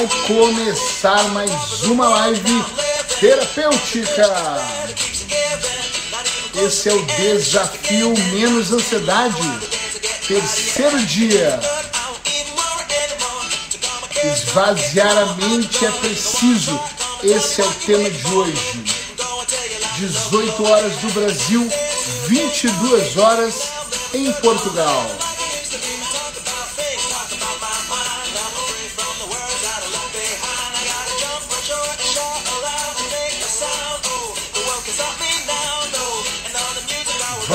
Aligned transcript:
Vai 0.00 0.08
começar 0.26 1.22
mais 1.28 1.82
uma 1.82 2.08
live 2.08 2.64
terapêutica. 3.20 4.26
Esse 6.54 6.88
é 6.88 6.94
o 6.94 7.02
desafio 7.02 8.14
menos 8.32 8.72
ansiedade. 8.72 9.42
Terceiro 10.26 10.98
dia. 11.00 11.60
Esvaziar 14.24 15.18
a 15.18 15.26
mente 15.34 15.84
é 15.84 15.90
preciso. 15.90 16.80
Esse 17.22 17.60
é 17.60 17.64
o 17.66 17.72
tema 17.74 18.08
de 18.08 18.26
hoje. 18.28 18.82
18 19.98 20.66
horas 20.66 20.92
do 20.94 21.12
Brasil, 21.12 21.70
22 22.26 23.18
horas 23.18 23.54
em 24.14 24.32
Portugal. 24.32 25.29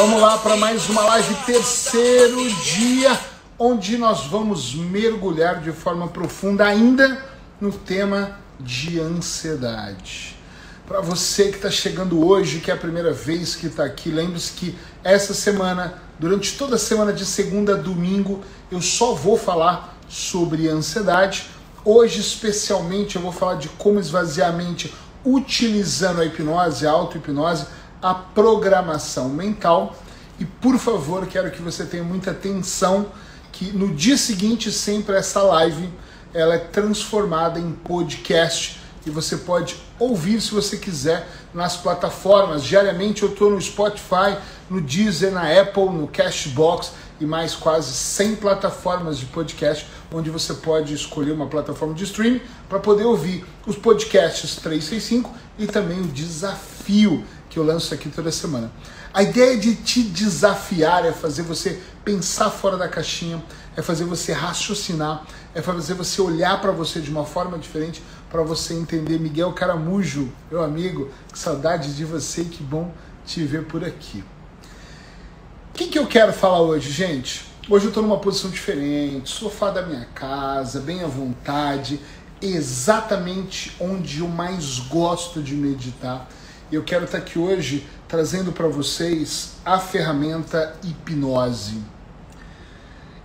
Vamos 0.06 0.22
lá 0.22 0.38
para 0.38 0.56
mais 0.56 0.88
uma 0.88 1.02
live, 1.02 1.34
terceiro 1.48 2.48
dia, 2.64 3.20
onde 3.58 3.98
nós 3.98 4.28
vamos 4.28 4.76
mergulhar 4.76 5.60
de 5.62 5.72
forma 5.72 6.08
profunda 6.08 6.64
ainda 6.64 7.26
no 7.60 7.72
tema 7.72 8.38
de 8.60 9.00
ansiedade. 9.00 10.38
Para 10.88 11.02
você 11.02 11.46
que 11.46 11.56
está 11.56 11.72
chegando 11.72 12.24
hoje, 12.24 12.60
que 12.60 12.70
é 12.70 12.76
a 12.76 12.78
primeira 12.78 13.12
vez 13.12 13.56
que 13.56 13.66
está 13.66 13.84
aqui, 13.84 14.12
lembre-se 14.12 14.52
que 14.52 14.78
essa 15.04 15.34
semana, 15.34 15.96
durante 16.20 16.56
toda 16.56 16.76
a 16.76 16.80
semana 16.80 17.12
de 17.12 17.26
segunda 17.26 17.74
a 17.74 17.78
domingo, 17.78 18.44
eu 18.70 18.84
só 18.84 19.16
vou 19.16 19.40
falar 19.40 19.98
sobre 20.08 20.68
ansiedade. 20.68 21.50
Hoje, 21.84 22.20
especialmente, 22.20 23.16
eu 23.16 23.24
vou 23.24 23.32
falar 23.32 23.56
de 23.56 23.70
como 23.70 24.00
esvaziar 24.00 24.50
a 24.50 24.56
mente 24.56 24.94
utilizando 25.26 26.22
a 26.22 26.26
hipnose, 26.26 26.86
a 26.86 26.92
auto-hipnose 26.92 27.66
a 28.06 28.14
programação 28.14 29.30
mental. 29.30 29.96
E 30.40 30.46
por 30.46 30.78
favor, 30.78 31.26
quero 31.28 31.50
que 31.52 31.62
você 31.62 31.86
tenha 31.86 32.04
muita 32.04 32.32
atenção 32.32 33.08
que 33.52 33.72
no 33.72 33.94
dia 33.94 34.18
seguinte 34.18 34.72
sempre 34.72 35.16
essa 35.16 35.42
live 35.42 35.90
ela 36.34 36.56
é 36.56 36.58
transformada 36.58 37.58
em 37.58 37.72
podcast 37.72 38.82
e 39.06 39.10
você 39.10 39.38
pode 39.38 39.78
ouvir 39.98 40.42
se 40.42 40.52
você 40.52 40.76
quiser 40.76 41.26
nas 41.54 41.78
plataformas. 41.78 42.64
Diariamente 42.64 43.24
eu 43.24 43.30
estou 43.30 43.50
no 43.50 43.62
Spotify, 43.62 44.38
no 44.70 44.82
Deezer, 44.82 45.32
na 45.32 45.44
Apple, 45.62 45.86
no 45.86 46.08
Cashbox 46.08 46.92
e 47.22 47.26
mais 47.26 47.56
quase 47.56 47.94
100 47.94 48.36
plataformas 48.36 49.18
de 49.18 49.26
podcast, 49.28 49.88
onde 50.12 50.30
você 50.30 50.54
pode 50.56 50.94
escolher 50.94 51.32
uma 51.32 51.48
plataforma 51.48 51.94
de 51.94 52.04
streaming 52.04 52.42
para 52.68 52.80
poder 52.80 53.06
ouvir 53.06 53.46
os 53.66 53.78
podcasts 53.78 54.56
365 54.58 55.32
e 55.58 55.66
também 55.66 56.02
o 56.02 56.08
desafio 56.08 57.24
que 57.50 57.58
eu 57.58 57.64
lanço 57.64 57.94
aqui 57.94 58.10
toda 58.10 58.32
semana. 58.32 58.70
A 59.16 59.24
ideia 59.24 59.58
de 59.58 59.76
te 59.76 60.04
desafiar 60.04 61.06
é 61.06 61.14
fazer 61.14 61.44
você 61.44 61.80
pensar 62.04 62.50
fora 62.50 62.76
da 62.76 62.90
caixinha, 62.90 63.42
é 63.74 63.82
fazer 63.82 64.04
você 64.04 64.34
raciocinar, 64.34 65.26
é 65.54 65.62
fazer 65.62 65.94
você 65.94 66.22
olhar 66.22 66.60
para 66.60 66.74
você 66.74 67.00
de 67.00 67.10
uma 67.10 67.24
forma 67.24 67.58
diferente, 67.58 68.04
para 68.30 68.44
você 68.44 68.74
entender. 68.74 69.18
Miguel 69.18 69.54
Caramujo, 69.54 70.30
meu 70.52 70.62
amigo, 70.62 71.10
que 71.32 71.40
saudade 71.40 71.96
de 71.96 72.04
você, 72.04 72.44
que 72.44 72.62
bom 72.62 72.94
te 73.26 73.42
ver 73.46 73.64
por 73.64 73.86
aqui. 73.86 74.22
O 75.70 75.78
que, 75.78 75.88
que 75.88 75.98
eu 75.98 76.08
quero 76.08 76.34
falar 76.34 76.60
hoje, 76.60 76.92
gente? 76.92 77.46
Hoje 77.70 77.86
eu 77.86 77.90
estou 77.92 78.04
numa 78.04 78.20
posição 78.20 78.52
diferente, 78.52 79.30
sofá 79.30 79.72
da 79.72 79.82
minha 79.82 80.10
casa, 80.14 80.82
bem 80.82 81.02
à 81.06 81.08
vontade, 81.08 82.02
exatamente 82.42 83.78
onde 83.80 84.20
eu 84.20 84.28
mais 84.28 84.78
gosto 84.80 85.42
de 85.42 85.56
meditar 85.56 86.28
eu 86.72 86.84
quero 86.84 87.06
estar 87.06 87.20
aqui 87.20 87.38
hoje 87.38 87.86
trazendo 88.08 88.52
para 88.52 88.68
vocês 88.68 89.54
a 89.66 89.80
ferramenta 89.80 90.76
hipnose. 90.84 91.82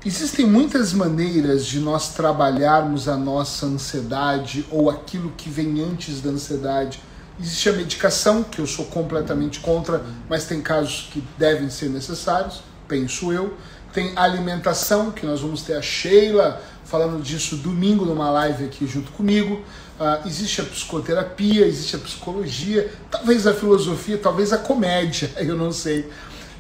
Existem 0.04 0.46
muitas 0.46 0.94
maneiras 0.94 1.66
de 1.66 1.78
nós 1.78 2.14
trabalharmos 2.14 3.06
a 3.06 3.18
nossa 3.18 3.66
ansiedade 3.66 4.66
ou 4.70 4.88
aquilo 4.88 5.30
que 5.36 5.50
vem 5.50 5.82
antes 5.82 6.22
da 6.22 6.30
ansiedade. 6.30 7.02
Existe 7.38 7.68
a 7.68 7.72
medicação, 7.74 8.42
que 8.42 8.60
eu 8.60 8.66
sou 8.66 8.86
completamente 8.86 9.60
contra, 9.60 10.02
mas 10.28 10.46
tem 10.46 10.62
casos 10.62 11.10
que 11.12 11.22
devem 11.36 11.68
ser 11.68 11.90
necessários, 11.90 12.62
penso 12.88 13.30
eu. 13.30 13.54
Tem 13.92 14.16
alimentação, 14.16 15.10
que 15.10 15.26
nós 15.26 15.40
vamos 15.40 15.62
ter 15.62 15.74
a 15.74 15.82
Sheila 15.82 16.62
falando 16.90 17.22
disso 17.22 17.56
domingo 17.56 18.04
numa 18.04 18.28
live 18.30 18.64
aqui 18.64 18.84
junto 18.84 19.12
comigo. 19.12 19.62
Uh, 20.00 20.26
existe 20.26 20.60
a 20.60 20.64
psicoterapia, 20.64 21.64
existe 21.64 21.94
a 21.94 21.98
psicologia, 22.00 22.92
talvez 23.08 23.46
a 23.46 23.54
filosofia, 23.54 24.18
talvez 24.18 24.52
a 24.52 24.58
comédia, 24.58 25.30
eu 25.38 25.56
não 25.56 25.70
sei. 25.70 26.10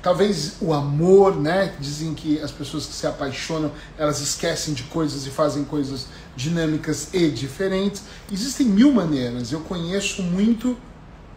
Talvez 0.00 0.54
o 0.62 0.72
amor, 0.72 1.36
né? 1.36 1.74
Dizem 1.78 2.14
que 2.14 2.40
as 2.40 2.50
pessoas 2.50 2.86
que 2.86 2.94
se 2.94 3.06
apaixonam, 3.06 3.70
elas 3.98 4.20
esquecem 4.20 4.72
de 4.72 4.84
coisas 4.84 5.26
e 5.26 5.30
fazem 5.30 5.64
coisas 5.64 6.06
dinâmicas 6.34 7.12
e 7.12 7.28
diferentes. 7.28 8.04
Existem 8.32 8.66
mil 8.66 8.92
maneiras. 8.92 9.52
Eu 9.52 9.60
conheço 9.60 10.22
muito 10.22 10.76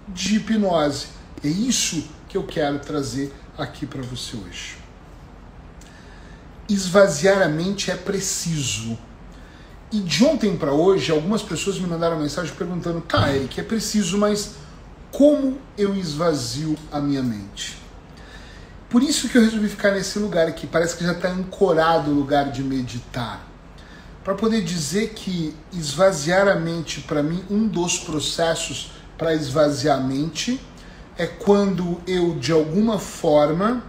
de 0.07 0.35
hipnose. 0.37 1.07
É 1.43 1.47
isso 1.47 2.05
que 2.29 2.37
eu 2.37 2.43
quero 2.43 2.79
trazer 2.79 3.33
aqui 3.57 3.85
para 3.85 4.01
você 4.01 4.37
hoje. 4.37 4.82
Esvaziar 6.73 7.41
a 7.41 7.47
mente 7.47 7.91
é 7.91 7.95
preciso 7.95 8.97
e 9.93 9.99
de 9.99 10.25
ontem 10.25 10.57
para 10.57 10.73
hoje, 10.73 11.11
algumas 11.11 11.43
pessoas 11.43 11.77
me 11.77 11.85
mandaram 11.85 12.19
mensagem 12.19 12.51
perguntando: 12.55 12.99
tá, 13.01 13.31
Eric, 13.31 13.59
é 13.59 13.63
preciso, 13.63 14.17
mas 14.17 14.55
como 15.11 15.59
eu 15.77 15.95
esvazio 15.95 16.75
a 16.91 16.99
minha 16.99 17.21
mente? 17.21 17.77
Por 18.89 19.03
isso 19.03 19.29
que 19.29 19.37
eu 19.37 19.43
resolvi 19.43 19.69
ficar 19.69 19.91
nesse 19.91 20.17
lugar 20.17 20.47
aqui, 20.47 20.65
parece 20.65 20.97
que 20.97 21.03
já 21.03 21.11
está 21.11 21.29
ancorado 21.29 22.09
o 22.09 22.13
lugar 22.15 22.51
de 22.51 22.63
meditar. 22.63 23.47
Para 24.23 24.33
poder 24.33 24.63
dizer 24.63 25.09
que 25.09 25.55
esvaziar 25.71 26.47
a 26.47 26.55
mente, 26.55 27.01
para 27.01 27.21
mim, 27.21 27.43
um 27.47 27.67
dos 27.67 27.99
processos 27.99 28.93
para 29.15 29.35
esvaziar 29.35 29.99
a 29.99 30.01
mente 30.01 30.59
é 31.19 31.27
quando 31.27 32.01
eu, 32.07 32.33
de 32.39 32.51
alguma 32.51 32.97
forma, 32.97 33.83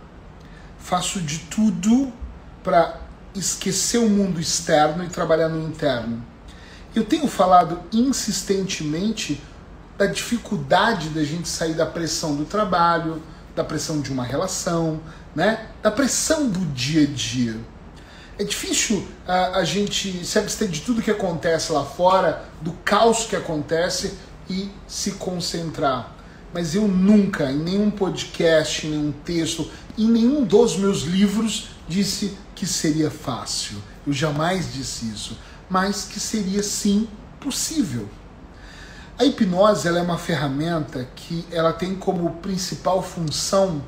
faço 0.78 1.18
de 1.22 1.38
tudo 1.38 2.12
para 2.64 2.98
esquecer 3.34 3.98
o 3.98 4.08
mundo 4.08 4.40
externo 4.40 5.04
e 5.04 5.08
trabalhar 5.08 5.48
no 5.48 5.64
interno. 5.68 6.24
Eu 6.94 7.04
tenho 7.04 7.28
falado 7.28 7.80
insistentemente 7.92 9.40
da 9.98 10.06
dificuldade 10.06 11.10
da 11.10 11.22
gente 11.22 11.48
sair 11.48 11.74
da 11.74 11.86
pressão 11.86 12.34
do 12.34 12.44
trabalho, 12.44 13.22
da 13.54 13.62
pressão 13.62 14.00
de 14.00 14.10
uma 14.10 14.24
relação, 14.24 15.00
né? 15.34 15.68
da 15.82 15.90
pressão 15.90 16.48
do 16.48 16.60
dia 16.72 17.04
a 17.04 17.06
dia. 17.06 17.56
É 18.38 18.42
difícil 18.42 19.06
a, 19.26 19.58
a 19.58 19.64
gente 19.64 20.24
se 20.24 20.38
abster 20.38 20.68
de 20.68 20.80
tudo 20.80 21.02
que 21.02 21.10
acontece 21.10 21.70
lá 21.70 21.84
fora, 21.84 22.44
do 22.60 22.72
caos 22.84 23.26
que 23.26 23.36
acontece 23.36 24.14
e 24.48 24.70
se 24.88 25.12
concentrar. 25.12 26.12
Mas 26.52 26.74
eu 26.74 26.88
nunca, 26.88 27.50
em 27.50 27.58
nenhum 27.58 27.90
podcast, 27.90 28.86
em 28.86 28.90
nenhum 28.90 29.12
texto, 29.12 29.70
em 29.96 30.08
nenhum 30.08 30.44
dos 30.44 30.76
meus 30.76 31.02
livros, 31.02 31.68
disse 31.88 32.36
que 32.54 32.66
seria 32.66 33.10
fácil. 33.10 33.76
Eu 34.06 34.12
jamais 34.12 34.72
disse 34.72 35.06
isso, 35.06 35.38
mas 35.68 36.04
que 36.04 36.20
seria 36.20 36.62
sim 36.62 37.08
possível. 37.40 38.08
A 39.18 39.24
hipnose 39.24 39.86
ela 39.86 39.98
é 39.98 40.02
uma 40.02 40.18
ferramenta 40.18 41.06
que 41.14 41.46
ela 41.50 41.72
tem 41.72 41.94
como 41.94 42.30
principal 42.36 43.02
função 43.02 43.82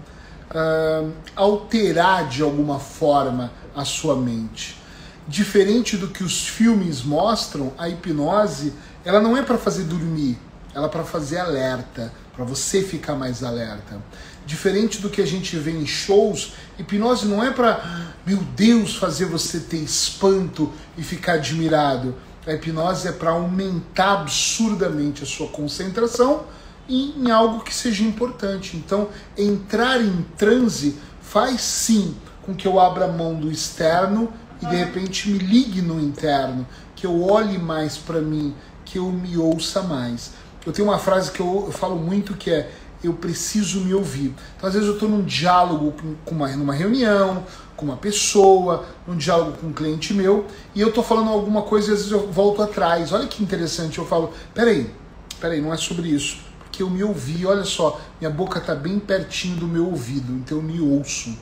uh, 0.51 1.13
alterar 1.35 2.29
de 2.29 2.43
alguma 2.43 2.79
forma 2.79 3.51
a 3.75 3.85
sua 3.85 4.15
mente. 4.15 4.81
Diferente 5.27 5.97
do 5.97 6.09
que 6.09 6.23
os 6.23 6.47
filmes 6.47 7.03
mostram, 7.03 7.73
a 7.77 7.89
hipnose 7.89 8.73
ela 9.05 9.21
não 9.21 9.37
é 9.37 9.43
para 9.43 9.59
fazer 9.59 9.85
dormir, 9.85 10.39
ela 10.73 10.87
é 10.87 10.89
para 10.89 11.05
fazer 11.05 11.39
alerta, 11.39 12.13
para 12.35 12.45
você 12.45 12.83
ficar 12.83 13.17
mais 13.17 13.43
alerta. 13.43 14.01
Diferente 14.47 15.03
do 15.03 15.11
que 15.11 15.21
a 15.21 15.27
gente 15.27 15.57
vê 15.57 15.73
em 15.73 15.85
shows, 15.85 16.53
hipnose 16.79 17.27
não 17.27 17.43
é 17.43 17.51
para, 17.51 18.15
meu 18.25 18.39
Deus, 18.57 18.95
fazer 18.95 19.27
você 19.27 19.59
ter 19.59 19.79
espanto 19.79 20.73
e 20.97 21.03
ficar 21.03 21.35
admirado. 21.35 22.15
A 22.47 22.53
hipnose 22.53 23.09
é 23.09 23.13
para 23.13 23.31
aumentar 23.31 24.21
absurdamente 24.21 25.25
a 25.25 25.27
sua 25.27 25.49
concentração 25.49 26.45
em 26.89 27.31
algo 27.31 27.65
que 27.65 27.75
seja 27.75 28.05
importante. 28.05 28.77
Então, 28.77 29.09
entrar 29.37 30.01
em 30.01 30.25
transe 30.39 30.97
faz 31.21 31.61
sim 31.61 32.15
com 32.43 32.55
que 32.55 32.69
eu 32.69 32.79
abra 32.79 33.09
mão 33.09 33.35
do 33.35 33.51
externo 33.51 34.33
e 34.63 34.67
de 34.67 34.77
repente 34.77 35.29
me 35.29 35.39
ligue 35.39 35.83
no 35.83 36.01
interno, 36.01 36.67
que 36.95 37.05
eu 37.05 37.23
olhe 37.25 37.59
mais 37.59 37.99
para 37.99 38.21
mim, 38.21 38.55
que 38.85 38.99
eu 38.99 39.11
me 39.11 39.37
ouça 39.37 39.83
mais. 39.83 40.33
Eu 40.65 40.73
tenho 40.73 40.89
uma 40.89 40.99
frase 40.99 41.31
que 41.31 41.41
eu, 41.41 41.71
falo 41.73 41.97
muito 41.97 42.35
que 42.35 42.51
é 42.51 42.71
eu 43.03 43.13
preciso 43.13 43.81
me 43.81 43.95
ouvir. 43.95 44.35
Então, 44.57 44.69
às 44.69 44.75
vezes, 44.75 44.89
eu 44.89 44.95
estou 44.95 45.09
num 45.09 45.23
diálogo 45.23 45.95
com 46.25 46.35
uma, 46.35 46.49
numa 46.57 46.75
reunião, 46.75 47.45
com 47.77 47.85
uma 47.85 47.97
pessoa, 47.97 48.87
num 49.07 49.17
diálogo 49.17 49.59
com 49.59 49.69
um 49.69 49.73
cliente 49.73 50.15
meu, 50.15 50.47
e 50.75 50.81
eu 50.81 50.89
estou 50.89 51.05
falando 51.05 51.31
alguma 51.31 51.63
coisa 51.63 51.91
e 51.91 51.93
às 51.93 51.99
vezes 51.99 52.13
eu 52.13 52.31
volto 52.33 52.63
atrás. 52.63 53.13
Olha 53.13 53.27
que 53.27 53.43
interessante, 53.43 53.99
eu 53.99 54.07
falo, 54.07 54.33
peraí, 54.55 54.91
peraí, 55.41 55.61
não 55.61 55.73
é 55.73 55.77
sobre 55.77 56.09
isso. 56.09 56.39
Porque 56.59 56.83
eu 56.83 56.91
me 56.91 57.03
ouvi, 57.05 57.47
olha 57.47 57.65
só, 57.65 58.01
minha 58.21 58.31
boca 58.31 58.59
está 58.59 58.75
bem 58.75 58.99
pertinho 58.99 59.57
do 59.57 59.67
meu 59.67 59.87
ouvido, 59.87 60.33
então 60.33 60.59
eu 60.59 60.63
me 60.63 60.81
ouço. 60.81 61.37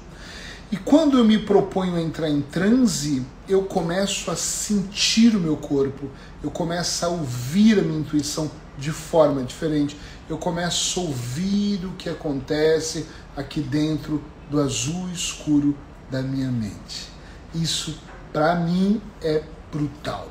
E 0.70 0.76
quando 0.76 1.18
eu 1.18 1.24
me 1.24 1.38
proponho 1.38 1.94
a 1.94 2.00
entrar 2.00 2.28
em 2.28 2.40
transe, 2.40 3.24
eu 3.48 3.62
começo 3.62 4.30
a 4.30 4.36
sentir 4.36 5.36
o 5.36 5.40
meu 5.40 5.56
corpo, 5.56 6.10
eu 6.42 6.50
começo 6.50 7.04
a 7.04 7.08
ouvir 7.08 7.78
a 7.78 7.82
minha 7.82 8.00
intuição 8.00 8.50
de 8.76 8.90
forma 8.90 9.42
diferente, 9.42 9.96
eu 10.28 10.38
começo 10.38 11.00
a 11.00 11.02
ouvir 11.02 11.84
o 11.84 11.92
que 11.92 12.08
acontece 12.08 13.06
aqui 13.36 13.60
dentro 13.60 14.22
do 14.50 14.60
azul 14.60 15.08
escuro 15.10 15.76
da 16.10 16.22
minha 16.22 16.50
mente. 16.50 17.08
Isso, 17.54 17.98
para 18.32 18.54
mim, 18.56 19.00
é 19.22 19.42
brutal. 19.70 20.28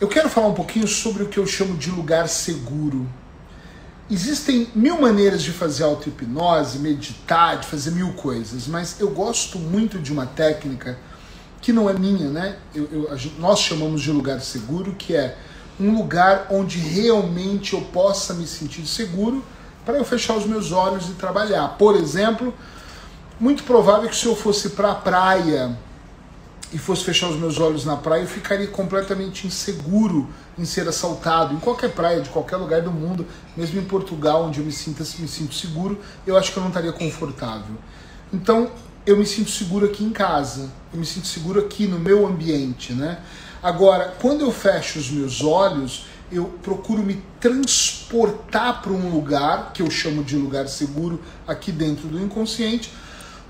Eu 0.00 0.06
quero 0.06 0.28
falar 0.28 0.48
um 0.48 0.54
pouquinho 0.54 0.86
sobre 0.86 1.24
o 1.24 1.28
que 1.28 1.38
eu 1.38 1.46
chamo 1.46 1.76
de 1.76 1.90
lugar 1.90 2.28
seguro. 2.28 3.08
Existem 4.10 4.68
mil 4.74 5.00
maneiras 5.00 5.42
de 5.42 5.50
fazer 5.50 5.84
auto-hipnose, 5.84 6.78
meditar, 6.78 7.58
de 7.58 7.66
fazer 7.66 7.90
mil 7.90 8.12
coisas, 8.12 8.66
mas 8.66 9.00
eu 9.00 9.10
gosto 9.10 9.58
muito 9.58 9.98
de 9.98 10.12
uma 10.12 10.24
técnica 10.24 10.98
que 11.60 11.72
não 11.72 11.90
é 11.90 11.92
minha, 11.92 12.30
né? 12.30 12.56
Eu, 12.74 12.88
eu, 12.90 13.18
nós 13.38 13.58
chamamos 13.58 14.00
de 14.00 14.10
lugar 14.10 14.40
seguro, 14.40 14.94
que 14.94 15.14
é 15.14 15.36
um 15.80 15.96
lugar 15.96 16.48
onde 16.50 16.78
realmente 16.78 17.74
eu 17.74 17.80
possa 17.80 18.34
me 18.34 18.46
sentir 18.46 18.86
seguro 18.86 19.44
para 19.84 19.96
eu 19.96 20.04
fechar 20.04 20.36
os 20.36 20.44
meus 20.44 20.72
olhos 20.72 21.08
e 21.08 21.12
trabalhar. 21.12 21.76
Por 21.78 21.96
exemplo, 21.96 22.52
muito 23.38 23.62
provável 23.62 24.08
que 24.08 24.16
se 24.16 24.26
eu 24.26 24.34
fosse 24.34 24.70
para 24.70 24.92
a 24.92 24.94
praia 24.94 25.76
e 26.72 26.78
fosse 26.78 27.04
fechar 27.04 27.30
os 27.30 27.36
meus 27.36 27.58
olhos 27.58 27.84
na 27.84 27.96
praia, 27.96 28.22
eu 28.22 28.26
ficaria 28.26 28.66
completamente 28.66 29.46
inseguro 29.46 30.28
em 30.58 30.64
ser 30.64 30.86
assaltado. 30.86 31.54
Em 31.54 31.58
qualquer 31.58 31.92
praia, 31.92 32.20
de 32.20 32.28
qualquer 32.28 32.56
lugar 32.56 32.82
do 32.82 32.90
mundo, 32.90 33.26
mesmo 33.56 33.80
em 33.80 33.84
Portugal, 33.84 34.44
onde 34.44 34.58
eu 34.58 34.66
me 34.66 34.72
sinto, 34.72 35.02
me 35.18 35.28
sinto 35.28 35.54
seguro, 35.54 35.98
eu 36.26 36.36
acho 36.36 36.52
que 36.52 36.58
eu 36.58 36.60
não 36.60 36.68
estaria 36.68 36.92
confortável. 36.92 37.76
Então, 38.32 38.70
eu 39.06 39.16
me 39.16 39.24
sinto 39.24 39.50
seguro 39.50 39.86
aqui 39.86 40.04
em 40.04 40.10
casa, 40.10 40.68
eu 40.92 41.00
me 41.00 41.06
sinto 41.06 41.26
seguro 41.26 41.60
aqui 41.60 41.86
no 41.86 41.98
meu 41.98 42.26
ambiente, 42.26 42.92
né? 42.92 43.20
Agora, 43.62 44.14
quando 44.20 44.42
eu 44.42 44.52
fecho 44.52 44.98
os 44.98 45.10
meus 45.10 45.42
olhos, 45.42 46.06
eu 46.30 46.44
procuro 46.62 47.02
me 47.02 47.22
transportar 47.40 48.82
para 48.82 48.92
um 48.92 49.10
lugar, 49.10 49.72
que 49.72 49.82
eu 49.82 49.90
chamo 49.90 50.22
de 50.22 50.36
lugar 50.36 50.68
seguro, 50.68 51.20
aqui 51.46 51.72
dentro 51.72 52.06
do 52.06 52.20
inconsciente, 52.20 52.92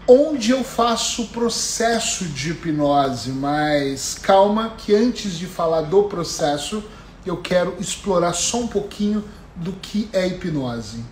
onde 0.06 0.52
eu 0.52 0.64
faço 0.64 1.22
o 1.22 1.26
processo 1.28 2.25
de 2.25 2.52
hipnose, 2.52 3.31
mas 3.31 4.14
calma 4.14 4.75
que 4.78 4.94
antes 4.94 5.38
de 5.38 5.46
falar 5.46 5.82
do 5.82 6.05
processo, 6.05 6.82
eu 7.26 7.37
quero 7.37 7.76
explorar 7.78 8.32
só 8.32 8.60
um 8.60 8.66
pouquinho 8.66 9.22
do 9.55 9.72
que 9.72 10.08
é 10.12 10.26
hipnose. 10.26 11.05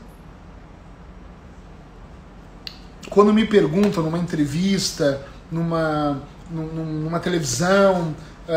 Quando 3.10 3.34
me 3.34 3.44
perguntam 3.44 4.02
numa 4.02 4.18
entrevista, 4.18 5.26
numa, 5.50 6.22
numa 6.50 7.20
televisão, 7.20 8.14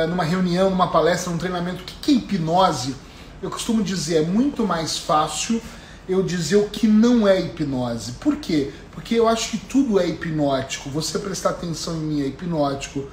numa 0.08 0.24
reunião, 0.24 0.70
numa 0.70 0.88
palestra, 0.88 1.32
num 1.32 1.38
treinamento, 1.38 1.82
o 1.82 1.86
que 1.86 2.12
é 2.12 2.16
hipnose? 2.16 2.96
Eu 3.42 3.50
costumo 3.50 3.82
dizer, 3.82 4.18
é 4.18 4.22
muito 4.22 4.66
mais 4.66 4.98
fácil 4.98 5.62
eu 6.10 6.24
dizer 6.24 6.56
o 6.56 6.68
que 6.68 6.88
não 6.88 7.28
é 7.28 7.40
hipnose. 7.40 8.14
Por 8.14 8.38
quê? 8.38 8.72
Porque 8.92 9.16
eu 9.16 9.28
acho 9.28 9.52
que 9.52 9.58
tudo 9.58 10.00
é 10.00 10.08
hipnótico. 10.08 10.90
Você 10.90 11.20
prestar 11.20 11.52
atenção 11.52 11.96
em 11.96 12.00
mim 12.00 12.22
é 12.22 12.26
hipnótico. 12.26 13.08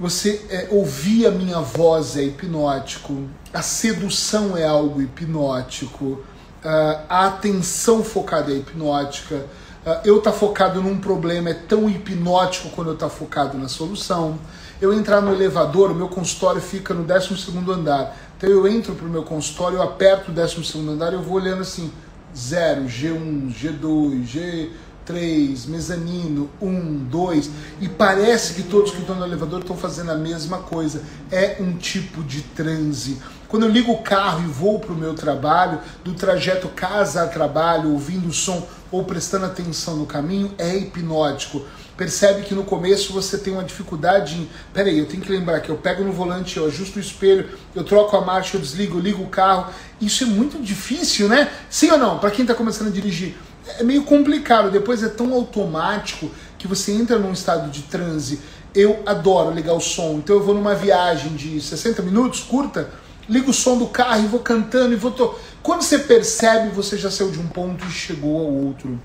Você 0.00 0.44
é, 0.48 0.68
ouvir 0.70 1.26
a 1.26 1.30
minha 1.30 1.60
voz 1.60 2.16
é 2.16 2.24
hipnótico. 2.24 3.28
A 3.52 3.60
sedução 3.60 4.56
é 4.56 4.66
algo 4.66 5.02
hipnótico. 5.02 6.04
Uh, 6.04 7.00
a 7.08 7.26
atenção 7.26 8.02
focada 8.02 8.50
é 8.50 8.56
hipnótica. 8.56 9.46
Uh, 9.84 10.00
eu 10.04 10.18
estar 10.18 10.32
tá 10.32 10.36
focado 10.36 10.82
num 10.82 10.98
problema 10.98 11.50
é 11.50 11.54
tão 11.54 11.88
hipnótico 11.88 12.70
quando 12.70 12.88
eu 12.88 12.94
estar 12.94 13.08
tá 13.08 13.14
focado 13.14 13.58
na 13.58 13.68
solução. 13.68 14.38
Eu 14.80 14.92
entrar 14.92 15.20
no 15.20 15.32
elevador, 15.32 15.90
o 15.90 15.94
meu 15.94 16.08
consultório 16.08 16.60
fica 16.60 16.92
no 16.92 17.02
12 17.02 17.34
andar. 17.70 18.16
Então 18.36 18.50
eu 18.50 18.68
entro 18.68 18.94
para 18.94 19.06
o 19.06 19.10
meu 19.10 19.22
consultório, 19.22 19.78
eu 19.78 19.82
aperto 19.82 20.30
o 20.30 20.34
12 20.34 20.78
andar 20.78 21.12
eu 21.14 21.22
vou 21.22 21.36
olhando 21.36 21.62
assim 21.62 21.90
0, 22.36 22.82
G1, 22.82 23.54
G2, 23.54 24.70
G3, 25.08 25.68
mezanino, 25.68 26.50
1, 26.60 27.04
2, 27.04 27.50
e 27.80 27.88
parece 27.88 28.52
que 28.52 28.64
todos 28.64 28.90
que 28.90 29.00
estão 29.00 29.16
no 29.16 29.24
elevador 29.24 29.60
estão 29.60 29.76
fazendo 29.76 30.12
a 30.12 30.16
mesma 30.16 30.58
coisa. 30.58 31.02
É 31.32 31.56
um 31.60 31.72
tipo 31.78 32.22
de 32.22 32.42
transe. 32.42 33.18
Quando 33.48 33.64
eu 33.64 33.70
ligo 33.70 33.92
o 33.92 34.02
carro 34.02 34.42
e 34.42 34.46
vou 34.46 34.78
para 34.78 34.92
o 34.92 34.96
meu 34.96 35.14
trabalho, 35.14 35.78
do 36.04 36.12
trajeto 36.12 36.68
casa 36.68 37.22
a 37.22 37.26
trabalho, 37.26 37.92
ouvindo 37.92 38.28
o 38.28 38.32
som 38.32 38.68
ou 38.92 39.04
prestando 39.04 39.46
atenção 39.46 39.96
no 39.96 40.04
caminho, 40.04 40.52
é 40.58 40.76
hipnótico 40.76 41.64
percebe 41.96 42.42
que 42.42 42.54
no 42.54 42.64
começo 42.64 43.12
você 43.12 43.38
tem 43.38 43.52
uma 43.52 43.64
dificuldade 43.64 44.36
em, 44.36 44.48
peraí, 44.72 44.98
eu 44.98 45.06
tenho 45.06 45.22
que 45.22 45.32
lembrar 45.32 45.60
que 45.60 45.70
eu 45.70 45.76
pego 45.76 46.04
no 46.04 46.12
volante, 46.12 46.56
eu 46.56 46.66
ajusto 46.66 46.98
o 46.98 47.00
espelho, 47.00 47.48
eu 47.74 47.82
troco 47.82 48.16
a 48.16 48.20
marcha, 48.20 48.56
eu 48.56 48.60
desligo, 48.60 48.98
eu 48.98 49.02
ligo 49.02 49.22
o 49.22 49.28
carro. 49.28 49.72
Isso 50.00 50.24
é 50.24 50.26
muito 50.26 50.62
difícil, 50.62 51.28
né? 51.28 51.50
Sim 51.70 51.90
ou 51.90 51.98
não? 51.98 52.18
Para 52.18 52.30
quem 52.30 52.42
está 52.42 52.54
começando 52.54 52.88
a 52.88 52.90
dirigir, 52.90 53.34
é 53.78 53.82
meio 53.82 54.04
complicado. 54.04 54.70
Depois 54.70 55.02
é 55.02 55.08
tão 55.08 55.32
automático 55.32 56.30
que 56.58 56.68
você 56.68 56.92
entra 56.92 57.18
num 57.18 57.32
estado 57.32 57.70
de 57.70 57.82
transe. 57.82 58.40
Eu 58.74 59.02
adoro 59.06 59.54
ligar 59.54 59.72
o 59.72 59.80
som, 59.80 60.16
então 60.18 60.36
eu 60.36 60.42
vou 60.42 60.54
numa 60.54 60.74
viagem 60.74 61.34
de 61.34 61.60
60 61.60 62.02
minutos, 62.02 62.40
curta, 62.40 62.90
ligo 63.26 63.50
o 63.50 63.54
som 63.54 63.78
do 63.78 63.86
carro 63.86 64.22
e 64.22 64.26
vou 64.26 64.40
cantando 64.40 64.92
e 64.92 64.96
vou. 64.96 65.10
To... 65.10 65.34
Quando 65.62 65.82
você 65.82 65.98
percebe, 65.98 66.68
você 66.68 66.98
já 66.98 67.10
saiu 67.10 67.30
de 67.30 67.38
um 67.38 67.46
ponto 67.46 67.86
e 67.86 67.90
chegou 67.90 68.38
ao 68.38 68.52
outro. 68.52 69.00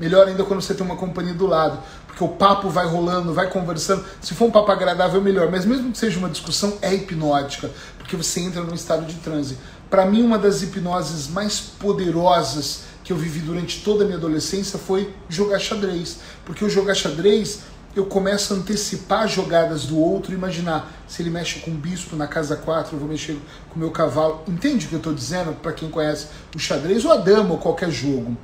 Melhor 0.00 0.26
ainda 0.26 0.42
quando 0.44 0.62
você 0.62 0.72
tem 0.72 0.84
uma 0.84 0.96
companhia 0.96 1.34
do 1.34 1.46
lado, 1.46 1.78
porque 2.06 2.24
o 2.24 2.28
papo 2.28 2.70
vai 2.70 2.86
rolando, 2.86 3.34
vai 3.34 3.50
conversando. 3.50 4.02
Se 4.20 4.34
for 4.34 4.46
um 4.46 4.50
papo 4.50 4.72
agradável, 4.72 5.20
melhor. 5.20 5.50
Mas 5.50 5.66
mesmo 5.66 5.92
que 5.92 5.98
seja 5.98 6.18
uma 6.18 6.30
discussão, 6.30 6.78
é 6.80 6.94
hipnótica, 6.94 7.70
porque 7.98 8.16
você 8.16 8.40
entra 8.40 8.62
num 8.62 8.74
estado 8.74 9.04
de 9.04 9.14
transe. 9.16 9.58
Para 9.90 10.06
mim, 10.06 10.22
uma 10.22 10.38
das 10.38 10.62
hipnoses 10.62 11.28
mais 11.28 11.60
poderosas 11.60 12.84
que 13.04 13.12
eu 13.12 13.16
vivi 13.16 13.40
durante 13.40 13.82
toda 13.82 14.04
a 14.04 14.06
minha 14.06 14.16
adolescência 14.16 14.78
foi 14.78 15.12
jogar 15.28 15.58
xadrez. 15.58 16.18
Porque 16.44 16.64
o 16.64 16.70
jogar 16.70 16.94
xadrez, 16.94 17.60
eu 17.94 18.06
começo 18.06 18.54
a 18.54 18.56
antecipar 18.56 19.28
jogadas 19.28 19.84
do 19.84 19.98
outro, 19.98 20.32
imaginar 20.32 20.90
se 21.08 21.20
ele 21.20 21.28
mexe 21.28 21.58
com 21.58 21.72
o 21.72 21.74
bispo 21.74 22.14
na 22.16 22.26
casa 22.26 22.56
4, 22.56 22.94
eu 22.94 23.00
vou 23.00 23.08
mexer 23.08 23.36
com 23.68 23.76
o 23.76 23.78
meu 23.78 23.90
cavalo. 23.90 24.42
Entende 24.46 24.86
o 24.86 24.88
que 24.88 24.94
eu 24.94 24.98
estou 24.98 25.12
dizendo 25.12 25.52
para 25.60 25.72
quem 25.72 25.90
conhece 25.90 26.28
o 26.54 26.58
xadrez 26.58 27.04
ou 27.04 27.12
a 27.12 27.16
dama 27.16 27.50
ou 27.50 27.58
qualquer 27.58 27.90
jogo? 27.90 28.36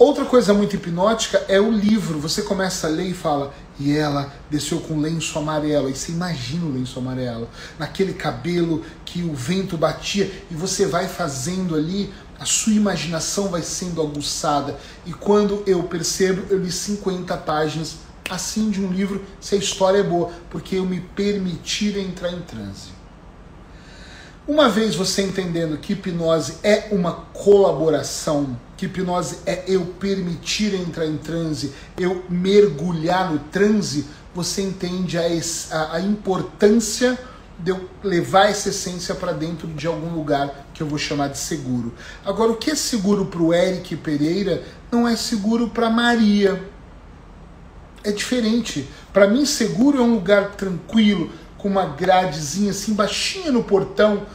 Outra 0.00 0.24
coisa 0.24 0.54
muito 0.54 0.74
hipnótica 0.74 1.44
é 1.46 1.60
o 1.60 1.70
livro. 1.70 2.18
Você 2.20 2.40
começa 2.40 2.86
a 2.86 2.90
ler 2.90 3.10
e 3.10 3.12
fala, 3.12 3.52
e 3.78 3.94
ela 3.94 4.32
desceu 4.48 4.80
com 4.80 4.98
lenço 4.98 5.38
amarelo. 5.38 5.90
E 5.90 5.94
você 5.94 6.10
imagina 6.10 6.64
o 6.64 6.72
lenço 6.72 6.98
amarelo, 6.98 7.46
naquele 7.78 8.14
cabelo 8.14 8.82
que 9.04 9.22
o 9.22 9.34
vento 9.34 9.76
batia, 9.76 10.32
e 10.50 10.54
você 10.54 10.86
vai 10.86 11.06
fazendo 11.06 11.74
ali, 11.74 12.10
a 12.38 12.46
sua 12.46 12.72
imaginação 12.72 13.48
vai 13.48 13.60
sendo 13.60 14.00
aguçada. 14.00 14.80
E 15.04 15.12
quando 15.12 15.62
eu 15.66 15.82
percebo, 15.82 16.46
eu 16.48 16.58
li 16.58 16.72
50 16.72 17.36
páginas 17.36 17.96
assim 18.30 18.70
de 18.70 18.80
um 18.80 18.90
livro, 18.90 19.22
se 19.38 19.54
a 19.54 19.58
história 19.58 19.98
é 19.98 20.02
boa, 20.02 20.30
porque 20.48 20.76
eu 20.76 20.86
me 20.86 21.00
permitir 21.00 21.98
entrar 21.98 22.32
em 22.32 22.40
transe. 22.40 22.99
Uma 24.50 24.68
vez 24.68 24.96
você 24.96 25.22
entendendo 25.22 25.78
que 25.78 25.92
hipnose 25.92 26.56
é 26.64 26.88
uma 26.90 27.12
colaboração, 27.12 28.58
que 28.76 28.86
hipnose 28.86 29.38
é 29.46 29.62
eu 29.68 29.86
permitir 29.86 30.74
entrar 30.74 31.06
em 31.06 31.16
transe, 31.16 31.72
eu 31.96 32.24
mergulhar 32.28 33.30
no 33.30 33.38
transe, 33.38 34.06
você 34.34 34.62
entende 34.62 35.16
a, 35.16 35.22
a, 35.70 35.94
a 35.94 36.00
importância 36.00 37.16
de 37.60 37.70
eu 37.70 37.88
levar 38.02 38.50
essa 38.50 38.70
essência 38.70 39.14
para 39.14 39.30
dentro 39.30 39.68
de 39.68 39.86
algum 39.86 40.12
lugar 40.12 40.66
que 40.74 40.82
eu 40.82 40.86
vou 40.88 40.98
chamar 40.98 41.28
de 41.28 41.38
seguro. 41.38 41.94
Agora, 42.26 42.50
o 42.50 42.56
que 42.56 42.72
é 42.72 42.74
seguro 42.74 43.26
para 43.26 43.40
o 43.40 43.54
Eric 43.54 43.94
Pereira 43.98 44.64
não 44.90 45.06
é 45.06 45.14
seguro 45.14 45.68
para 45.68 45.88
Maria. 45.88 46.60
É 48.02 48.10
diferente. 48.10 48.88
Para 49.12 49.28
mim, 49.28 49.46
seguro 49.46 49.98
é 49.98 50.02
um 50.02 50.14
lugar 50.14 50.56
tranquilo, 50.56 51.30
com 51.56 51.68
uma 51.68 51.84
gradezinha 51.84 52.70
assim 52.70 52.94
baixinha 52.94 53.52
no 53.52 53.62
portão, 53.62 54.26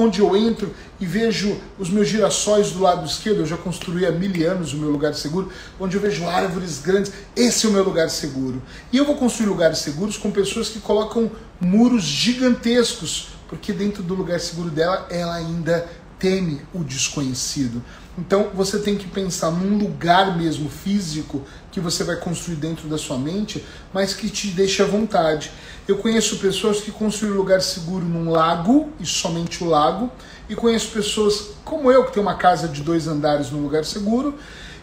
onde 0.00 0.20
eu 0.20 0.36
entro 0.36 0.74
e 0.98 1.06
vejo 1.06 1.56
os 1.78 1.90
meus 1.90 2.08
girassóis 2.08 2.70
do 2.70 2.80
lado 2.80 3.06
esquerdo, 3.06 3.40
eu 3.40 3.46
já 3.46 3.56
construí 3.56 4.06
há 4.06 4.10
mil 4.10 4.30
anos 4.50 4.72
o 4.72 4.76
meu 4.76 4.90
lugar 4.90 5.14
seguro, 5.14 5.50
onde 5.78 5.96
eu 5.96 6.00
vejo 6.00 6.26
árvores 6.26 6.80
grandes, 6.80 7.12
esse 7.36 7.66
é 7.66 7.68
o 7.68 7.72
meu 7.72 7.84
lugar 7.84 8.10
seguro. 8.10 8.62
E 8.92 8.96
eu 8.96 9.04
vou 9.04 9.16
construir 9.16 9.48
lugares 9.48 9.78
seguros 9.78 10.16
com 10.16 10.30
pessoas 10.30 10.68
que 10.68 10.80
colocam 10.80 11.30
muros 11.60 12.02
gigantescos, 12.02 13.28
porque 13.48 13.72
dentro 13.72 14.02
do 14.02 14.14
lugar 14.14 14.40
seguro 14.40 14.70
dela, 14.70 15.06
ela 15.10 15.34
ainda 15.34 15.86
teme 16.18 16.60
o 16.72 16.84
desconhecido. 16.84 17.82
Então 18.18 18.50
você 18.54 18.78
tem 18.78 18.96
que 18.96 19.08
pensar 19.08 19.50
num 19.50 19.78
lugar 19.78 20.36
mesmo 20.36 20.68
físico 20.68 21.42
que 21.70 21.80
você 21.80 22.04
vai 22.04 22.16
construir 22.16 22.56
dentro 22.56 22.88
da 22.88 22.98
sua 22.98 23.18
mente, 23.18 23.64
mas 23.92 24.14
que 24.14 24.28
te 24.28 24.48
deixe 24.48 24.82
à 24.82 24.86
vontade. 24.86 25.50
Eu 25.86 25.98
conheço 25.98 26.38
pessoas 26.38 26.80
que 26.80 26.90
construíram 26.90 27.36
lugar 27.36 27.60
seguro 27.60 28.04
num 28.04 28.30
lago 28.30 28.90
e 28.98 29.06
somente 29.06 29.62
o 29.62 29.68
lago, 29.68 30.10
e 30.48 30.54
conheço 30.54 30.88
pessoas 30.88 31.50
como 31.64 31.90
eu 31.90 32.04
que 32.04 32.12
tem 32.12 32.22
uma 32.22 32.34
casa 32.34 32.68
de 32.68 32.82
dois 32.82 33.06
andares 33.06 33.50
num 33.50 33.62
lugar 33.62 33.84
seguro, 33.84 34.36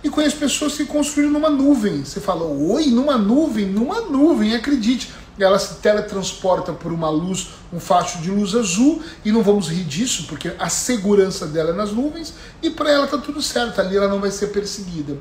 e 0.03 0.09
conheço 0.09 0.37
pessoas 0.37 0.75
que 0.75 0.85
construíram 0.85 1.33
numa 1.33 1.49
nuvem. 1.49 2.05
Você 2.05 2.19
fala, 2.19 2.43
oi, 2.43 2.87
numa 2.87 3.17
nuvem? 3.17 3.65
Numa 3.65 4.01
nuvem, 4.01 4.55
acredite 4.55 5.09
ela 5.43 5.59
se 5.59 5.75
teletransporta 5.75 6.73
por 6.73 6.91
uma 6.91 7.09
luz, 7.09 7.49
um 7.71 7.79
facho 7.79 8.19
de 8.19 8.31
luz 8.31 8.55
azul, 8.55 9.01
e 9.23 9.31
não 9.31 9.43
vamos 9.43 9.69
rir 9.69 9.83
disso, 9.83 10.25
porque 10.27 10.51
a 10.57 10.69
segurança 10.69 11.45
dela 11.45 11.69
é 11.69 11.73
nas 11.73 11.91
nuvens, 11.91 12.33
e 12.61 12.69
para 12.69 12.91
ela 12.91 13.07
tá 13.07 13.17
tudo 13.17 13.41
certo, 13.41 13.79
ali 13.79 13.95
ela 13.95 14.07
não 14.07 14.19
vai 14.19 14.31
ser 14.31 14.47
perseguida. 14.47 15.17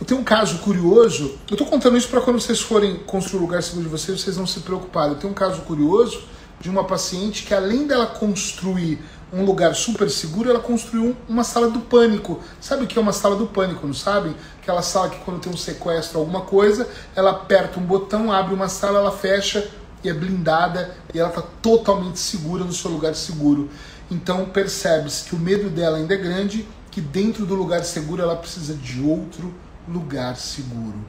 Eu 0.00 0.06
tenho 0.06 0.20
um 0.20 0.24
caso 0.24 0.58
curioso, 0.58 1.36
eu 1.50 1.54
estou 1.54 1.66
contando 1.66 1.96
isso 1.96 2.08
para 2.08 2.20
quando 2.20 2.40
vocês 2.40 2.60
forem 2.60 2.98
construir 2.98 3.40
o 3.40 3.42
lugar 3.42 3.60
seguro 3.64 3.82
de 3.82 3.90
vocês, 3.90 4.20
vocês 4.20 4.36
não 4.36 4.46
se 4.46 4.60
preocuparem. 4.60 5.14
Eu 5.14 5.18
tenho 5.18 5.32
um 5.32 5.34
caso 5.34 5.62
curioso 5.62 6.22
de 6.60 6.70
uma 6.70 6.84
paciente 6.84 7.44
que 7.44 7.52
além 7.52 7.84
dela 7.84 8.06
construir 8.06 9.00
um 9.32 9.44
lugar 9.44 9.74
super 9.74 10.08
seguro, 10.08 10.50
ela 10.50 10.60
construiu 10.60 11.16
uma 11.28 11.42
sala 11.42 11.68
do 11.68 11.80
pânico. 11.80 12.40
Sabe 12.60 12.84
o 12.84 12.86
que 12.86 12.96
é 12.96 13.02
uma 13.02 13.12
sala 13.12 13.34
do 13.34 13.48
pânico, 13.48 13.86
não 13.88 13.94
sabem? 13.94 14.36
Aquela 14.62 14.82
sala 14.82 15.10
que 15.10 15.18
quando 15.24 15.40
tem 15.40 15.52
um 15.52 15.56
sequestro, 15.56 16.20
alguma 16.20 16.42
coisa, 16.42 16.88
ela 17.16 17.32
aperta 17.32 17.80
um 17.80 17.82
botão, 17.82 18.32
abre 18.32 18.54
uma 18.54 18.68
sala, 18.68 19.00
ela 19.00 19.12
fecha 19.12 19.68
e 20.04 20.08
é 20.08 20.14
blindada 20.14 20.94
e 21.12 21.18
ela 21.18 21.28
está 21.28 21.42
totalmente 21.42 22.20
segura 22.20 22.62
no 22.62 22.72
seu 22.72 22.90
lugar 22.90 23.16
seguro. 23.16 23.68
Então 24.08 24.44
percebe-se 24.46 25.24
que 25.24 25.34
o 25.34 25.38
medo 25.38 25.68
dela 25.68 25.98
ainda 25.98 26.14
é 26.14 26.16
grande, 26.16 26.66
que 26.88 27.00
dentro 27.00 27.44
do 27.44 27.56
lugar 27.56 27.84
seguro 27.84 28.22
ela 28.22 28.36
precisa 28.36 28.74
de 28.74 29.02
outro 29.02 29.52
lugar 29.88 30.36
seguro. 30.36 31.04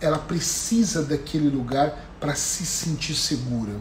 Ela 0.00 0.18
precisa 0.18 1.02
daquele 1.02 1.48
lugar 1.48 1.96
para 2.20 2.34
se 2.34 2.64
sentir 2.66 3.14
segura. 3.14 3.72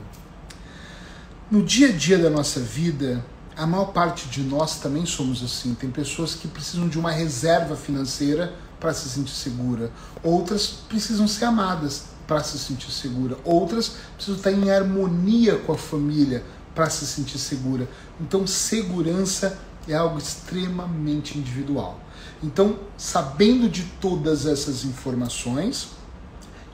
No 1.49 1.61
dia 1.61 1.89
a 1.89 1.91
dia 1.91 2.17
da 2.17 2.29
nossa 2.29 2.59
vida, 2.59 3.23
a 3.55 3.67
maior 3.67 3.91
parte 3.93 4.27
de 4.27 4.41
nós 4.41 4.79
também 4.79 5.05
somos 5.05 5.43
assim. 5.43 5.75
Tem 5.75 5.89
pessoas 5.89 6.35
que 6.35 6.47
precisam 6.47 6.87
de 6.87 6.97
uma 6.97 7.11
reserva 7.11 7.75
financeira 7.75 8.53
para 8.79 8.93
se 8.93 9.09
sentir 9.09 9.35
segura. 9.35 9.91
Outras 10.23 10.67
precisam 10.67 11.27
ser 11.27 11.45
amadas 11.45 12.05
para 12.27 12.43
se 12.43 12.57
sentir 12.57 12.91
segura. 12.91 13.37
Outras 13.43 13.93
precisam 14.15 14.37
estar 14.37 14.51
em 14.51 14.71
harmonia 14.71 15.57
com 15.57 15.73
a 15.73 15.77
família 15.77 16.43
para 16.73 16.89
se 16.89 17.05
sentir 17.05 17.37
segura. 17.37 17.87
Então, 18.19 18.47
segurança 18.47 19.57
é 19.87 19.93
algo 19.93 20.17
extremamente 20.17 21.37
individual. 21.37 21.99
Então, 22.43 22.77
sabendo 22.97 23.69
de 23.69 23.83
todas 24.01 24.45
essas 24.45 24.83
informações, 24.83 25.89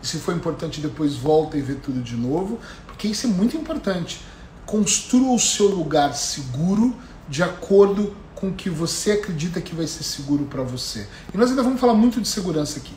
e 0.01 0.07
se 0.07 0.17
for 0.17 0.35
importante 0.35 0.81
depois 0.81 1.15
volta 1.15 1.57
e 1.57 1.61
vê 1.61 1.75
tudo 1.75 2.01
de 2.01 2.15
novo, 2.15 2.59
porque 2.87 3.07
isso 3.07 3.27
é 3.27 3.29
muito 3.29 3.55
importante 3.55 4.19
construa 4.69 5.33
o 5.33 5.39
seu 5.39 5.67
lugar 5.67 6.13
seguro 6.13 6.95
de 7.27 7.41
acordo 7.41 8.15
com 8.35 8.49
o 8.49 8.53
que 8.53 8.69
você 8.69 9.13
acredita 9.13 9.59
que 9.59 9.73
vai 9.73 9.87
ser 9.87 10.03
seguro 10.03 10.45
para 10.45 10.61
você. 10.61 11.07
E 11.33 11.37
nós 11.37 11.49
ainda 11.49 11.63
vamos 11.63 11.81
falar 11.81 11.95
muito 11.95 12.21
de 12.21 12.27
segurança 12.27 12.77
aqui. 12.77 12.93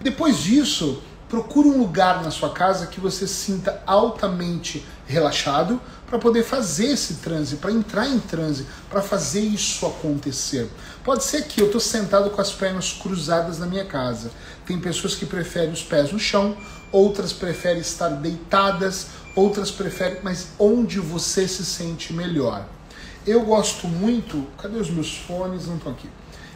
Depois 0.00 0.38
disso, 0.38 1.02
procure 1.28 1.68
um 1.68 1.78
lugar 1.78 2.22
na 2.22 2.30
sua 2.30 2.50
casa 2.50 2.86
que 2.86 3.00
você 3.00 3.26
sinta 3.26 3.82
altamente 3.86 4.84
relaxado 5.06 5.80
para 6.06 6.18
poder 6.18 6.42
fazer 6.42 6.86
esse 6.86 7.14
transe, 7.14 7.56
para 7.56 7.70
entrar 7.70 8.08
em 8.08 8.18
transe, 8.18 8.66
para 8.88 9.02
fazer 9.02 9.40
isso 9.40 9.86
acontecer. 9.86 10.70
Pode 11.04 11.22
ser 11.24 11.44
que 11.44 11.60
eu 11.60 11.66
estou 11.66 11.80
sentado 11.80 12.30
com 12.30 12.40
as 12.40 12.50
pernas 12.50 12.92
cruzadas 12.92 13.58
na 13.58 13.66
minha 13.66 13.84
casa. 13.84 14.30
Tem 14.66 14.78
pessoas 14.78 15.14
que 15.14 15.26
preferem 15.26 15.70
os 15.70 15.82
pés 15.82 16.10
no 16.10 16.18
chão, 16.18 16.56
outras 16.90 17.32
preferem 17.32 17.80
estar 17.80 18.08
deitadas, 18.08 19.08
outras 19.36 19.70
preferem, 19.70 20.20
mas 20.22 20.48
onde 20.58 20.98
você 20.98 21.46
se 21.46 21.64
sente 21.64 22.12
melhor. 22.14 22.66
Eu 23.26 23.42
gosto 23.42 23.86
muito, 23.86 24.46
cadê 24.56 24.78
os 24.78 24.88
meus 24.88 25.14
fones? 25.14 25.66
Não 25.66 25.76
estão 25.76 25.92
aqui. 25.92 26.08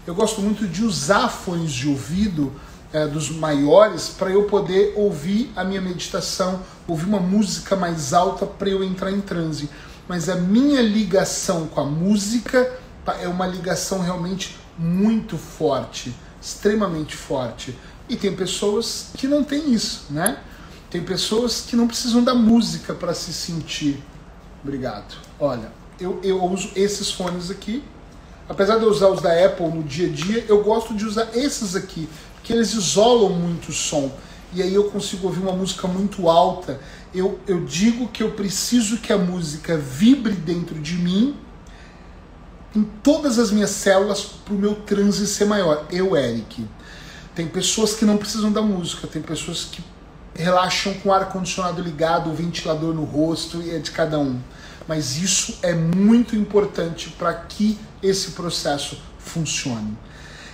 Eu 0.06 0.14
gosto 0.14 0.40
muito 0.40 0.66
de 0.66 0.82
usar 0.82 1.28
fones 1.28 1.70
de 1.72 1.88
ouvido 1.88 2.52
é, 2.92 3.06
dos 3.06 3.30
maiores 3.30 4.08
para 4.08 4.30
eu 4.30 4.44
poder 4.44 4.92
ouvir 4.96 5.50
a 5.56 5.64
minha 5.64 5.80
meditação, 5.80 6.60
ouvir 6.86 7.06
uma 7.06 7.20
música 7.20 7.74
mais 7.74 8.12
alta 8.12 8.44
para 8.46 8.68
eu 8.68 8.84
entrar 8.84 9.10
em 9.10 9.20
transe. 9.20 9.68
Mas 10.06 10.28
a 10.28 10.34
minha 10.34 10.82
ligação 10.82 11.66
com 11.68 11.80
a 11.80 11.84
música 11.84 12.78
é 13.20 13.28
uma 13.28 13.46
ligação 13.46 14.00
realmente 14.00 14.58
muito 14.78 15.38
forte, 15.38 16.14
extremamente 16.40 17.16
forte. 17.16 17.76
E 18.08 18.16
tem 18.16 18.34
pessoas 18.34 19.08
que 19.14 19.26
não 19.26 19.42
têm 19.42 19.72
isso, 19.72 20.06
né? 20.10 20.38
Tem 20.90 21.02
pessoas 21.02 21.62
que 21.62 21.74
não 21.74 21.86
precisam 21.86 22.22
da 22.22 22.34
música 22.34 22.92
para 22.92 23.14
se 23.14 23.32
sentir. 23.32 24.02
Obrigado. 24.62 25.14
Olha, 25.40 25.72
eu, 25.98 26.20
eu 26.22 26.44
uso 26.44 26.70
esses 26.76 27.10
fones 27.10 27.50
aqui. 27.50 27.82
Apesar 28.48 28.76
de 28.76 28.82
eu 28.82 28.90
usar 28.90 29.08
os 29.08 29.22
da 29.22 29.32
Apple 29.46 29.68
no 29.68 29.82
dia 29.82 30.08
a 30.08 30.10
dia, 30.10 30.44
eu 30.48 30.62
gosto 30.62 30.94
de 30.94 31.06
usar 31.06 31.30
esses 31.34 31.74
aqui, 31.74 32.08
porque 32.42 32.52
eles 32.52 32.74
isolam 32.74 33.30
muito 33.30 33.68
o 33.68 33.72
som. 33.72 34.10
E 34.52 34.60
aí 34.60 34.74
eu 34.74 34.90
consigo 34.90 35.28
ouvir 35.28 35.40
uma 35.40 35.52
música 35.52 35.86
muito 35.86 36.28
alta. 36.28 36.80
Eu, 37.14 37.38
eu 37.46 37.64
digo 37.64 38.08
que 38.08 38.20
eu 38.20 38.32
preciso 38.32 38.98
que 38.98 39.12
a 39.12 39.16
música 39.16 39.78
vibre 39.78 40.32
dentro 40.32 40.74
de 40.80 40.96
mim, 40.96 41.36
em 42.74 42.82
todas 43.00 43.38
as 43.38 43.52
minhas 43.52 43.70
células, 43.70 44.22
para 44.22 44.54
o 44.54 44.58
meu 44.58 44.74
transe 44.74 45.24
ser 45.28 45.44
maior. 45.44 45.86
Eu, 45.88 46.16
Eric. 46.16 46.66
Tem 47.32 47.46
pessoas 47.46 47.94
que 47.94 48.04
não 48.04 48.16
precisam 48.18 48.50
da 48.50 48.60
música, 48.60 49.06
tem 49.06 49.22
pessoas 49.22 49.64
que 49.64 49.82
relaxam 50.34 50.94
com 50.94 51.10
o 51.10 51.12
ar-condicionado 51.12 51.80
ligado, 51.80 52.28
o 52.28 52.34
ventilador 52.34 52.92
no 52.92 53.04
rosto 53.04 53.62
e 53.62 53.70
é 53.70 53.78
de 53.78 53.92
cada 53.92 54.18
um. 54.18 54.38
Mas 54.88 55.16
isso 55.16 55.60
é 55.62 55.74
muito 55.74 56.34
importante 56.34 57.08
para 57.10 57.32
que 57.34 57.78
esse 58.02 58.32
processo 58.32 59.00
funcione. 59.18 59.96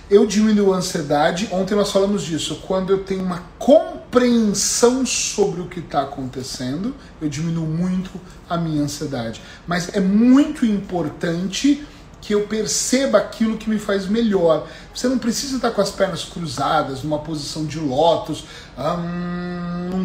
Eu 0.09 0.25
diminuo 0.25 0.73
a 0.73 0.77
ansiedade, 0.77 1.47
ontem 1.51 1.75
nós 1.75 1.91
falamos 1.91 2.23
disso, 2.23 2.63
quando 2.65 2.89
eu 2.89 3.03
tenho 3.03 3.23
uma 3.23 3.43
compreensão 3.59 5.05
sobre 5.05 5.61
o 5.61 5.67
que 5.67 5.79
está 5.79 6.01
acontecendo, 6.01 6.95
eu 7.21 7.29
diminuo 7.29 7.67
muito 7.67 8.09
a 8.49 8.57
minha 8.57 8.81
ansiedade. 8.81 9.39
Mas 9.67 9.93
é 9.93 9.99
muito 9.99 10.65
importante 10.65 11.85
que 12.21 12.33
eu 12.33 12.47
perceba 12.47 13.17
aquilo 13.19 13.57
que 13.57 13.69
me 13.69 13.77
faz 13.77 14.07
melhor. 14.07 14.67
Você 14.93 15.07
não 15.07 15.17
precisa 15.17 15.57
estar 15.57 15.71
com 15.71 15.81
as 15.81 15.91
pernas 15.91 16.23
cruzadas, 16.23 17.03
numa 17.03 17.19
posição 17.19 17.65
de 17.65 17.79
lótus, 17.79 18.45
um, 18.77 18.81
um 18.81 19.58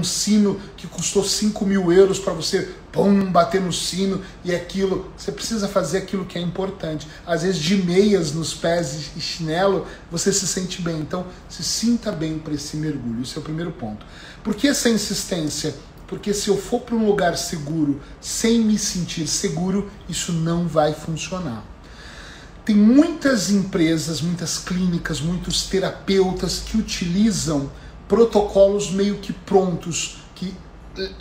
sino 0.05 0.61
que 0.77 0.87
custou 0.87 1.25
5 1.25 1.65
mil 1.65 1.93
euros 1.93 2.19
para 2.19 2.33
você 2.33 2.71
pum, 2.93 3.31
bater 3.31 3.61
no 3.61 3.73
sino 3.73 4.23
e 4.45 4.55
aquilo. 4.55 5.11
Você 5.17 5.33
precisa 5.33 5.67
fazer 5.69 5.99
aquilo 5.99 6.25
que 6.25 6.39
é 6.39 6.41
importante. 6.41 7.09
Às 7.27 7.43
vezes, 7.43 7.61
de 7.61 7.77
meias 7.77 8.33
nos 8.33 8.55
pés 8.55 9.11
e 9.17 9.21
chinelo, 9.21 9.87
você 10.11 10.33
se 10.33 10.47
sente 10.47 10.81
bem. 10.81 11.01
Então, 11.01 11.27
se 11.49 11.65
sinta 11.65 12.13
bem 12.13 12.39
para 12.39 12.55
esse 12.55 12.77
mergulho. 12.77 13.23
Esse 13.23 13.37
é 13.37 13.41
o 13.41 13.45
primeiro 13.45 13.73
ponto. 13.73 14.07
Por 14.43 14.55
que 14.55 14.69
essa 14.69 14.89
insistência? 14.89 15.75
Porque 16.07 16.33
se 16.33 16.49
eu 16.49 16.57
for 16.57 16.81
para 16.81 16.95
um 16.95 17.07
lugar 17.07 17.37
seguro 17.37 18.01
sem 18.21 18.61
me 18.61 18.79
sentir 18.79 19.27
seguro, 19.27 19.91
isso 20.09 20.33
não 20.33 20.69
vai 20.69 20.95
funcionar. 20.95 21.65
Tem 22.65 22.75
muitas 22.75 23.51
empresas, 23.51 24.23
muitas 24.23 24.59
clínicas, 24.59 25.21
muitos 25.21 25.65
terapeutas 25.65 26.61
que 26.61 26.79
utilizam 26.79 27.71
protocolos 28.09 28.91
meio 28.91 29.17
que 29.17 29.33
prontos, 29.33 30.19
que 30.35 30.55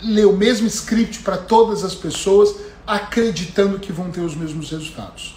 lê 0.02 0.24
o 0.24 0.36
mesmo 0.36 0.66
script 0.66 1.20
para 1.20 1.36
todas 1.36 1.84
as 1.84 1.94
pessoas, 1.94 2.54
acreditando 2.86 3.78
que 3.78 3.92
vão 3.92 4.10
ter 4.10 4.20
os 4.20 4.34
mesmos 4.34 4.70
resultados. 4.70 5.36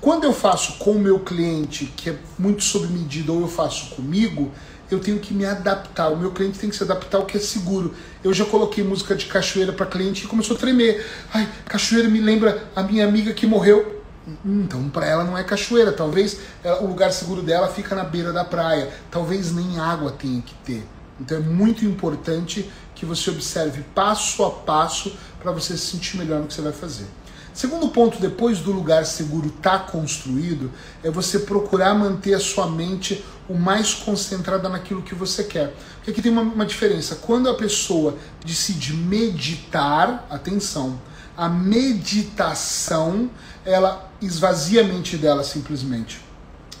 Quando 0.00 0.24
eu 0.24 0.32
faço 0.32 0.78
com 0.78 0.92
o 0.92 0.98
meu 0.98 1.20
cliente, 1.20 1.92
que 1.96 2.10
é 2.10 2.16
muito 2.38 2.64
sob 2.64 2.86
medida, 2.86 3.30
ou 3.32 3.42
eu 3.42 3.48
faço 3.48 3.94
comigo, 3.94 4.50
eu 4.90 4.98
tenho 4.98 5.18
que 5.18 5.34
me 5.34 5.44
adaptar. 5.44 6.08
O 6.08 6.16
meu 6.16 6.32
cliente 6.32 6.58
tem 6.58 6.70
que 6.70 6.76
se 6.76 6.82
adaptar 6.82 7.18
ao 7.18 7.26
que 7.26 7.36
é 7.36 7.40
seguro. 7.40 7.94
Eu 8.24 8.32
já 8.32 8.44
coloquei 8.44 8.82
música 8.82 9.14
de 9.14 9.26
cachoeira 9.26 9.72
para 9.72 9.86
cliente 9.86 10.24
e 10.24 10.26
começou 10.26 10.56
a 10.56 10.58
tremer. 10.58 11.06
Ai, 11.32 11.48
cachoeira 11.66 12.08
me 12.08 12.20
lembra 12.20 12.64
a 12.74 12.82
minha 12.82 13.06
amiga 13.06 13.32
que 13.34 13.46
morreu. 13.46 13.99
Então, 14.44 14.88
para 14.90 15.06
ela 15.06 15.24
não 15.24 15.36
é 15.36 15.42
cachoeira. 15.42 15.92
Talvez 15.92 16.38
ela, 16.62 16.82
o 16.82 16.86
lugar 16.86 17.12
seguro 17.12 17.42
dela 17.42 17.68
fica 17.68 17.94
na 17.94 18.04
beira 18.04 18.32
da 18.32 18.44
praia. 18.44 18.90
Talvez 19.10 19.52
nem 19.52 19.78
água 19.78 20.12
tenha 20.12 20.40
que 20.42 20.54
ter. 20.56 20.86
Então, 21.20 21.38
é 21.38 21.40
muito 21.40 21.84
importante 21.84 22.70
que 22.94 23.04
você 23.06 23.30
observe 23.30 23.82
passo 23.94 24.44
a 24.44 24.50
passo 24.50 25.16
para 25.40 25.52
você 25.52 25.76
se 25.76 25.86
sentir 25.86 26.18
melhor 26.18 26.40
no 26.40 26.46
que 26.46 26.54
você 26.54 26.62
vai 26.62 26.72
fazer. 26.72 27.06
Segundo 27.52 27.88
ponto, 27.88 28.20
depois 28.20 28.60
do 28.60 28.72
lugar 28.72 29.04
seguro 29.04 29.48
estar 29.48 29.80
tá 29.80 29.90
construído, 29.90 30.70
é 31.02 31.10
você 31.10 31.40
procurar 31.40 31.94
manter 31.94 32.34
a 32.34 32.40
sua 32.40 32.66
mente 32.66 33.24
o 33.48 33.54
mais 33.54 33.92
concentrada 33.92 34.68
naquilo 34.68 35.02
que 35.02 35.14
você 35.14 35.44
quer. 35.44 35.74
Porque 35.96 36.12
aqui 36.12 36.22
tem 36.22 36.30
uma, 36.30 36.42
uma 36.42 36.64
diferença. 36.64 37.16
Quando 37.16 37.48
a 37.50 37.54
pessoa 37.54 38.16
decide 38.44 38.94
meditar, 38.94 40.26
atenção, 40.30 41.00
a 41.36 41.48
meditação 41.48 43.30
ela 43.64 44.09
esvazia 44.22 44.82
a 44.82 44.84
mente 44.84 45.16
dela 45.16 45.42
simplesmente. 45.42 46.20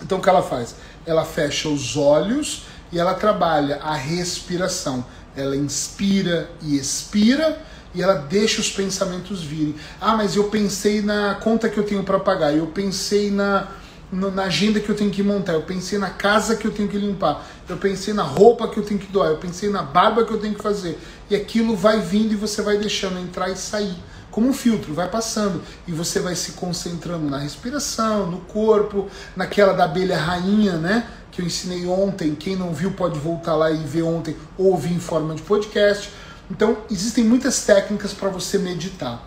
Então 0.02 0.18
o 0.18 0.22
que 0.22 0.28
ela 0.28 0.42
faz? 0.42 0.74
Ela 1.06 1.24
fecha 1.24 1.68
os 1.68 1.96
olhos 1.96 2.64
e 2.92 2.98
ela 2.98 3.14
trabalha 3.14 3.76
a 3.82 3.94
respiração. 3.94 5.04
Ela 5.36 5.56
inspira 5.56 6.50
e 6.62 6.76
expira 6.76 7.60
e 7.94 8.02
ela 8.02 8.14
deixa 8.14 8.60
os 8.60 8.70
pensamentos 8.70 9.42
virem. 9.42 9.74
Ah, 10.00 10.16
mas 10.16 10.36
eu 10.36 10.44
pensei 10.44 11.02
na 11.02 11.34
conta 11.36 11.68
que 11.68 11.78
eu 11.78 11.84
tenho 11.84 12.02
para 12.02 12.18
pagar, 12.18 12.54
eu 12.54 12.66
pensei 12.68 13.30
na, 13.30 13.68
na 14.12 14.44
agenda 14.44 14.80
que 14.80 14.88
eu 14.88 14.94
tenho 14.94 15.10
que 15.10 15.22
montar, 15.22 15.54
eu 15.54 15.62
pensei 15.62 15.98
na 15.98 16.10
casa 16.10 16.56
que 16.56 16.66
eu 16.66 16.70
tenho 16.70 16.88
que 16.88 16.96
limpar, 16.96 17.44
eu 17.68 17.76
pensei 17.76 18.14
na 18.14 18.22
roupa 18.22 18.68
que 18.68 18.78
eu 18.78 18.84
tenho 18.84 19.00
que 19.00 19.06
doar, 19.06 19.30
eu 19.30 19.38
pensei 19.38 19.70
na 19.70 19.82
barba 19.82 20.24
que 20.24 20.32
eu 20.32 20.38
tenho 20.38 20.54
que 20.54 20.62
fazer. 20.62 20.98
E 21.28 21.34
aquilo 21.34 21.76
vai 21.76 22.00
vindo 22.00 22.32
e 22.32 22.36
você 22.36 22.62
vai 22.62 22.78
deixando 22.78 23.18
entrar 23.18 23.50
e 23.50 23.56
sair. 23.56 23.96
Como 24.30 24.48
um 24.48 24.52
filtro, 24.52 24.94
vai 24.94 25.08
passando 25.08 25.62
e 25.86 25.92
você 25.92 26.20
vai 26.20 26.34
se 26.34 26.52
concentrando 26.52 27.28
na 27.28 27.38
respiração, 27.38 28.30
no 28.30 28.38
corpo, 28.40 29.08
naquela 29.36 29.72
da 29.72 29.84
abelha 29.84 30.16
rainha, 30.16 30.78
né? 30.78 31.06
Que 31.32 31.42
eu 31.42 31.46
ensinei 31.46 31.86
ontem. 31.86 32.34
Quem 32.34 32.56
não 32.56 32.72
viu 32.72 32.92
pode 32.92 33.18
voltar 33.18 33.54
lá 33.54 33.70
e 33.70 33.76
ver 33.78 34.02
ontem 34.02 34.36
ou 34.56 34.72
ouvir 34.72 34.92
em 34.92 35.00
forma 35.00 35.34
de 35.34 35.42
podcast 35.42 36.10
então, 36.50 36.78
existem 36.90 37.22
muitas 37.22 37.62
técnicas 37.62 38.12
para 38.12 38.28
você 38.28 38.58
meditar. 38.58 39.24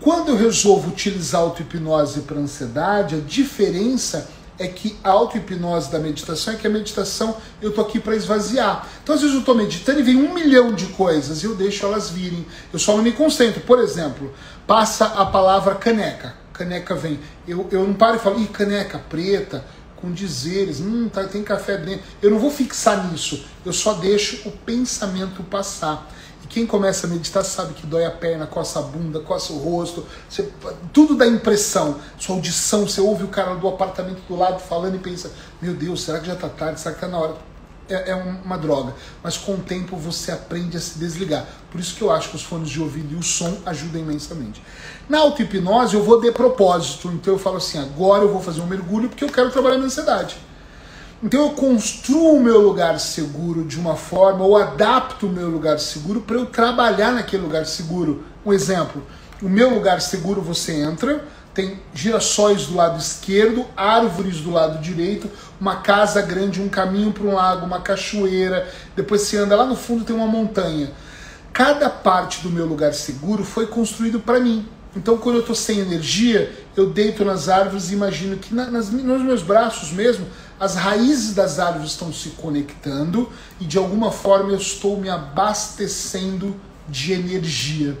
Quando 0.00 0.30
eu 0.30 0.36
resolvo 0.36 0.88
utilizar 0.88 1.42
auto-hipnose 1.42 2.22
para 2.22 2.38
ansiedade, 2.38 3.14
a 3.14 3.20
diferença 3.20 4.18
é 4.18 4.39
que 4.68 4.96
a 5.02 5.10
auto-hipnose 5.10 5.90
da 5.90 5.98
meditação 5.98 6.54
é 6.54 6.56
que 6.56 6.66
a 6.66 6.70
meditação 6.70 7.36
eu 7.62 7.72
tô 7.72 7.80
aqui 7.80 7.98
para 7.98 8.14
esvaziar. 8.14 8.86
Então, 9.02 9.14
às 9.14 9.20
vezes 9.20 9.34
eu 9.34 9.40
estou 9.40 9.54
meditando 9.54 10.00
e 10.00 10.02
vem 10.02 10.16
um 10.16 10.34
milhão 10.34 10.72
de 10.72 10.86
coisas 10.86 11.42
e 11.42 11.46
eu 11.46 11.54
deixo 11.54 11.86
elas 11.86 12.10
virem. 12.10 12.44
Eu 12.72 12.78
só 12.78 12.96
não 12.96 13.02
me 13.02 13.12
concentro. 13.12 13.60
Por 13.62 13.78
exemplo, 13.78 14.32
passa 14.66 15.06
a 15.06 15.24
palavra 15.24 15.74
caneca. 15.74 16.34
Caneca 16.52 16.94
vem. 16.94 17.18
Eu, 17.48 17.66
eu 17.70 17.86
não 17.86 17.94
paro 17.94 18.16
e 18.16 18.18
falo, 18.18 18.38
ih, 18.38 18.46
caneca 18.46 18.98
preta, 18.98 19.64
com 19.96 20.12
dizeres, 20.12 20.80
hum, 20.80 21.08
tá, 21.08 21.24
tem 21.24 21.42
café 21.42 21.76
dentro. 21.76 22.04
Eu 22.22 22.30
não 22.30 22.38
vou 22.38 22.50
fixar 22.50 23.10
nisso. 23.10 23.44
Eu 23.64 23.72
só 23.72 23.94
deixo 23.94 24.48
o 24.48 24.52
pensamento 24.52 25.42
passar 25.42 26.10
quem 26.50 26.66
começa 26.66 27.06
a 27.06 27.10
meditar 27.10 27.44
sabe 27.44 27.74
que 27.74 27.86
dói 27.86 28.04
a 28.04 28.10
perna, 28.10 28.44
coça 28.44 28.80
a 28.80 28.82
bunda, 28.82 29.20
coça 29.20 29.52
o 29.52 29.58
rosto, 29.58 30.04
você, 30.28 30.50
tudo 30.92 31.16
dá 31.16 31.24
impressão. 31.24 31.96
Sua 32.18 32.34
audição, 32.34 32.86
você 32.86 33.00
ouve 33.00 33.22
o 33.22 33.28
cara 33.28 33.54
do 33.54 33.68
apartamento 33.68 34.20
do 34.28 34.36
lado 34.36 34.58
falando 34.60 34.96
e 34.96 34.98
pensa: 34.98 35.30
Meu 35.62 35.72
Deus, 35.72 36.02
será 36.02 36.18
que 36.18 36.26
já 36.26 36.34
está 36.34 36.48
tarde? 36.48 36.80
Será 36.80 36.94
que 36.94 37.04
está 37.04 37.08
na 37.08 37.22
hora? 37.22 37.34
É, 37.88 38.10
é, 38.10 38.14
uma 38.14 38.56
droga. 38.56 38.94
Mas 39.22 39.36
com 39.36 39.54
o 39.54 39.58
tempo 39.58 39.96
você 39.96 40.30
aprende 40.30 40.76
a 40.76 40.80
se 40.80 40.98
desligar. 40.98 41.44
Por 41.72 41.80
isso 41.80 41.96
que 41.96 42.02
eu 42.02 42.10
acho 42.10 42.30
que 42.30 42.36
os 42.36 42.42
fones 42.42 42.68
de 42.68 42.80
ouvido 42.80 43.14
e 43.14 43.16
o 43.16 43.22
som 43.22 43.58
ajudam 43.66 44.00
imensamente. 44.00 44.62
Na 45.08 45.18
auto-hipnose 45.18 45.94
eu 45.94 46.02
vou 46.02 46.20
de 46.20 46.30
propósito. 46.32 47.08
Então 47.08 47.34
eu 47.34 47.38
falo 47.38 47.58
assim: 47.58 47.78
agora 47.78 48.24
eu 48.24 48.32
vou 48.32 48.42
fazer 48.42 48.60
um 48.60 48.66
mergulho 48.66 49.08
porque 49.08 49.24
eu 49.24 49.28
quero 49.28 49.50
trabalhar 49.50 49.78
na 49.78 49.84
ansiedade. 49.84 50.36
Então 51.22 51.42
eu 51.42 51.50
construo 51.50 52.36
o 52.36 52.42
meu 52.42 52.60
lugar 52.60 52.98
seguro 52.98 53.62
de 53.64 53.78
uma 53.78 53.94
forma, 53.94 54.42
ou 54.42 54.56
adapto 54.56 55.26
o 55.26 55.30
meu 55.30 55.50
lugar 55.50 55.78
seguro 55.78 56.22
para 56.22 56.36
eu 56.36 56.46
trabalhar 56.46 57.12
naquele 57.12 57.42
lugar 57.42 57.66
seguro. 57.66 58.24
Um 58.44 58.54
exemplo, 58.54 59.02
o 59.42 59.48
meu 59.48 59.68
lugar 59.74 60.00
seguro 60.00 60.40
você 60.40 60.72
entra, 60.72 61.22
tem 61.52 61.78
girassóis 61.92 62.66
do 62.66 62.76
lado 62.76 62.98
esquerdo, 62.98 63.66
árvores 63.76 64.40
do 64.40 64.50
lado 64.50 64.80
direito, 64.80 65.30
uma 65.60 65.76
casa 65.76 66.22
grande, 66.22 66.62
um 66.62 66.70
caminho 66.70 67.12
para 67.12 67.24
um 67.24 67.34
lago, 67.34 67.66
uma 67.66 67.80
cachoeira, 67.80 68.66
depois 68.96 69.20
você 69.20 69.36
anda 69.36 69.54
lá 69.54 69.66
no 69.66 69.76
fundo 69.76 70.04
tem 70.04 70.16
uma 70.16 70.26
montanha. 70.26 70.90
Cada 71.52 71.90
parte 71.90 72.40
do 72.40 72.48
meu 72.48 72.64
lugar 72.64 72.94
seguro 72.94 73.44
foi 73.44 73.66
construído 73.66 74.20
para 74.20 74.40
mim. 74.40 74.66
Então, 74.96 75.18
quando 75.18 75.36
eu 75.36 75.40
estou 75.40 75.54
sem 75.54 75.78
energia, 75.80 76.52
eu 76.76 76.90
deito 76.90 77.24
nas 77.24 77.48
árvores 77.48 77.90
e 77.90 77.94
imagino 77.94 78.36
que 78.36 78.54
na, 78.54 78.70
nas, 78.70 78.90
nos 78.90 79.22
meus 79.22 79.42
braços 79.42 79.92
mesmo 79.92 80.26
as 80.60 80.74
raízes 80.74 81.34
das 81.34 81.58
árvores 81.58 81.92
estão 81.92 82.12
se 82.12 82.28
conectando 82.30 83.30
e 83.58 83.64
de 83.64 83.78
alguma 83.78 84.12
forma 84.12 84.50
eu 84.50 84.58
estou 84.58 85.00
me 85.00 85.08
abastecendo 85.08 86.54
de 86.86 87.14
energia. 87.14 87.96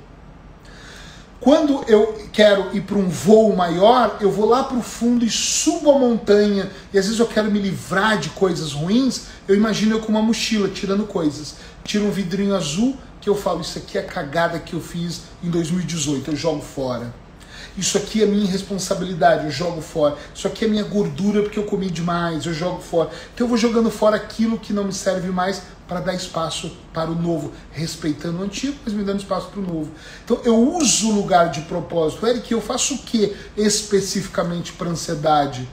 Quando 1.40 1.82
eu 1.88 2.28
quero 2.30 2.76
ir 2.76 2.82
para 2.82 2.98
um 2.98 3.08
voo 3.08 3.56
maior, 3.56 4.18
eu 4.20 4.30
vou 4.30 4.46
lá 4.46 4.62
para 4.62 4.76
o 4.76 4.82
fundo 4.82 5.24
e 5.24 5.30
subo 5.30 5.90
a 5.90 5.98
montanha, 5.98 6.70
e 6.92 6.98
às 6.98 7.06
vezes 7.06 7.18
eu 7.18 7.26
quero 7.26 7.50
me 7.50 7.58
livrar 7.58 8.18
de 8.18 8.28
coisas 8.28 8.72
ruins, 8.72 9.22
eu 9.48 9.56
imagino 9.56 9.96
eu 9.96 10.00
com 10.00 10.08
uma 10.08 10.20
mochila 10.20 10.68
tirando 10.68 11.06
coisas. 11.06 11.54
Tiro 11.82 12.04
um 12.04 12.10
vidrinho 12.10 12.54
azul 12.54 12.94
que 13.22 13.30
eu 13.30 13.34
falo, 13.34 13.62
isso 13.62 13.78
aqui 13.78 13.96
é 13.96 14.02
a 14.02 14.04
cagada 14.04 14.58
que 14.58 14.74
eu 14.74 14.82
fiz 14.82 15.22
em 15.42 15.48
2018, 15.48 16.30
eu 16.30 16.36
jogo 16.36 16.60
fora. 16.60 17.14
Isso 17.76 17.96
aqui 17.96 18.22
é 18.22 18.26
minha 18.26 18.46
responsabilidade, 18.46 19.44
eu 19.44 19.50
jogo 19.50 19.80
fora. 19.80 20.16
Isso 20.34 20.46
aqui 20.46 20.64
é 20.64 20.68
minha 20.68 20.82
gordura 20.82 21.42
porque 21.42 21.58
eu 21.58 21.64
comi 21.64 21.90
demais, 21.90 22.46
eu 22.46 22.52
jogo 22.52 22.80
fora. 22.80 23.10
Então 23.34 23.46
eu 23.46 23.48
vou 23.48 23.56
jogando 23.56 23.90
fora 23.90 24.16
aquilo 24.16 24.58
que 24.58 24.72
não 24.72 24.84
me 24.84 24.92
serve 24.92 25.28
mais 25.28 25.62
para 25.86 26.00
dar 26.00 26.14
espaço 26.14 26.76
para 26.92 27.10
o 27.10 27.14
novo, 27.14 27.52
respeitando 27.72 28.38
o 28.38 28.44
antigo, 28.44 28.76
mas 28.84 28.94
me 28.94 29.02
dando 29.02 29.20
espaço 29.20 29.48
para 29.48 29.60
o 29.60 29.62
novo. 29.62 29.90
Então 30.24 30.40
eu 30.44 30.56
uso 30.76 31.10
o 31.10 31.14
lugar 31.14 31.50
de 31.50 31.62
propósito. 31.62 32.26
Eric, 32.26 32.52
eu 32.52 32.60
faço 32.60 32.94
o 32.94 32.98
que 32.98 33.36
especificamente 33.56 34.72
para 34.72 34.88
ansiedade? 34.88 35.68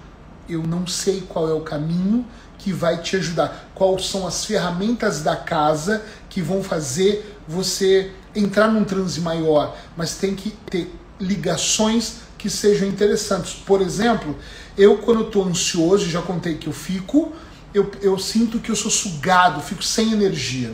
Eu 0.49 0.63
não 0.63 0.87
sei 0.87 1.21
qual 1.27 1.49
é 1.49 1.53
o 1.53 1.61
caminho 1.61 2.25
que 2.57 2.73
vai 2.73 3.01
te 3.01 3.15
ajudar. 3.15 3.69
Quais 3.75 4.07
são 4.07 4.25
as 4.25 4.45
ferramentas 4.45 5.21
da 5.21 5.35
casa 5.35 6.03
que 6.29 6.41
vão 6.41 6.63
fazer 6.63 7.37
você 7.47 8.11
entrar 8.35 8.67
num 8.67 8.83
transe 8.83 9.21
maior, 9.21 9.75
mas 9.95 10.15
tem 10.15 10.35
que 10.35 10.51
ter 10.69 10.93
ligações 11.19 12.17
que 12.37 12.49
sejam 12.49 12.87
interessantes. 12.87 13.53
Por 13.53 13.81
exemplo, 13.81 14.35
eu 14.77 14.97
quando 14.99 15.23
estou 15.23 15.43
ansioso, 15.43 16.09
já 16.09 16.21
contei 16.21 16.55
que 16.55 16.67
eu 16.67 16.73
fico, 16.73 17.33
eu, 17.73 17.89
eu 18.01 18.17
sinto 18.17 18.59
que 18.59 18.71
eu 18.71 18.75
sou 18.75 18.91
sugado, 18.91 19.61
fico 19.61 19.83
sem 19.83 20.11
energia. 20.11 20.73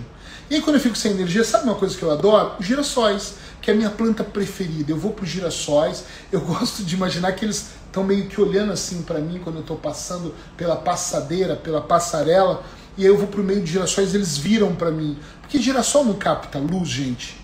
E 0.50 0.56
aí 0.56 0.62
quando 0.62 0.76
eu 0.76 0.82
fico 0.82 0.96
sem 0.96 1.12
energia, 1.12 1.44
sabe 1.44 1.66
uma 1.66 1.76
coisa 1.76 1.98
que 1.98 2.04
eu 2.04 2.12
adoro? 2.12 2.54
Girassóis, 2.60 3.36
que 3.62 3.72
é 3.72 3.74
a 3.74 3.78
minha 3.78 3.90
planta 3.90 4.24
preferida. 4.24 4.92
Eu 4.92 4.98
vou 4.98 5.12
para 5.12 5.24
os 5.24 5.30
girassóis, 5.30 6.04
eu 6.32 6.42
gosto 6.46 6.84
de 6.84 6.96
imaginar 6.96 7.32
que 7.32 7.46
eles 7.46 7.72
estão 7.86 8.04
meio 8.04 8.28
que 8.28 8.42
olhando 8.42 8.72
assim 8.72 9.02
para 9.04 9.20
mim 9.20 9.40
quando 9.44 9.58
eu 9.58 9.62
estou 9.62 9.78
passando 9.78 10.34
pela 10.58 10.76
passadeira, 10.76 11.56
pela 11.56 11.82
passarela, 11.82 12.64
e 12.98 13.04
aí 13.04 13.08
eu 13.08 13.18
vou 13.18 13.28
para 13.28 13.42
o 13.42 13.44
meio 13.44 13.62
de 13.62 13.72
girassóis, 13.72 14.14
eles 14.14 14.38
viram 14.38 14.76
para 14.76 14.92
mim. 14.92 15.18
Porque 15.42 15.60
girassol 15.60 16.06
não 16.06 16.14
capta 16.14 16.60
luz, 16.60 16.90
gente. 16.90 17.42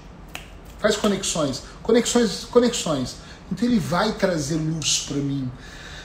Faz 0.80 0.96
conexões. 0.96 1.64
Conexões, 1.90 2.46
conexões. 2.52 3.16
Então 3.52 3.68
ele 3.68 3.80
vai 3.80 4.12
trazer 4.12 4.58
luz 4.58 5.08
para 5.08 5.18
mim. 5.18 5.52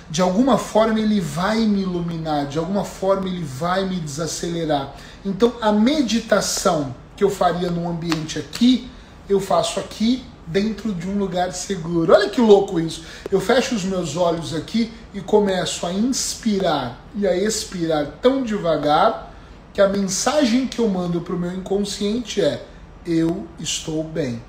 De 0.08 0.22
alguma 0.22 0.56
forma 0.56 0.98
ele 0.98 1.20
vai 1.20 1.58
me 1.58 1.82
iluminar, 1.82 2.46
de 2.46 2.58
alguma 2.58 2.86
forma 2.86 3.28
ele 3.28 3.44
vai 3.44 3.86
me 3.86 3.96
desacelerar. 3.96 4.94
Então 5.22 5.52
a 5.60 5.70
meditação 5.70 6.94
que 7.14 7.22
eu 7.22 7.28
faria 7.28 7.70
num 7.70 7.86
ambiente 7.86 8.38
aqui, 8.38 8.90
eu 9.28 9.38
faço 9.38 9.78
aqui 9.78 10.24
dentro 10.46 10.90
de 10.94 11.06
um 11.06 11.18
lugar 11.18 11.52
seguro. 11.52 12.14
Olha 12.14 12.30
que 12.30 12.40
louco 12.40 12.80
isso. 12.80 13.04
Eu 13.30 13.38
fecho 13.38 13.74
os 13.74 13.84
meus 13.84 14.16
olhos 14.16 14.54
aqui 14.54 14.90
e 15.12 15.20
começo 15.20 15.86
a 15.86 15.92
inspirar 15.92 16.98
e 17.14 17.26
a 17.26 17.36
expirar 17.36 18.06
tão 18.22 18.42
devagar 18.42 19.34
que 19.74 19.82
a 19.82 19.88
mensagem 19.88 20.66
que 20.66 20.78
eu 20.78 20.88
mando 20.88 21.20
para 21.20 21.34
o 21.34 21.38
meu 21.38 21.52
inconsciente 21.52 22.40
é: 22.40 22.64
eu 23.04 23.46
estou 23.60 24.02
bem. 24.02 24.40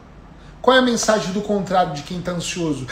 Qual 0.65 0.75
é 0.75 0.80
a 0.80 0.82
mensagem 0.82 1.32
do 1.32 1.41
contrário 1.41 1.93
de 1.93 2.01
quem 2.01 2.17
está 2.17 2.32
ansioso? 2.32 2.88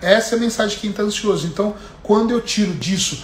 Essa 0.00 0.34
é 0.34 0.38
a 0.38 0.40
mensagem 0.40 0.74
de 0.74 0.80
quem 0.80 0.88
está 0.88 1.02
ansioso. 1.02 1.46
Então, 1.46 1.76
quando 2.02 2.30
eu 2.30 2.40
tiro 2.40 2.72
disso 2.72 3.22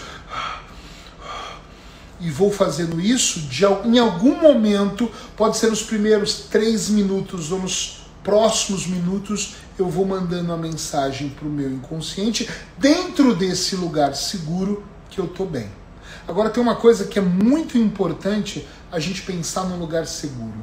e 2.20 2.28
vou 2.28 2.52
fazendo 2.52 3.00
isso, 3.00 3.40
de, 3.40 3.64
em 3.86 3.98
algum 3.98 4.38
momento, 4.38 5.10
pode 5.34 5.56
ser 5.56 5.70
nos 5.70 5.80
primeiros 5.80 6.40
três 6.40 6.90
minutos 6.90 7.50
ou 7.50 7.60
nos 7.60 8.00
próximos 8.22 8.86
minutos, 8.86 9.54
eu 9.78 9.88
vou 9.88 10.04
mandando 10.04 10.52
a 10.52 10.58
mensagem 10.58 11.30
para 11.30 11.48
o 11.48 11.50
meu 11.50 11.72
inconsciente 11.72 12.46
dentro 12.76 13.34
desse 13.34 13.76
lugar 13.76 14.14
seguro 14.14 14.84
que 15.08 15.18
eu 15.18 15.24
estou 15.24 15.46
bem. 15.46 15.77
Agora 16.28 16.50
tem 16.50 16.62
uma 16.62 16.76
coisa 16.76 17.06
que 17.06 17.18
é 17.18 17.22
muito 17.22 17.78
importante 17.78 18.68
a 18.92 19.00
gente 19.00 19.22
pensar 19.22 19.64
num 19.64 19.78
lugar 19.78 20.06
seguro. 20.06 20.62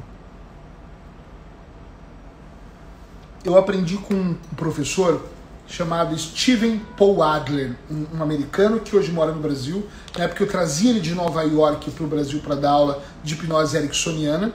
Eu 3.44 3.58
aprendi 3.58 3.96
com 3.96 4.14
um 4.14 4.34
professor 4.56 5.28
chamado 5.66 6.16
Steven 6.16 6.80
Paul 6.96 7.20
Adler, 7.20 7.74
um, 7.90 8.22
americano 8.22 8.78
que 8.78 8.94
hoje 8.94 9.10
mora 9.10 9.32
no 9.32 9.40
Brasil. 9.40 9.84
Na 10.16 10.24
época 10.24 10.44
eu 10.44 10.48
trazia 10.48 10.90
ele 10.90 11.00
de 11.00 11.12
Nova 11.16 11.42
York 11.42 11.90
para 11.90 12.04
o 12.04 12.06
Brasil 12.06 12.38
para 12.38 12.54
dar 12.54 12.70
aula 12.70 13.02
de 13.24 13.34
hipnose 13.34 13.76
ericksoniana. 13.76 14.52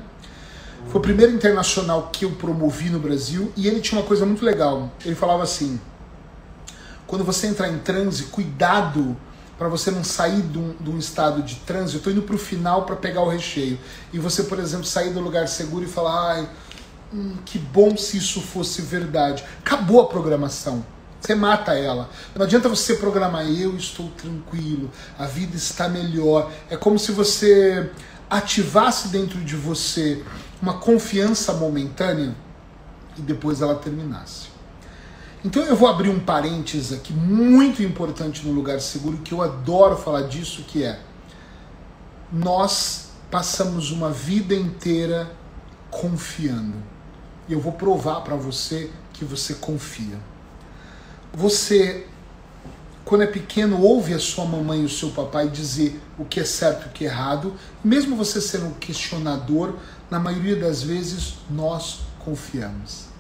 Foi 0.88 1.00
o 1.00 1.02
primeiro 1.02 1.34
internacional 1.34 2.10
que 2.12 2.24
eu 2.24 2.32
promovi 2.32 2.90
no 2.90 3.00
Brasil 3.00 3.52
e 3.58 3.68
ele 3.68 3.82
tinha 3.82 4.00
uma 4.00 4.08
coisa 4.08 4.26
muito 4.26 4.46
legal. 4.46 4.90
Ele 5.06 5.16
falava 5.16 5.44
assim: 5.44 5.80
quando 7.06 7.26
você 7.26 7.48
entrar 7.48 7.68
em 7.68 7.80
transe, 7.80 8.26
cuidado 8.26 9.18
para 9.62 9.70
você 9.70 9.92
não 9.92 10.04
sair 10.04 10.42
de 10.42 10.58
um, 10.58 10.74
de 10.80 10.90
um, 10.90 10.98
estado 10.98 11.44
de 11.44 11.54
trânsito, 11.58 11.98
eu 11.98 12.00
estou 12.00 12.14
indo 12.14 12.24
para 12.24 12.36
o 12.36 12.40
final 12.40 12.84
para 12.84 12.96
pegar 12.96 13.22
o 13.22 13.30
recheio. 13.30 13.78
E 14.12 14.18
você, 14.18 14.42
por 14.42 14.58
exemplo, 14.58 14.88
sair 14.88 15.14
do 15.14 15.20
lugar 15.20 15.48
seguro 15.48 15.86
e 15.86 15.88
falar, 15.88 16.32
ai, 16.32 16.50
hum, 17.14 17.36
que 17.46 17.60
bom 17.60 17.96
se 17.96 18.18
isso 18.18 18.42
fosse 18.42 18.82
verdade. 18.82 19.44
Acabou 19.60 20.02
a 20.02 20.08
programação. 20.08 20.84
Você 21.20 21.36
mata 21.36 21.78
ela. 21.78 22.10
Não 22.36 22.44
adianta 22.44 22.68
você 22.68 22.96
programar, 22.96 23.46
eu 23.46 23.76
estou 23.76 24.10
tranquilo, 24.18 24.90
a 25.16 25.28
vida 25.28 25.56
está 25.56 25.88
melhor. 25.88 26.52
É 26.68 26.76
como 26.76 26.98
se 26.98 27.12
você 27.12 27.92
ativasse 28.32 29.10
dentro 29.10 29.40
de 29.42 29.56
você 29.56 30.24
uma 30.60 30.80
confiança 30.80 31.54
momentânea 31.54 32.34
e 33.16 33.22
depois 33.22 33.62
ela 33.62 33.76
terminasse. 33.76 34.51
Então 35.44 35.64
eu 35.64 35.76
vou 35.76 35.90
abrir 35.90 36.10
um 36.10 36.20
parênteses 36.20 36.94
aqui 36.94 37.12
muito 37.12 37.82
importante 37.82 38.46
no 38.46 38.54
lugar 38.54 38.80
seguro 38.80 39.18
que 39.18 39.34
eu 39.34 39.42
adoro 39.42 39.98
falar 39.98 40.24
disso, 40.24 40.64
que 40.68 40.84
é 40.84 41.00
nós 42.32 43.10
passamos 43.32 43.92
uma 43.92 44.12
vida 44.12 44.54
inteira 44.54 45.32
confiando. 45.90 46.76
E 47.50 47.54
eu 47.54 47.60
vou 47.60 47.74
provar 47.74 48.22
para 48.22 48.36
você 48.36 48.92
que 49.14 49.26
você 49.26 49.56
confia. 49.56 50.18
Você, 51.34 52.08
quando 53.04 53.24
é 53.24 53.28
pequeno, 53.28 53.82
ouve 53.82 54.14
a 54.14 54.20
sua 54.20 54.46
mamãe 54.46 54.82
e 54.82 54.86
o 54.86 54.90
seu 54.90 55.10
papai 55.10 55.50
dizer 55.50 56.00
o 56.20 56.26
que 56.26 56.40
é 56.40 56.46
certo 56.46 56.86
e 56.86 56.90
o 56.90 56.92
que 56.92 57.06
é 57.06 57.08
errado. 57.08 57.56
Mesmo 57.84 58.16
você 58.16 58.40
sendo 58.40 58.68
um 58.68 58.74
questionador, 58.74 59.76
na 60.10 60.20
maioria 60.20 60.56
das 60.56 60.84
vezes 60.84 61.36
nós 61.50 62.02
confiamos. 62.20 63.11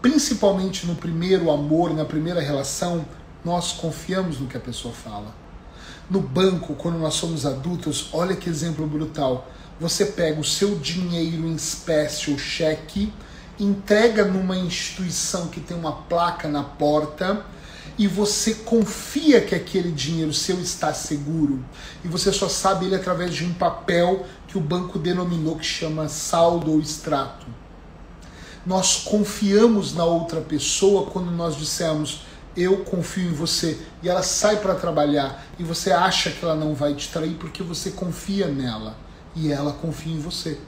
Principalmente 0.00 0.86
no 0.86 0.94
primeiro 0.94 1.50
amor, 1.50 1.92
na 1.92 2.04
primeira 2.04 2.40
relação, 2.40 3.04
nós 3.44 3.72
confiamos 3.72 4.38
no 4.38 4.46
que 4.46 4.56
a 4.56 4.60
pessoa 4.60 4.94
fala. 4.94 5.34
No 6.08 6.20
banco, 6.20 6.74
quando 6.74 6.98
nós 6.98 7.14
somos 7.14 7.44
adultos, 7.44 8.08
olha 8.12 8.36
que 8.36 8.48
exemplo 8.48 8.86
brutal. 8.86 9.48
Você 9.80 10.06
pega 10.06 10.40
o 10.40 10.44
seu 10.44 10.76
dinheiro 10.76 11.46
em 11.46 11.54
espécie 11.54 12.30
ou 12.30 12.38
cheque, 12.38 13.12
entrega 13.58 14.24
numa 14.24 14.56
instituição 14.56 15.48
que 15.48 15.60
tem 15.60 15.76
uma 15.76 15.92
placa 15.92 16.48
na 16.48 16.62
porta 16.62 17.44
e 17.98 18.06
você 18.06 18.54
confia 18.54 19.40
que 19.40 19.54
aquele 19.54 19.90
dinheiro 19.90 20.32
seu 20.32 20.60
está 20.60 20.94
seguro 20.94 21.64
e 22.04 22.08
você 22.08 22.32
só 22.32 22.48
sabe 22.48 22.86
ele 22.86 22.94
através 22.94 23.34
de 23.34 23.44
um 23.44 23.52
papel 23.52 24.24
que 24.46 24.56
o 24.56 24.60
banco 24.60 24.98
denominou 24.98 25.56
que 25.56 25.66
chama 25.66 26.08
saldo 26.08 26.72
ou 26.72 26.80
extrato. 26.80 27.46
Nós 28.66 28.96
confiamos 28.96 29.94
na 29.94 30.04
outra 30.04 30.40
pessoa 30.40 31.10
quando 31.10 31.30
nós 31.30 31.56
dissemos 31.56 32.22
eu 32.56 32.78
confio 32.78 33.30
em 33.30 33.32
você 33.32 33.78
e 34.02 34.08
ela 34.08 34.22
sai 34.22 34.56
para 34.56 34.74
trabalhar 34.74 35.46
e 35.58 35.62
você 35.62 35.92
acha 35.92 36.30
que 36.30 36.44
ela 36.44 36.56
não 36.56 36.74
vai 36.74 36.92
te 36.94 37.08
trair 37.08 37.34
porque 37.34 37.62
você 37.62 37.90
confia 37.90 38.48
nela 38.48 38.96
e 39.34 39.52
ela 39.52 39.72
confia 39.72 40.12
em 40.12 40.18
você. 40.18 40.58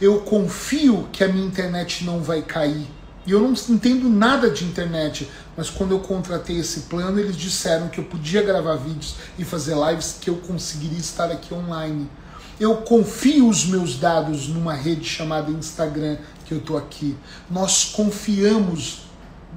Eu 0.00 0.20
confio 0.20 1.08
que 1.10 1.24
a 1.24 1.28
minha 1.28 1.46
internet 1.46 2.04
não 2.04 2.20
vai 2.20 2.42
cair. 2.42 2.86
E 3.24 3.30
eu 3.30 3.40
não 3.40 3.54
entendo 3.68 4.08
nada 4.08 4.50
de 4.50 4.64
internet, 4.64 5.30
mas 5.56 5.70
quando 5.70 5.92
eu 5.92 6.00
contratei 6.00 6.58
esse 6.58 6.80
plano, 6.80 7.20
eles 7.20 7.36
disseram 7.36 7.88
que 7.88 8.00
eu 8.00 8.04
podia 8.04 8.42
gravar 8.42 8.74
vídeos 8.74 9.14
e 9.38 9.44
fazer 9.44 9.76
lives, 9.76 10.18
que 10.20 10.28
eu 10.28 10.36
conseguiria 10.36 10.98
estar 10.98 11.30
aqui 11.30 11.54
online. 11.54 12.10
Eu 12.58 12.78
confio 12.78 13.48
os 13.48 13.64
meus 13.64 13.96
dados 13.96 14.48
numa 14.48 14.74
rede 14.74 15.08
chamada 15.08 15.52
Instagram, 15.52 16.18
eu 16.52 16.58
estou 16.58 16.76
aqui. 16.76 17.16
Nós 17.50 17.84
confiamos 17.84 19.02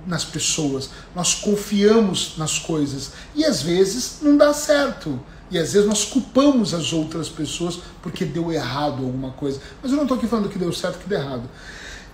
nas 0.05 0.23
pessoas, 0.23 0.89
nós 1.15 1.33
confiamos 1.33 2.35
nas 2.37 2.59
coisas. 2.59 3.11
E 3.33 3.43
às 3.43 3.61
vezes 3.61 4.19
não 4.21 4.37
dá 4.37 4.53
certo. 4.53 5.19
E 5.49 5.57
às 5.57 5.73
vezes 5.73 5.87
nós 5.87 6.05
culpamos 6.05 6.73
as 6.73 6.91
outras 6.91 7.29
pessoas 7.29 7.79
porque 8.01 8.25
deu 8.25 8.51
errado 8.51 9.03
alguma 9.05 9.31
coisa. 9.31 9.59
Mas 9.81 9.91
eu 9.91 9.97
não 9.97 10.03
estou 10.03 10.17
aqui 10.17 10.27
falando 10.27 10.49
que 10.49 10.57
deu 10.57 10.73
certo 10.73 10.99
que 10.99 11.09
deu 11.09 11.19
errado. 11.19 11.49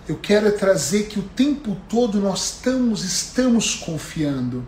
Eu 0.08 0.16
quero 0.16 0.48
é 0.48 0.50
trazer 0.50 1.04
que 1.04 1.18
o 1.18 1.22
tempo 1.22 1.76
todo 1.88 2.18
nós 2.18 2.54
estamos, 2.54 3.04
estamos 3.04 3.76
confiando. 3.76 4.64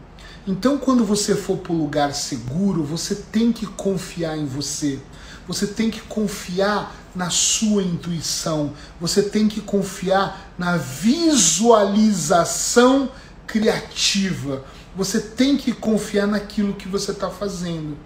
Então, 0.47 0.79
quando 0.79 1.05
você 1.05 1.35
for 1.35 1.57
para 1.57 1.73
o 1.73 1.77
lugar 1.77 2.15
seguro, 2.15 2.85
você 2.85 3.15
tem 3.15 3.51
que 3.51 3.67
confiar 3.67 4.37
em 4.37 4.47
você. 4.47 5.01
Você 5.47 5.67
tem 5.67 5.91
que 5.91 6.01
confiar 6.01 6.95
na 7.15 7.29
sua 7.31 7.83
intuição. 7.83 8.73
Você 9.01 9.23
tem 9.23 9.49
que 9.49 9.61
confiar 9.61 10.53
na 10.59 10.77
visualização 10.77 13.09
criativa. 13.47 14.65
Você 14.97 15.21
tem 15.21 15.57
que 15.57 15.71
confiar 15.73 16.27
naquilo 16.27 16.75
que 16.75 16.89
você 16.89 17.13
está 17.13 17.31
fazendo. 17.31 17.97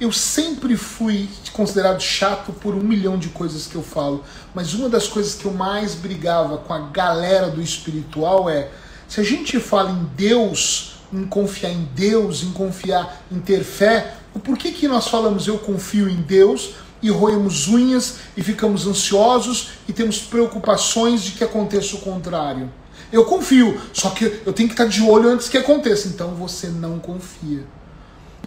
Eu 0.00 0.10
sempre 0.10 0.76
fui 0.76 1.28
considerado 1.52 2.00
chato 2.00 2.52
por 2.52 2.74
um 2.74 2.80
milhão 2.80 3.16
de 3.16 3.28
coisas 3.28 3.68
que 3.68 3.76
eu 3.76 3.84
falo, 3.84 4.24
mas 4.52 4.74
uma 4.74 4.88
das 4.88 5.06
coisas 5.06 5.34
que 5.34 5.44
eu 5.44 5.52
mais 5.52 5.94
brigava 5.94 6.58
com 6.58 6.74
a 6.74 6.88
galera 6.88 7.48
do 7.50 7.62
espiritual 7.62 8.50
é: 8.50 8.68
se 9.06 9.20
a 9.20 9.22
gente 9.22 9.60
fala 9.60 9.92
em 9.92 10.10
Deus, 10.16 10.96
em 11.12 11.24
confiar 11.24 11.70
em 11.70 11.84
Deus, 11.94 12.42
em 12.42 12.50
confiar 12.50 13.22
em 13.30 13.38
ter 13.38 13.62
fé, 13.62 14.16
por 14.40 14.56
que, 14.56 14.72
que 14.72 14.88
nós 14.88 15.08
falamos 15.08 15.46
eu 15.46 15.58
confio 15.58 16.08
em 16.08 16.16
Deus 16.16 16.74
e 17.02 17.10
roemos 17.10 17.68
unhas 17.68 18.16
e 18.36 18.42
ficamos 18.42 18.86
ansiosos 18.86 19.70
e 19.88 19.92
temos 19.92 20.20
preocupações 20.20 21.22
de 21.22 21.32
que 21.32 21.44
aconteça 21.44 21.96
o 21.96 22.00
contrário? 22.00 22.70
Eu 23.12 23.26
confio, 23.26 23.78
só 23.92 24.10
que 24.10 24.24
eu 24.46 24.52
tenho 24.52 24.68
que 24.68 24.72
estar 24.72 24.86
de 24.86 25.02
olho 25.02 25.28
antes 25.28 25.48
que 25.48 25.58
aconteça. 25.58 26.08
Então 26.08 26.34
você 26.34 26.68
não 26.68 26.98
confia. 26.98 27.64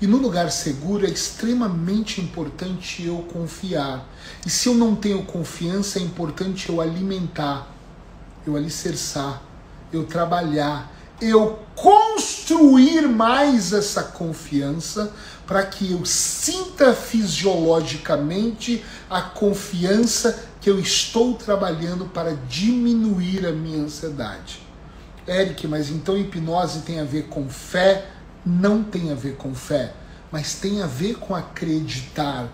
E 0.02 0.08
no 0.08 0.18
lugar 0.18 0.52
seguro 0.52 1.06
é 1.06 1.10
extremamente 1.10 2.20
importante 2.20 3.06
eu 3.06 3.20
confiar. 3.32 4.08
E 4.46 4.50
se 4.50 4.68
eu 4.68 4.74
não 4.74 4.96
tenho 4.96 5.24
confiança, 5.24 6.00
é 6.00 6.02
importante 6.02 6.68
eu 6.70 6.82
alimentar, 6.82 7.72
eu 8.46 8.56
alicerçar, 8.58 9.42
eu 9.94 10.04
trabalhar, 10.04 10.92
eu 11.22 11.60
construir 11.76 13.08
mais 13.08 13.72
essa 13.72 14.04
confiança 14.04 15.14
para 15.46 15.66
que 15.66 15.92
eu 15.92 16.06
sinta 16.06 16.94
fisiologicamente 16.94 18.84
a 19.10 19.22
confiança 19.22 20.48
que 20.60 20.70
eu 20.70 20.80
estou 20.80 21.36
trabalhando 21.36 22.06
para 22.06 22.36
diminuir 22.50 23.46
a 23.46 23.52
minha 23.52 23.84
ansiedade. 23.84 24.62
Eric, 25.28 25.68
mas 25.68 25.90
então 25.90 26.18
hipnose 26.18 26.82
tem 26.82 27.00
a 27.00 27.04
ver 27.04 27.24
com 27.24 27.50
fé? 27.50 28.12
não 28.46 28.84
tem 28.84 29.12
a 29.12 29.16
ver 29.16 29.36
com 29.36 29.56
fé, 29.56 29.92
mas 30.32 30.56
tem 30.56 30.82
a 30.82 30.88
ver 30.88 31.16
com 31.16 31.34
acreditar. 31.34 32.48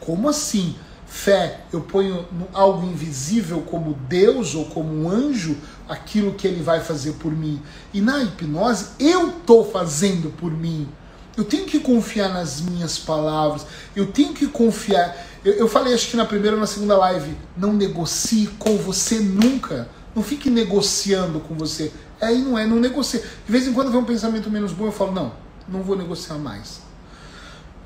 Como 0.00 0.28
assim? 0.28 0.74
Fé, 1.06 1.60
eu 1.72 1.82
ponho 1.82 2.26
algo 2.52 2.84
invisível 2.84 3.62
como 3.62 3.94
Deus 4.08 4.56
ou 4.56 4.64
como 4.66 4.92
um 4.92 5.08
anjo, 5.08 5.56
aquilo 5.88 6.34
que 6.34 6.48
ele 6.48 6.62
vai 6.62 6.80
fazer 6.80 7.12
por 7.12 7.30
mim. 7.30 7.62
E 7.94 8.00
na 8.00 8.22
hipnose, 8.22 8.88
eu 8.98 9.28
estou 9.28 9.70
fazendo 9.70 10.30
por 10.36 10.50
mim. 10.50 10.88
Eu 11.36 11.44
tenho 11.44 11.66
que 11.66 11.78
confiar 11.78 12.30
nas 12.30 12.60
minhas 12.60 12.98
palavras, 12.98 13.66
eu 13.94 14.06
tenho 14.06 14.32
que 14.32 14.46
confiar. 14.46 15.16
Eu, 15.44 15.52
eu 15.52 15.68
falei, 15.68 15.92
acho 15.92 16.08
que 16.08 16.16
na 16.16 16.24
primeira 16.24 16.56
ou 16.56 16.60
na 16.60 16.66
segunda 16.66 16.96
live, 16.96 17.36
não 17.56 17.74
negocie 17.74 18.46
com 18.58 18.76
você 18.78 19.20
nunca. 19.20 19.88
Não 20.14 20.22
fique 20.22 20.48
negociando 20.48 21.40
com 21.40 21.54
você. 21.54 21.92
Aí 22.18 22.40
não 22.40 22.58
é, 22.58 22.66
não 22.66 22.80
negocia. 22.80 23.20
De 23.20 23.52
vez 23.52 23.66
em 23.66 23.74
quando 23.74 23.90
vem 23.90 24.00
um 24.00 24.04
pensamento 24.04 24.50
menos 24.50 24.72
bom, 24.72 24.86
eu 24.86 24.92
falo, 24.92 25.12
não, 25.12 25.32
não 25.68 25.82
vou 25.82 25.94
negociar 25.94 26.38
mais. 26.38 26.80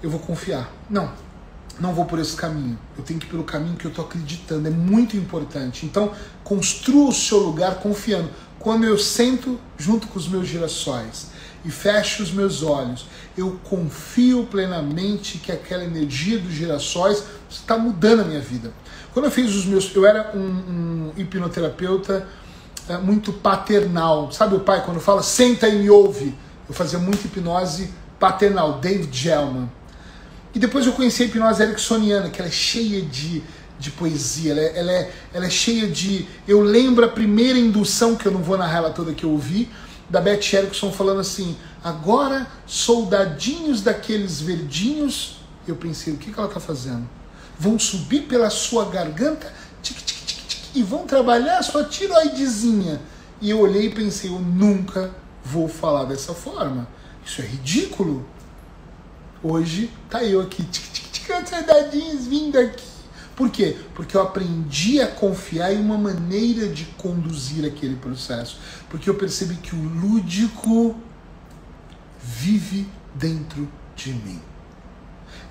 Eu 0.01 0.09
vou 0.09 0.21
confiar. 0.21 0.73
Não, 0.89 1.11
não 1.81 1.93
vou 1.93 2.05
por 2.05 2.21
esse 2.21 2.37
caminho. 2.37 2.79
Eu 2.97 3.03
tenho 3.03 3.19
que 3.19 3.27
ir 3.27 3.31
pelo 3.31 3.43
caminho 3.43 3.77
que 3.77 3.85
eu 3.85 3.91
estou 3.91 4.05
acreditando. 4.05 4.69
É 4.69 4.71
muito 4.71 5.17
importante. 5.17 5.85
Então, 5.85 6.13
construa 6.45 7.09
o 7.09 7.13
seu 7.13 7.39
lugar 7.39 7.81
confiando. 7.81 8.31
Quando 8.61 8.85
eu 8.85 8.97
sento 8.97 9.59
junto 9.77 10.07
com 10.07 10.19
os 10.19 10.29
meus 10.29 10.47
girassóis 10.47 11.40
e 11.65 11.71
fecho 11.71 12.23
os 12.23 12.33
meus 12.33 12.63
olhos, 12.63 13.07
eu 13.37 13.61
confio 13.65 14.47
plenamente 14.47 15.39
que 15.39 15.53
aquela 15.53 15.85
energia 15.85 16.39
dos 16.39 16.53
girassóis 16.53 17.25
está 17.49 17.77
mudando 17.77 18.21
a 18.21 18.25
minha 18.25 18.41
vida. 18.41 18.73
Quando 19.13 19.27
eu 19.27 19.31
fiz 19.31 19.55
os 19.55 19.65
meus. 19.65 19.95
Eu 19.95 20.07
era 20.07 20.33
um, 20.35 20.41
um 20.41 21.13
hipnoterapeuta 21.17 22.27
é, 22.89 22.97
muito 22.97 23.33
paternal. 23.33 24.31
Sabe 24.33 24.55
o 24.55 24.61
pai 24.61 24.85
quando 24.85 25.01
fala 25.01 25.23
senta 25.23 25.69
e 25.69 25.79
me 25.79 25.91
ouve? 25.91 26.35
Eu 26.69 26.75
fazia 26.75 26.99
muito 26.99 27.25
hipnose 27.25 27.91
paternal, 28.19 28.79
David 28.79 29.17
Gellman. 29.17 29.71
E 30.55 30.59
depois 30.59 30.87
eu 30.87 30.93
conheci 30.93 31.23
a 31.23 31.27
hipnose 31.27 31.63
ericksoniana, 31.63 32.31
que 32.31 32.41
ela 32.41 32.49
é 32.49 32.53
cheia 32.53 33.03
de, 33.03 33.43
de 33.79 33.91
poesia, 33.91 34.53
ela 34.53 34.61
é, 34.61 34.79
ela, 34.79 34.93
é, 34.93 35.13
ela 35.35 35.47
é 35.47 35.51
cheia 35.51 35.89
de. 35.89 36.27
Eu 36.47 36.61
lembro 36.61 37.05
a 37.05 37.09
primeira 37.09 37.59
indução, 37.59 38.17
que 38.17 38.27
eu 38.27 38.33
não 38.33 38.43
vou 38.43 38.57
narrar 38.57 38.79
ela 38.79 38.91
toda 38.91 39.13
que 39.13 39.25
eu 39.25 39.31
ouvi, 39.31 39.69
da 40.11 40.21
Beth 40.21 40.53
Erickson 40.53 40.91
falando 40.91 41.21
assim: 41.21 41.57
agora 41.83 42.47
soldadinhos 42.67 43.81
daqueles 43.81 44.41
verdinhos. 44.41 45.37
Eu 45.67 45.77
pensei, 45.77 46.13
o 46.13 46.17
que, 46.17 46.33
que 46.33 46.39
ela 46.39 46.49
está 46.49 46.59
fazendo? 46.59 47.09
Vão 47.59 47.79
subir 47.79 48.23
pela 48.23 48.51
sua 48.51 48.87
garganta, 48.87 49.53
tic, 49.83 49.97
tic, 49.99 50.21
e 50.75 50.83
vão 50.83 51.07
trabalhar 51.07 51.59
a 51.59 51.63
sua 51.63 51.85
tiroidezinha. 51.85 53.01
E 53.41 53.51
eu 53.51 53.61
olhei 53.61 53.87
e 53.87 53.91
pensei, 53.91 54.31
eu 54.31 54.39
nunca 54.39 55.15
vou 55.45 55.69
falar 55.69 56.05
dessa 56.05 56.35
forma. 56.35 56.89
Isso 57.25 57.41
é 57.41 57.45
ridículo. 57.45 58.27
Hoje 59.43 59.91
tá 60.09 60.25
eu 60.25 60.41
aqui, 60.41 60.63
tic, 60.65 60.93
tic, 60.93 61.11
tic, 61.11 61.31
ansiedadinhos 61.31 62.27
vindo 62.27 62.59
aqui. 62.59 62.90
Por 63.41 63.49
quê? 63.49 63.75
Porque 63.95 64.19
eu 64.19 64.21
aprendi 64.21 65.01
a 65.01 65.07
confiar 65.07 65.73
em 65.73 65.81
uma 65.81 65.97
maneira 65.97 66.69
de 66.69 66.85
conduzir 66.99 67.65
aquele 67.65 67.97
processo. 67.97 68.59
Porque 68.91 69.09
eu 69.09 69.15
percebi 69.15 69.55
que 69.55 69.75
o 69.75 69.83
lúdico 69.83 70.95
vive 72.23 72.87
dentro 73.15 73.67
de 73.97 74.13
mim. 74.13 74.43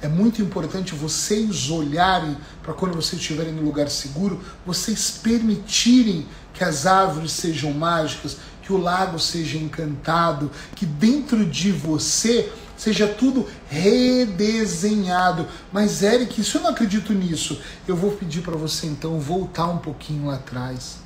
É 0.04 0.08
muito 0.08 0.39
importante 0.39 0.93
vocês 0.93 1.71
olharem 1.71 2.38
para 2.62 2.75
quando 2.75 2.93
vocês 2.93 3.19
estiverem 3.19 3.54
no 3.54 3.63
lugar 3.63 3.89
seguro, 3.89 4.39
vocês 4.63 5.10
permitirem 5.10 6.28
que 6.54 6.63
as 6.63 6.86
árvores 6.86 7.32
sejam 7.32 7.73
mágicas, 7.73 8.38
que 8.62 8.71
o 8.71 8.78
lago 8.78 9.17
seja 9.17 9.58
encantado, 9.58 10.52
que 10.75 10.86
dentro 10.86 11.43
de 11.43 11.71
você 11.71 12.54
seja 12.79 13.05
tudo 13.07 13.45
redesenhado. 13.67 15.45
Mas 15.71 16.01
Eric, 16.01 16.41
se 16.41 16.55
eu 16.55 16.61
não 16.61 16.69
acredito 16.69 17.13
nisso, 17.13 17.59
eu 17.85 17.95
vou 17.95 18.11
pedir 18.11 18.41
para 18.41 18.55
você 18.55 18.87
então 18.87 19.19
voltar 19.19 19.67
um 19.67 19.79
pouquinho 19.79 20.27
lá 20.27 20.35
atrás. 20.35 20.99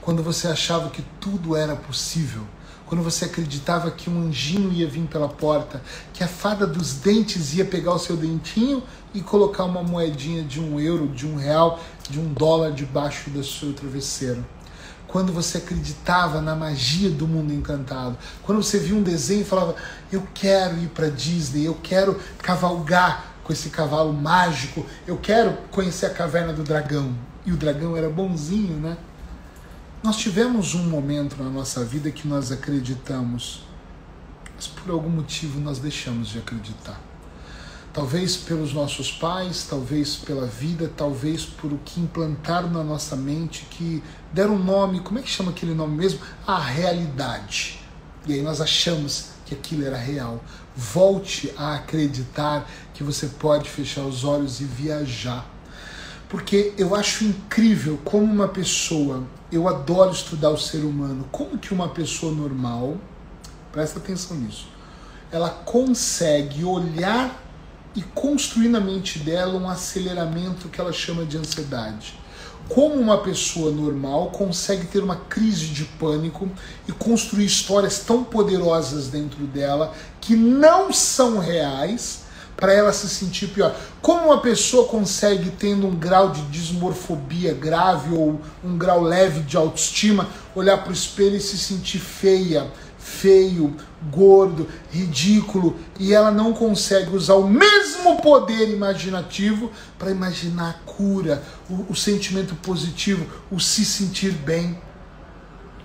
Quando 0.00 0.22
você 0.22 0.46
achava 0.46 0.90
que 0.90 1.02
tudo 1.20 1.56
era 1.56 1.74
possível, 1.74 2.42
quando 2.86 3.02
você 3.02 3.24
acreditava 3.24 3.90
que 3.90 4.08
um 4.08 4.28
anjinho 4.28 4.72
ia 4.72 4.86
vir 4.86 5.02
pela 5.06 5.28
porta, 5.28 5.82
que 6.12 6.22
a 6.22 6.28
fada 6.28 6.66
dos 6.66 6.94
dentes 6.94 7.52
ia 7.54 7.64
pegar 7.64 7.94
o 7.94 7.98
seu 7.98 8.16
dentinho 8.16 8.82
e 9.12 9.20
colocar 9.20 9.64
uma 9.64 9.82
moedinha 9.82 10.44
de 10.44 10.60
um 10.60 10.78
euro, 10.78 11.08
de 11.08 11.26
um 11.26 11.34
real, 11.36 11.80
de 12.08 12.20
um 12.20 12.32
dólar 12.32 12.70
debaixo 12.70 13.28
do 13.30 13.42
seu 13.42 13.72
travesseiro. 13.72 14.44
Quando 15.12 15.30
você 15.30 15.58
acreditava 15.58 16.40
na 16.40 16.56
magia 16.56 17.10
do 17.10 17.28
mundo 17.28 17.52
encantado, 17.52 18.16
quando 18.42 18.62
você 18.62 18.78
via 18.78 18.96
um 18.96 19.02
desenho 19.02 19.42
e 19.42 19.44
falava: 19.44 19.76
Eu 20.10 20.26
quero 20.32 20.78
ir 20.78 20.88
para 20.88 21.10
Disney, 21.10 21.66
eu 21.66 21.74
quero 21.82 22.18
cavalgar 22.38 23.26
com 23.44 23.52
esse 23.52 23.68
cavalo 23.68 24.10
mágico, 24.10 24.86
eu 25.06 25.18
quero 25.18 25.52
conhecer 25.70 26.06
a 26.06 26.10
caverna 26.10 26.54
do 26.54 26.62
dragão. 26.62 27.14
E 27.44 27.52
o 27.52 27.58
dragão 27.58 27.94
era 27.94 28.08
bonzinho, 28.08 28.78
né? 28.78 28.96
Nós 30.02 30.16
tivemos 30.16 30.74
um 30.74 30.84
momento 30.84 31.36
na 31.36 31.50
nossa 31.50 31.84
vida 31.84 32.10
que 32.10 32.26
nós 32.26 32.50
acreditamos, 32.50 33.64
mas 34.54 34.66
por 34.66 34.92
algum 34.92 35.10
motivo 35.10 35.60
nós 35.60 35.78
deixamos 35.78 36.28
de 36.28 36.38
acreditar. 36.38 36.98
Talvez 37.92 38.36
pelos 38.36 38.72
nossos 38.72 39.10
pais, 39.10 39.66
talvez 39.68 40.16
pela 40.16 40.46
vida, 40.46 40.90
talvez 40.96 41.44
por 41.44 41.72
o 41.72 41.78
que 41.84 42.00
implantaram 42.00 42.70
na 42.70 42.82
nossa 42.82 43.14
mente, 43.14 43.66
que 43.70 44.02
deram 44.32 44.54
um 44.54 44.62
nome, 44.62 45.00
como 45.00 45.18
é 45.18 45.22
que 45.22 45.28
chama 45.28 45.50
aquele 45.50 45.74
nome 45.74 45.96
mesmo? 45.96 46.20
A 46.46 46.58
realidade. 46.58 47.80
E 48.26 48.32
aí 48.32 48.42
nós 48.42 48.60
achamos 48.60 49.32
que 49.44 49.54
aquilo 49.54 49.84
era 49.84 49.98
real. 49.98 50.42
Volte 50.74 51.52
a 51.58 51.74
acreditar 51.74 52.66
que 52.94 53.04
você 53.04 53.26
pode 53.26 53.68
fechar 53.68 54.02
os 54.02 54.24
olhos 54.24 54.60
e 54.60 54.64
viajar 54.64 55.52
porque 56.32 56.72
eu 56.78 56.94
acho 56.94 57.24
incrível 57.24 58.00
como 58.02 58.24
uma 58.24 58.48
pessoa, 58.48 59.22
eu 59.52 59.68
adoro 59.68 60.12
estudar 60.12 60.48
o 60.48 60.56
ser 60.56 60.78
humano, 60.78 61.28
como 61.30 61.58
que 61.58 61.74
uma 61.74 61.90
pessoa 61.90 62.32
normal, 62.32 62.96
presta 63.70 63.98
atenção 63.98 64.38
nisso, 64.38 64.66
ela 65.30 65.50
consegue 65.50 66.64
olhar 66.64 67.41
e 67.94 68.02
construir 68.02 68.68
na 68.68 68.80
mente 68.80 69.18
dela 69.18 69.58
um 69.58 69.68
aceleramento 69.68 70.68
que 70.68 70.80
ela 70.80 70.92
chama 70.92 71.24
de 71.24 71.36
ansiedade. 71.36 72.14
Como 72.68 72.94
uma 72.94 73.18
pessoa 73.18 73.70
normal 73.70 74.30
consegue 74.30 74.86
ter 74.86 75.02
uma 75.02 75.16
crise 75.16 75.66
de 75.66 75.84
pânico 75.84 76.48
e 76.88 76.92
construir 76.92 77.44
histórias 77.44 77.98
tão 77.98 78.24
poderosas 78.24 79.08
dentro 79.08 79.44
dela 79.46 79.92
que 80.20 80.34
não 80.34 80.92
são 80.92 81.38
reais 81.38 82.22
para 82.56 82.72
ela 82.72 82.92
se 82.92 83.08
sentir 83.08 83.48
pior. 83.48 83.74
Como 84.00 84.26
uma 84.26 84.40
pessoa 84.40 84.86
consegue, 84.86 85.50
tendo 85.50 85.86
um 85.86 85.96
grau 85.96 86.30
de 86.30 86.42
dismorfobia 86.42 87.52
grave 87.52 88.14
ou 88.14 88.40
um 88.64 88.78
grau 88.78 89.02
leve 89.02 89.40
de 89.40 89.56
autoestima, 89.56 90.28
olhar 90.54 90.78
para 90.78 90.90
o 90.90 90.94
espelho 90.94 91.36
e 91.36 91.40
se 91.40 91.58
sentir 91.58 91.98
feia, 91.98 92.70
feio, 93.22 93.76
gordo, 94.10 94.68
ridículo, 94.90 95.76
e 95.96 96.12
ela 96.12 96.32
não 96.32 96.52
consegue 96.52 97.14
usar 97.14 97.34
o 97.34 97.46
mesmo 97.46 98.20
poder 98.20 98.68
imaginativo 98.68 99.70
para 99.96 100.10
imaginar 100.10 100.70
a 100.70 100.90
cura, 100.90 101.40
o, 101.70 101.92
o 101.92 101.94
sentimento 101.94 102.56
positivo, 102.56 103.24
o 103.48 103.60
se 103.60 103.84
sentir 103.84 104.32
bem. 104.32 104.76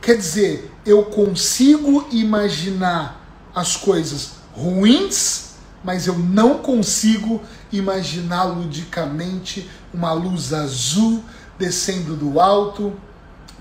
Quer 0.01 0.17
dizer, 0.17 0.71
eu 0.83 1.05
consigo 1.05 2.07
imaginar 2.11 3.23
as 3.53 3.75
coisas 3.75 4.31
ruins 4.51 5.45
mas 5.83 6.07
eu 6.07 6.17
não 6.17 6.57
consigo 6.57 7.41
imaginar 7.71 8.43
ludicamente 8.45 9.69
uma 9.93 10.11
luz 10.11 10.51
azul 10.51 11.23
descendo 11.57 12.15
do 12.15 12.41
alto, 12.41 12.93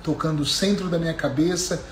tocando 0.02 0.40
o 0.40 0.46
centro 0.46 0.88
da 0.88 0.98
minha 0.98 1.14
cabeça 1.14 1.84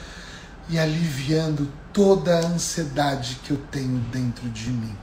e 0.68 0.78
aliviando 0.78 1.70
toda 1.92 2.38
a 2.38 2.46
ansiedade 2.46 3.40
que 3.44 3.50
eu 3.50 3.60
tenho 3.70 3.98
dentro 4.10 4.48
de 4.48 4.70
mim. 4.70 4.96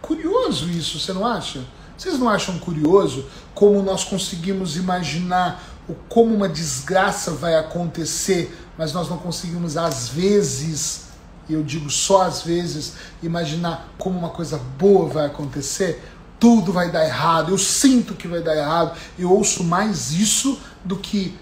Curioso 0.00 0.68
isso, 0.70 1.00
você 1.00 1.12
não 1.12 1.26
acha? 1.26 1.64
Vocês 1.96 2.18
não 2.18 2.28
acham 2.28 2.58
curioso 2.58 3.26
como 3.54 3.82
nós 3.82 4.04
conseguimos 4.04 4.76
imaginar 4.76 5.62
o 5.88 5.94
como 5.94 6.34
uma 6.34 6.48
desgraça 6.48 7.30
vai 7.30 7.54
acontecer, 7.54 8.56
mas 8.76 8.92
nós 8.92 9.08
não 9.08 9.18
conseguimos 9.18 9.76
às 9.76 10.08
vezes 10.08 11.06
e 11.48 11.54
eu 11.54 11.62
digo 11.62 11.90
só 11.90 12.22
às 12.22 12.42
vezes, 12.42 12.94
imaginar 13.22 13.88
como 13.98 14.18
uma 14.18 14.30
coisa 14.30 14.58
boa 14.78 15.08
vai 15.08 15.26
acontecer, 15.26 16.02
tudo 16.38 16.72
vai 16.72 16.90
dar 16.90 17.04
errado, 17.04 17.50
eu 17.50 17.58
sinto 17.58 18.14
que 18.14 18.28
vai 18.28 18.42
dar 18.42 18.56
errado, 18.56 18.96
eu 19.18 19.30
ouço 19.32 19.64
mais 19.64 20.12
isso 20.12 20.58
do 20.84 20.96
que 20.96 21.38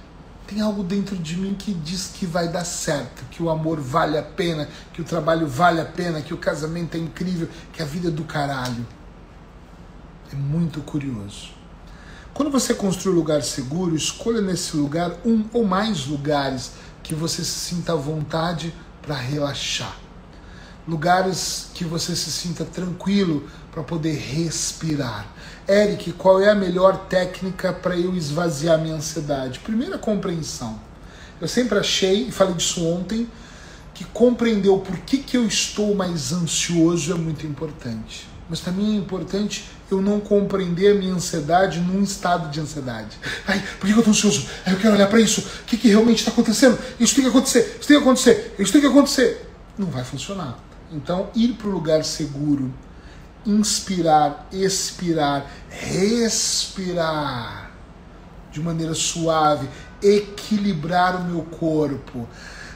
tem 0.46 0.60
algo 0.60 0.82
dentro 0.82 1.16
de 1.16 1.36
mim 1.36 1.54
que 1.54 1.72
diz 1.72 2.12
que 2.14 2.26
vai 2.26 2.48
dar 2.48 2.64
certo, 2.64 3.24
que 3.30 3.42
o 3.42 3.48
amor 3.48 3.80
vale 3.80 4.18
a 4.18 4.22
pena, 4.22 4.68
que 4.92 5.00
o 5.00 5.04
trabalho 5.04 5.46
vale 5.46 5.80
a 5.80 5.84
pena, 5.84 6.20
que 6.20 6.34
o 6.34 6.38
casamento 6.38 6.96
é 6.96 7.00
incrível, 7.00 7.48
que 7.72 7.82
a 7.82 7.86
vida 7.86 8.08
é 8.08 8.10
do 8.10 8.24
caralho. 8.24 8.86
É 10.32 10.36
muito 10.36 10.80
curioso. 10.82 11.50
Quando 12.34 12.50
você 12.50 12.74
construir 12.74 13.14
um 13.14 13.16
lugar 13.16 13.42
seguro, 13.42 13.94
escolha 13.94 14.40
nesse 14.40 14.76
lugar 14.76 15.12
um 15.24 15.44
ou 15.52 15.64
mais 15.64 16.06
lugares 16.06 16.72
que 17.02 17.14
você 17.14 17.44
se 17.44 17.58
sinta 17.60 17.92
à 17.92 17.96
vontade 17.96 18.74
para 19.00 19.14
relaxar. 19.14 19.96
Lugares 20.86 21.68
que 21.74 21.84
você 21.84 22.16
se 22.16 22.30
sinta 22.30 22.64
tranquilo 22.64 23.48
para 23.70 23.82
poder 23.82 24.16
respirar. 24.16 25.26
Eric, 25.66 26.12
qual 26.12 26.42
é 26.42 26.50
a 26.50 26.54
melhor 26.54 27.06
técnica 27.06 27.72
para 27.72 27.96
eu 27.96 28.14
esvaziar 28.14 28.78
minha 28.78 28.96
ansiedade? 28.96 29.60
Primeira 29.60 29.96
compreensão. 29.96 30.78
Eu 31.40 31.48
sempre 31.48 31.78
achei, 31.78 32.28
e 32.28 32.30
falei 32.30 32.54
disso 32.54 32.86
ontem, 32.86 33.26
que 33.94 34.04
compreender 34.04 34.68
o 34.68 34.78
porquê 34.78 35.18
que 35.18 35.36
eu 35.36 35.46
estou 35.46 35.94
mais 35.94 36.32
ansioso 36.32 37.12
é 37.12 37.14
muito 37.14 37.46
importante. 37.46 38.28
Mas 38.48 38.60
também 38.60 38.94
é 38.94 38.96
importante 38.98 39.64
eu 39.90 40.02
não 40.02 40.20
compreender 40.20 40.92
a 40.92 40.94
minha 40.94 41.14
ansiedade 41.14 41.80
num 41.80 42.02
estado 42.02 42.50
de 42.50 42.60
ansiedade. 42.60 43.16
Ai, 43.46 43.62
por 43.80 43.86
que 43.86 43.92
eu 43.92 43.98
estou 43.98 44.12
ansioso? 44.12 44.46
Ai, 44.66 44.74
eu 44.74 44.78
quero 44.78 44.94
olhar 44.94 45.08
para 45.08 45.20
isso. 45.20 45.40
O 45.40 45.64
que, 45.64 45.78
que 45.78 45.88
realmente 45.88 46.18
está 46.18 46.30
acontecendo? 46.30 46.78
Isso 47.00 47.14
tem 47.14 47.24
que 47.24 47.30
acontecer, 47.30 47.78
isso 47.80 47.88
tem 47.88 47.96
que 47.96 48.02
acontecer, 48.02 48.54
isso 48.58 48.72
tem 48.72 48.80
que 48.82 48.86
acontecer. 48.86 49.50
Não 49.78 49.86
vai 49.86 50.04
funcionar. 50.04 50.58
Então, 50.92 51.30
ir 51.34 51.54
para 51.54 51.68
o 51.68 51.70
lugar 51.70 52.04
seguro, 52.04 52.70
inspirar, 53.46 54.46
expirar, 54.52 55.46
respirar 55.68 57.70
de 58.50 58.60
maneira 58.60 58.94
suave, 58.94 59.68
equilibrar 60.02 61.20
o 61.20 61.24
meu 61.24 61.42
corpo. 61.42 62.28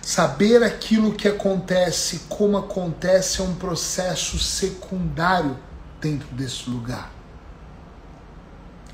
Saber 0.03 0.63
aquilo 0.63 1.13
que 1.13 1.29
acontece, 1.29 2.23
como 2.29 2.57
acontece, 2.57 3.41
é 3.41 3.45
um 3.45 3.55
processo 3.55 4.39
secundário 4.39 5.57
dentro 6.01 6.29
desse 6.35 6.69
lugar. 6.69 7.13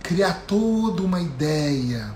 Criar 0.02 0.42
toda 0.46 1.02
uma 1.02 1.20
ideia. 1.20 2.12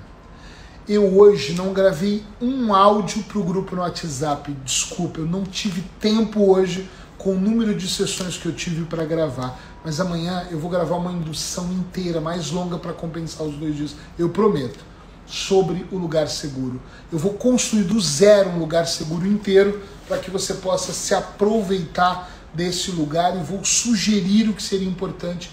Eu 0.88 1.18
hoje 1.18 1.54
não 1.54 1.72
gravei 1.72 2.24
um 2.40 2.74
áudio 2.74 3.22
para 3.22 3.38
o 3.38 3.44
grupo 3.44 3.76
no 3.76 3.82
WhatsApp. 3.82 4.50
Desculpa, 4.64 5.20
eu 5.20 5.26
não 5.26 5.44
tive 5.44 5.82
tempo 6.00 6.50
hoje 6.50 6.88
com 7.18 7.32
o 7.34 7.40
número 7.40 7.74
de 7.74 7.88
sessões 7.88 8.36
que 8.36 8.46
eu 8.46 8.52
tive 8.52 8.84
para 8.84 9.04
gravar. 9.04 9.60
Mas 9.84 10.00
amanhã 10.00 10.46
eu 10.50 10.58
vou 10.58 10.70
gravar 10.70 10.96
uma 10.96 11.12
indução 11.12 11.70
inteira, 11.72 12.20
mais 12.20 12.50
longa, 12.50 12.78
para 12.78 12.92
compensar 12.92 13.46
os 13.46 13.56
dois 13.56 13.76
dias. 13.76 13.96
Eu 14.18 14.30
prometo. 14.30 14.86
Sobre 15.26 15.84
o 15.92 15.98
lugar 15.98 16.26
seguro. 16.26 16.80
Eu 17.12 17.18
vou 17.18 17.34
construir 17.34 17.82
do 17.82 18.00
zero 18.00 18.48
um 18.48 18.58
lugar 18.58 18.86
seguro 18.86 19.26
inteiro 19.26 19.82
para 20.06 20.16
que 20.16 20.30
você 20.30 20.54
possa 20.54 20.90
se 20.94 21.12
aproveitar 21.12 22.30
desse 22.54 22.90
lugar 22.90 23.36
e 23.36 23.42
vou 23.42 23.62
sugerir 23.62 24.48
o 24.48 24.54
que 24.54 24.62
seria 24.62 24.88
importante 24.88 25.50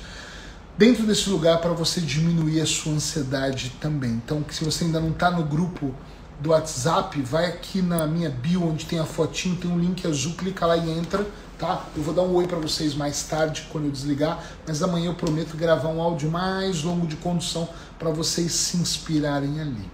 dentro 0.78 1.06
desse 1.06 1.30
lugar 1.30 1.60
para 1.60 1.72
você 1.72 2.02
diminuir 2.02 2.62
a 2.62 2.66
sua 2.66 2.94
ansiedade 2.94 3.74
também. 3.80 4.12
Então, 4.12 4.46
se 4.50 4.64
você 4.64 4.86
ainda 4.86 5.00
não 5.00 5.10
está 5.10 5.32
no 5.32 5.44
grupo 5.44 5.94
do 6.40 6.50
WhatsApp, 6.50 7.22
vai 7.22 7.46
aqui 7.46 7.82
na 7.82 8.06
minha 8.06 8.30
bio 8.30 8.68
onde 8.68 8.86
tem 8.86 9.00
a 9.00 9.06
fotinho, 9.06 9.56
tem 9.56 9.72
um 9.72 9.80
link 9.80 10.06
azul, 10.06 10.34
clica 10.34 10.66
lá 10.66 10.76
e 10.76 10.90
entra, 10.90 11.26
tá? 11.58 11.86
Eu 11.96 12.04
vou 12.04 12.14
dar 12.14 12.24
um 12.24 12.34
oi 12.34 12.48
para 12.48 12.58
vocês 12.58 12.94
mais 12.94 13.24
tarde 13.24 13.68
quando 13.72 13.86
eu 13.86 13.92
desligar, 13.92 14.44
mas 14.68 14.82
amanhã 14.82 15.08
eu 15.08 15.16
prometo 15.16 15.56
gravar 15.56 15.90
um 15.90 16.02
áudio 16.02 16.30
mais 16.30 16.84
longo 16.84 17.08
de 17.08 17.16
condução 17.16 17.68
para 17.98 18.10
vocês 18.12 18.52
se 18.52 18.78
inspirarem 18.78 19.60
ali. 19.60 19.92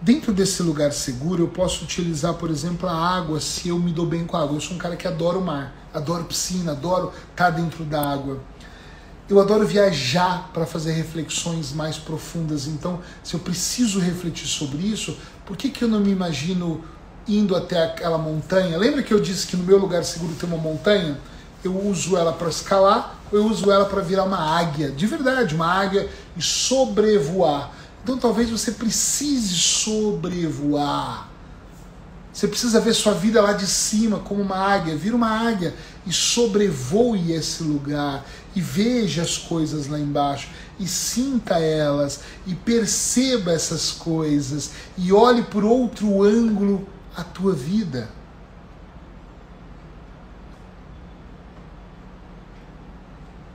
Dentro 0.00 0.32
desse 0.32 0.64
lugar 0.64 0.92
seguro, 0.92 1.44
eu 1.44 1.48
posso 1.48 1.84
utilizar, 1.84 2.34
por 2.34 2.50
exemplo, 2.50 2.88
a 2.88 2.92
água 2.92 3.38
se 3.38 3.68
eu 3.68 3.78
me 3.78 3.92
dou 3.92 4.04
bem 4.04 4.24
com 4.24 4.36
a 4.36 4.42
água. 4.42 4.56
Eu 4.56 4.60
sou 4.60 4.74
um 4.74 4.78
cara 4.78 4.96
que 4.96 5.06
adora 5.06 5.38
o 5.38 5.44
mar, 5.44 5.72
adoro 5.94 6.24
piscina, 6.24 6.72
adoro 6.72 7.12
estar 7.30 7.50
dentro 7.50 7.84
da 7.84 8.12
água. 8.12 8.40
Eu 9.28 9.40
adoro 9.40 9.64
viajar 9.64 10.50
para 10.52 10.66
fazer 10.66 10.90
reflexões 10.92 11.72
mais 11.72 11.98
profundas. 11.98 12.66
Então, 12.66 13.00
se 13.22 13.34
eu 13.34 13.40
preciso 13.40 14.00
refletir 14.00 14.48
sobre 14.48 14.78
isso, 14.78 15.16
por 15.46 15.56
que, 15.56 15.70
que 15.70 15.84
eu 15.84 15.88
não 15.88 16.00
me 16.00 16.10
imagino 16.10 16.82
indo 17.26 17.54
até 17.54 17.84
aquela 17.84 18.18
montanha? 18.18 18.76
Lembra 18.76 19.02
que 19.02 19.12
eu 19.12 19.20
disse 19.20 19.46
que 19.46 19.56
no 19.56 19.64
meu 19.64 19.78
lugar 19.78 20.04
seguro 20.04 20.34
tem 20.34 20.48
uma 20.48 20.58
montanha? 20.58 21.18
Eu 21.64 21.78
uso 21.86 22.16
ela 22.16 22.32
para 22.32 22.48
escalar, 22.48 23.16
eu 23.30 23.46
uso 23.46 23.70
ela 23.70 23.84
para 23.84 24.02
virar 24.02 24.24
uma 24.24 24.58
águia, 24.58 24.90
de 24.90 25.06
verdade, 25.06 25.54
uma 25.54 25.66
águia 25.66 26.08
e 26.36 26.42
sobrevoar. 26.42 27.70
Então 28.02 28.18
talvez 28.18 28.50
você 28.50 28.72
precise 28.72 29.54
sobrevoar. 29.54 31.28
Você 32.32 32.48
precisa 32.48 32.80
ver 32.80 32.94
sua 32.94 33.12
vida 33.12 33.42
lá 33.42 33.52
de 33.52 33.66
cima 33.66 34.18
como 34.18 34.40
uma 34.40 34.56
águia. 34.56 34.96
Vira 34.96 35.14
uma 35.14 35.28
águia 35.28 35.74
e 36.06 36.12
sobrevoe 36.12 37.32
esse 37.32 37.62
lugar 37.62 38.24
e 38.56 38.60
veja 38.60 39.22
as 39.22 39.36
coisas 39.36 39.86
lá 39.86 39.98
embaixo 39.98 40.48
e 40.80 40.88
sinta 40.88 41.58
elas 41.58 42.20
e 42.46 42.54
perceba 42.54 43.52
essas 43.52 43.90
coisas 43.92 44.70
e 44.96 45.12
olhe 45.12 45.42
por 45.42 45.62
outro 45.62 46.22
ângulo 46.22 46.86
a 47.16 47.22
tua 47.22 47.52
vida. 47.52 48.08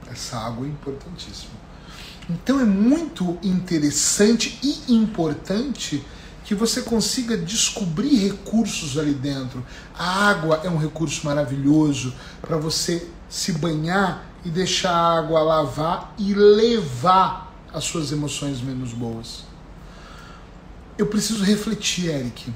Essa 0.09 0.37
água 0.37 0.65
é 0.65 0.69
importantíssima. 0.69 1.53
Então 2.29 2.59
é 2.59 2.65
muito 2.65 3.37
interessante 3.41 4.59
e 4.61 4.93
importante 4.93 6.03
que 6.43 6.55
você 6.55 6.81
consiga 6.81 7.37
descobrir 7.37 8.15
recursos 8.17 8.97
ali 8.97 9.13
dentro. 9.13 9.65
A 9.97 10.29
água 10.29 10.61
é 10.63 10.69
um 10.69 10.77
recurso 10.77 11.25
maravilhoso 11.25 12.13
para 12.41 12.57
você 12.57 13.09
se 13.29 13.51
banhar 13.53 14.25
e 14.45 14.49
deixar 14.49 14.91
a 14.91 15.17
água 15.19 15.41
lavar 15.41 16.13
e 16.17 16.33
levar 16.33 17.53
as 17.73 17.83
suas 17.83 18.11
emoções 18.11 18.61
menos 18.61 18.93
boas. 18.93 19.43
Eu 20.97 21.07
preciso 21.07 21.43
refletir, 21.43 22.09
Eric. 22.09 22.53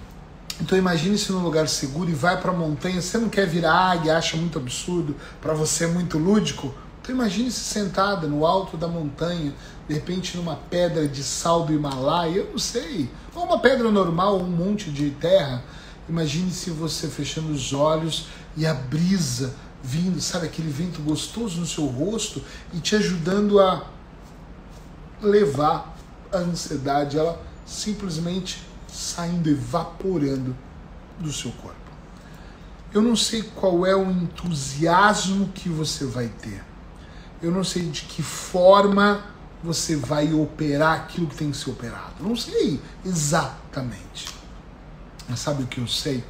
Então 0.62 0.78
imagine-se 0.78 1.32
num 1.32 1.42
lugar 1.42 1.68
seguro 1.68 2.12
e 2.12 2.14
vai 2.14 2.40
para 2.40 2.52
a 2.52 2.54
montanha. 2.54 3.02
Você 3.02 3.18
não 3.18 3.30
quer 3.30 3.48
virar 3.48 3.74
águia, 3.74 4.16
acha 4.16 4.38
muito 4.38 4.60
absurdo, 4.60 5.16
para 5.42 5.56
você 5.56 5.86
é 5.86 5.88
muito 5.88 6.20
lúdico. 6.20 6.72
Então 7.02 7.16
imagine-se 7.16 7.60
sentada 7.60 8.28
no 8.28 8.46
alto 8.46 8.78
da 8.78 8.88
montanha, 8.88 9.56
de 9.88 9.94
repente 9.96 10.38
numa 10.38 10.56
pedra 10.56 11.08
de 11.08 11.24
sal 11.24 11.66
do 11.66 11.74
Himalaia, 11.74 12.38
eu 12.38 12.52
não 12.52 12.60
sei, 12.60 13.10
ou 13.34 13.44
uma 13.44 13.58
pedra 13.58 13.90
normal, 13.90 14.38
um 14.38 14.48
monte 14.48 14.92
de 14.92 15.10
terra. 15.10 15.64
Imagine-se 16.08 16.70
você 16.70 17.08
fechando 17.08 17.52
os 17.52 17.74
olhos 17.74 18.28
e 18.56 18.68
a 18.68 18.74
brisa 18.74 19.56
vindo, 19.84 20.22
sabe, 20.22 20.46
aquele 20.46 20.70
vento 20.70 21.02
gostoso 21.02 21.60
no 21.60 21.66
seu 21.66 21.88
rosto 21.88 22.40
e 22.72 22.80
te 22.80 22.96
ajudando 22.96 23.60
a 23.60 23.84
levar 25.24 25.98
a 26.32 26.38
ansiedade, 26.38 27.18
ela 27.18 27.42
simplesmente 27.66 28.71
saindo, 28.92 29.50
evaporando 29.50 30.56
do 31.20 31.32
seu 31.32 31.52
corpo. 31.52 31.80
Eu 32.94 33.02
não 33.02 33.16
sei 33.16 33.44
qual 33.44 33.86
é 33.86 33.96
o 33.96 34.10
entusiasmo 34.12 35.50
que 35.50 35.70
você 35.70 36.06
vai 36.06 36.28
ter. 36.28 36.64
Eu 37.42 37.52
não 37.52 37.64
sei 37.64 37.84
de 37.90 38.02
que 38.02 38.22
forma 38.22 39.24
você 39.64 39.96
vai 39.96 40.34
operar 40.34 41.00
aquilo 41.00 41.28
que 41.28 41.36
tem 41.36 41.52
que 41.52 41.58
ser 41.58 41.70
operado. 41.70 42.16
Não 42.20 42.36
sei 42.36 42.82
exatamente. 43.06 44.28
Mas 45.30 45.40
sabe 45.40 45.64
o 45.64 45.68
que 45.68 45.80
eu 45.80 45.88
sei? 45.88 46.24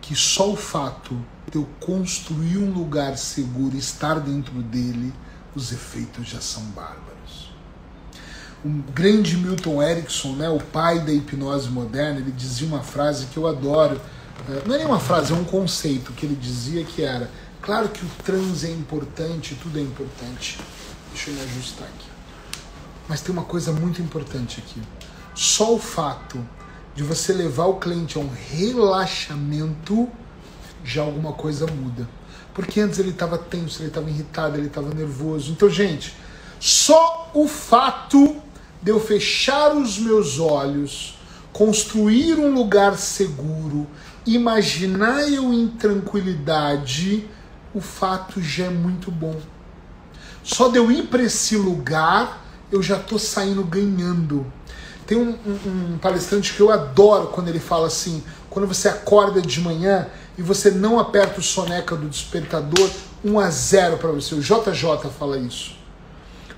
Que 0.00 0.14
só 0.14 0.50
o 0.50 0.56
fato 0.56 1.14
de 1.50 1.58
eu 1.58 1.68
construir 1.78 2.58
um 2.58 2.72
lugar 2.72 3.18
seguro, 3.18 3.76
estar 3.76 4.18
dentro 4.20 4.62
dele, 4.62 5.12
os 5.54 5.72
efeitos 5.72 6.26
já 6.26 6.40
são 6.40 6.62
bárbaros 6.66 7.03
o 8.64 8.68
grande 8.92 9.36
Milton 9.36 9.82
Erickson, 9.82 10.32
né, 10.32 10.48
o 10.48 10.58
pai 10.58 11.00
da 11.00 11.12
hipnose 11.12 11.68
moderna, 11.68 12.20
ele 12.20 12.32
dizia 12.32 12.66
uma 12.66 12.82
frase 12.82 13.26
que 13.26 13.36
eu 13.36 13.46
adoro. 13.46 14.00
É, 14.48 14.66
não 14.66 14.74
é 14.74 14.78
nem 14.78 14.86
uma 14.86 14.98
frase, 14.98 15.32
é 15.32 15.36
um 15.36 15.44
conceito 15.44 16.12
que 16.12 16.24
ele 16.24 16.34
dizia 16.34 16.82
que 16.82 17.02
era: 17.02 17.30
claro 17.60 17.90
que 17.90 18.04
o 18.04 18.08
transe 18.24 18.66
é 18.66 18.70
importante, 18.70 19.54
tudo 19.62 19.78
é 19.78 19.82
importante. 19.82 20.58
Deixa 21.12 21.30
eu 21.30 21.34
me 21.34 21.42
ajustar 21.42 21.86
aqui. 21.86 22.08
Mas 23.06 23.20
tem 23.20 23.32
uma 23.32 23.44
coisa 23.44 23.70
muito 23.70 24.00
importante 24.00 24.62
aqui. 24.64 24.80
Só 25.34 25.74
o 25.74 25.78
fato 25.78 26.40
de 26.94 27.02
você 27.02 27.32
levar 27.32 27.66
o 27.66 27.74
cliente 27.74 28.16
a 28.16 28.20
um 28.20 28.30
relaxamento, 28.50 30.08
já 30.82 31.02
alguma 31.02 31.32
coisa 31.32 31.66
muda. 31.66 32.08
Porque 32.54 32.80
antes 32.80 32.98
ele 32.98 33.10
estava 33.10 33.36
tenso, 33.36 33.82
ele 33.82 33.88
estava 33.88 34.08
irritado, 34.08 34.56
ele 34.56 34.68
estava 34.68 34.94
nervoso. 34.94 35.52
Então, 35.52 35.68
gente, 35.68 36.14
só 36.58 37.30
o 37.34 37.46
fato 37.46 38.40
de 38.84 38.90
eu 38.90 39.00
fechar 39.00 39.74
os 39.74 39.98
meus 39.98 40.38
olhos, 40.38 41.18
construir 41.54 42.34
um 42.34 42.52
lugar 42.52 42.98
seguro, 42.98 43.86
imaginar 44.26 45.26
eu 45.26 45.54
em 45.54 45.68
tranquilidade, 45.68 47.26
o 47.74 47.80
fato 47.80 48.42
já 48.42 48.66
é 48.66 48.68
muito 48.68 49.10
bom. 49.10 49.40
Só 50.42 50.68
de 50.68 50.76
eu 50.76 50.92
ir 50.92 51.04
para 51.04 51.22
esse 51.22 51.56
lugar, 51.56 52.44
eu 52.70 52.82
já 52.82 52.98
estou 52.98 53.18
saindo 53.18 53.64
ganhando. 53.64 54.44
Tem 55.06 55.16
um, 55.16 55.30
um, 55.30 55.94
um, 55.94 55.98
palestrante 55.98 56.52
que 56.52 56.60
eu 56.60 56.70
adoro 56.70 57.28
quando 57.28 57.48
ele 57.48 57.60
fala 57.60 57.86
assim: 57.86 58.22
quando 58.50 58.68
você 58.68 58.86
acorda 58.86 59.40
de 59.40 59.62
manhã 59.62 60.08
e 60.36 60.42
você 60.42 60.70
não 60.70 61.00
aperta 61.00 61.40
o 61.40 61.42
soneca 61.42 61.96
do 61.96 62.06
despertador, 62.06 62.90
1 63.24 63.38
a 63.38 63.48
0 63.48 63.96
para 63.96 64.12
você. 64.12 64.34
O 64.34 64.40
JJ 64.40 65.10
fala 65.18 65.38
isso. 65.38 65.83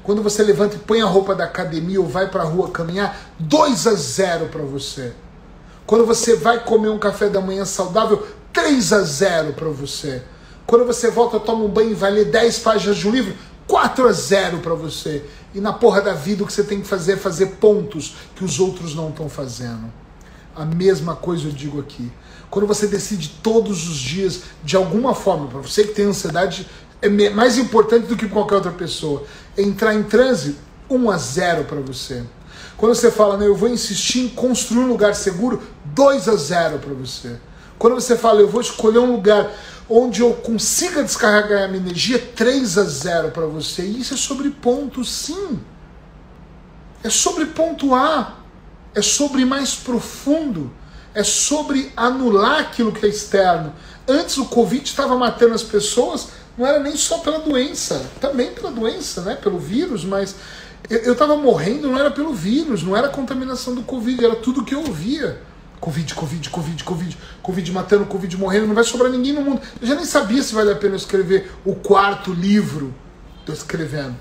Quando 0.06 0.22
você 0.22 0.40
levanta 0.44 0.76
e 0.76 0.78
põe 0.78 1.00
a 1.00 1.04
roupa 1.04 1.34
da 1.34 1.42
academia 1.42 2.00
ou 2.00 2.06
vai 2.06 2.30
para 2.30 2.42
a 2.42 2.46
rua 2.46 2.70
caminhar, 2.70 3.18
2 3.40 3.88
a 3.88 3.94
0 3.94 4.46
para 4.46 4.62
você. 4.62 5.12
Quando 5.84 6.06
você 6.06 6.36
vai 6.36 6.62
comer 6.62 6.90
um 6.90 6.98
café 6.98 7.28
da 7.28 7.40
manhã 7.40 7.64
saudável, 7.64 8.24
3 8.52 8.92
a 8.92 9.00
0 9.02 9.54
para 9.54 9.68
você. 9.68 10.22
Quando 10.64 10.84
você 10.84 11.10
volta, 11.10 11.40
toma 11.40 11.64
um 11.64 11.68
banho 11.68 11.90
e 11.90 11.94
vai 11.94 12.12
ler 12.12 12.26
10 12.26 12.60
páginas 12.60 12.96
de 12.96 13.08
um 13.08 13.10
livro, 13.10 13.34
4 13.66 14.06
a 14.06 14.12
0 14.12 14.58
para 14.58 14.74
você. 14.74 15.24
E 15.52 15.60
na 15.60 15.72
porra 15.72 16.00
da 16.00 16.12
vida 16.12 16.44
o 16.44 16.46
que 16.46 16.52
você 16.52 16.62
tem 16.62 16.80
que 16.80 16.86
fazer 16.86 17.14
é 17.14 17.16
fazer 17.16 17.46
pontos 17.56 18.14
que 18.36 18.44
os 18.44 18.60
outros 18.60 18.94
não 18.94 19.08
estão 19.08 19.28
fazendo. 19.28 19.92
A 20.54 20.64
mesma 20.64 21.16
coisa 21.16 21.48
eu 21.48 21.52
digo 21.52 21.80
aqui. 21.80 22.12
Quando 22.48 22.68
você 22.68 22.86
decide 22.86 23.40
todos 23.42 23.88
os 23.88 23.96
dias, 23.96 24.42
de 24.62 24.76
alguma 24.76 25.16
forma, 25.16 25.48
para 25.48 25.58
você 25.58 25.82
que 25.82 25.94
tem 25.94 26.04
ansiedade, 26.04 26.68
é 27.02 27.30
mais 27.30 27.58
importante 27.58 28.06
do 28.06 28.16
que 28.16 28.28
qualquer 28.28 28.56
outra 28.56 28.72
pessoa 28.72 29.24
entrar 29.56 29.94
em 29.94 30.02
transe, 30.02 30.56
1 30.88 31.10
a 31.10 31.16
0 31.16 31.64
para 31.64 31.80
você. 31.80 32.22
Quando 32.76 32.94
você 32.94 33.10
fala, 33.10 33.42
eu 33.42 33.56
vou 33.56 33.68
insistir 33.68 34.20
em 34.20 34.28
construir 34.28 34.84
um 34.84 34.88
lugar 34.88 35.14
seguro, 35.14 35.62
2 35.86 36.28
a 36.28 36.36
0 36.36 36.78
para 36.78 36.94
você. 36.94 37.36
Quando 37.78 37.94
você 37.94 38.16
fala, 38.16 38.40
eu 38.40 38.48
vou 38.48 38.60
escolher 38.60 38.98
um 38.98 39.12
lugar 39.12 39.50
onde 39.88 40.20
eu 40.20 40.32
consiga 40.34 41.02
descarregar 41.02 41.64
a 41.64 41.68
minha 41.68 41.80
energia, 41.80 42.18
3 42.18 42.78
a 42.78 42.84
0 42.84 43.30
para 43.30 43.46
você. 43.46 43.82
E 43.82 44.00
isso 44.00 44.14
é 44.14 44.16
sobre 44.16 44.50
ponto, 44.50 45.04
sim. 45.04 45.58
É 47.02 47.10
sobre 47.10 47.46
pontuar. 47.46 48.40
É 48.94 49.02
sobre 49.02 49.44
mais 49.44 49.74
profundo. 49.74 50.70
É 51.14 51.22
sobre 51.22 51.92
anular 51.96 52.60
aquilo 52.60 52.92
que 52.92 53.06
é 53.06 53.08
externo. 53.08 53.72
Antes 54.08 54.36
o 54.38 54.46
Covid 54.46 54.84
estava 54.84 55.16
matando 55.16 55.54
as 55.54 55.62
pessoas, 55.62 56.28
não 56.56 56.66
era 56.66 56.80
nem 56.80 56.96
só 56.96 57.18
pela 57.18 57.38
doença, 57.38 58.10
também 58.20 58.52
pela 58.52 58.70
doença, 58.70 59.22
né? 59.22 59.36
Pelo 59.36 59.58
vírus, 59.58 60.04
mas 60.04 60.36
eu 60.88 61.12
estava 61.12 61.36
morrendo, 61.36 61.88
não 61.88 61.98
era 61.98 62.10
pelo 62.10 62.32
vírus, 62.32 62.82
não 62.82 62.96
era 62.96 63.08
contaminação 63.08 63.74
do 63.74 63.82
Covid, 63.82 64.24
era 64.24 64.36
tudo 64.36 64.64
que 64.64 64.74
eu 64.74 64.80
ouvia. 64.80 65.40
Covid, 65.80 66.14
Covid, 66.14 66.50
Covid, 66.50 66.84
Covid, 66.84 67.18
Covid 67.42 67.72
matando, 67.72 68.06
Covid 68.06 68.36
morrendo, 68.36 68.66
não 68.66 68.74
vai 68.74 68.84
sobrar 68.84 69.10
ninguém 69.10 69.32
no 69.32 69.42
mundo. 69.42 69.60
Eu 69.80 69.86
já 69.86 69.94
nem 69.94 70.04
sabia 70.04 70.42
se 70.42 70.54
valia 70.54 70.72
a 70.72 70.76
pena 70.76 70.96
escrever 70.96 71.52
o 71.64 71.74
quarto 71.74 72.32
livro 72.32 72.94
estou 73.46 73.54
escrevendo. 73.54 74.16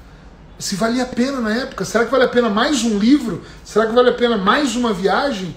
Se 0.59 0.75
valia 0.75 1.03
a 1.03 1.07
pena 1.07 1.41
na 1.41 1.53
época. 1.53 1.83
Será 1.83 2.05
que 2.05 2.11
vale 2.11 2.23
a 2.23 2.29
pena 2.29 2.49
mais 2.49 2.83
um 2.83 2.97
livro? 2.97 3.43
Será 3.63 3.87
que 3.87 3.93
vale 3.93 4.09
a 4.09 4.13
pena 4.13 4.37
mais 4.37 4.75
uma 4.75 4.93
viagem? 4.93 5.55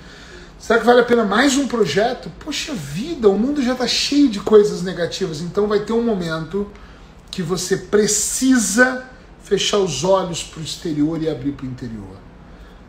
Será 0.58 0.80
que 0.80 0.84
vale 0.84 1.00
a 1.02 1.04
pena 1.04 1.24
mais 1.24 1.56
um 1.56 1.68
projeto? 1.68 2.32
Poxa 2.40 2.74
vida, 2.74 3.28
o 3.28 3.38
mundo 3.38 3.62
já 3.62 3.74
está 3.74 3.86
cheio 3.86 4.28
de 4.28 4.40
coisas 4.40 4.82
negativas, 4.82 5.40
então 5.40 5.68
vai 5.68 5.80
ter 5.80 5.92
um 5.92 6.02
momento 6.02 6.68
que 7.30 7.42
você 7.42 7.76
precisa 7.76 9.04
fechar 9.40 9.78
os 9.78 10.02
olhos 10.02 10.42
para 10.42 10.58
o 10.58 10.62
exterior 10.62 11.22
e 11.22 11.30
abrir 11.30 11.52
para 11.52 11.64
o 11.64 11.68
interior. 11.68 12.16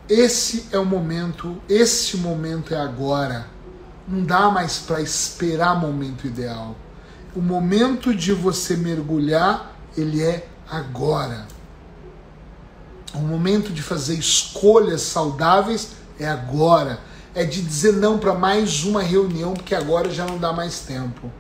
Esse 0.10 0.66
é 0.72 0.80
o 0.80 0.86
momento, 0.86 1.62
esse 1.70 2.18
momento 2.18 2.74
é 2.74 2.80
agora. 2.80 3.46
Não 4.08 4.24
dá 4.24 4.50
mais 4.50 4.80
para 4.80 5.00
esperar 5.00 5.80
momento 5.80 6.26
ideal. 6.26 6.76
O 7.36 7.40
momento 7.40 8.16
de 8.16 8.34
você 8.34 8.76
mergulhar, 8.76 9.78
ele 9.96 10.24
é 10.24 10.48
agora. 10.68 11.46
O 13.14 13.20
momento 13.20 13.72
de 13.72 13.84
fazer 13.84 14.16
escolhas 14.16 15.04
saudáveis 15.04 15.92
é 16.20 16.28
agora 16.28 17.00
É 17.34 17.44
de 17.44 17.62
dizer 17.62 17.94
não 17.94 18.18
para 18.18 18.34
mais 18.34 18.84
uma 18.84 19.02
reunião, 19.02 19.54
porque 19.54 19.76
agora 19.76 20.10
já 20.10 20.26
não 20.26 20.38
dá 20.38 20.52
mais 20.52 20.80
tempo. 20.80 21.32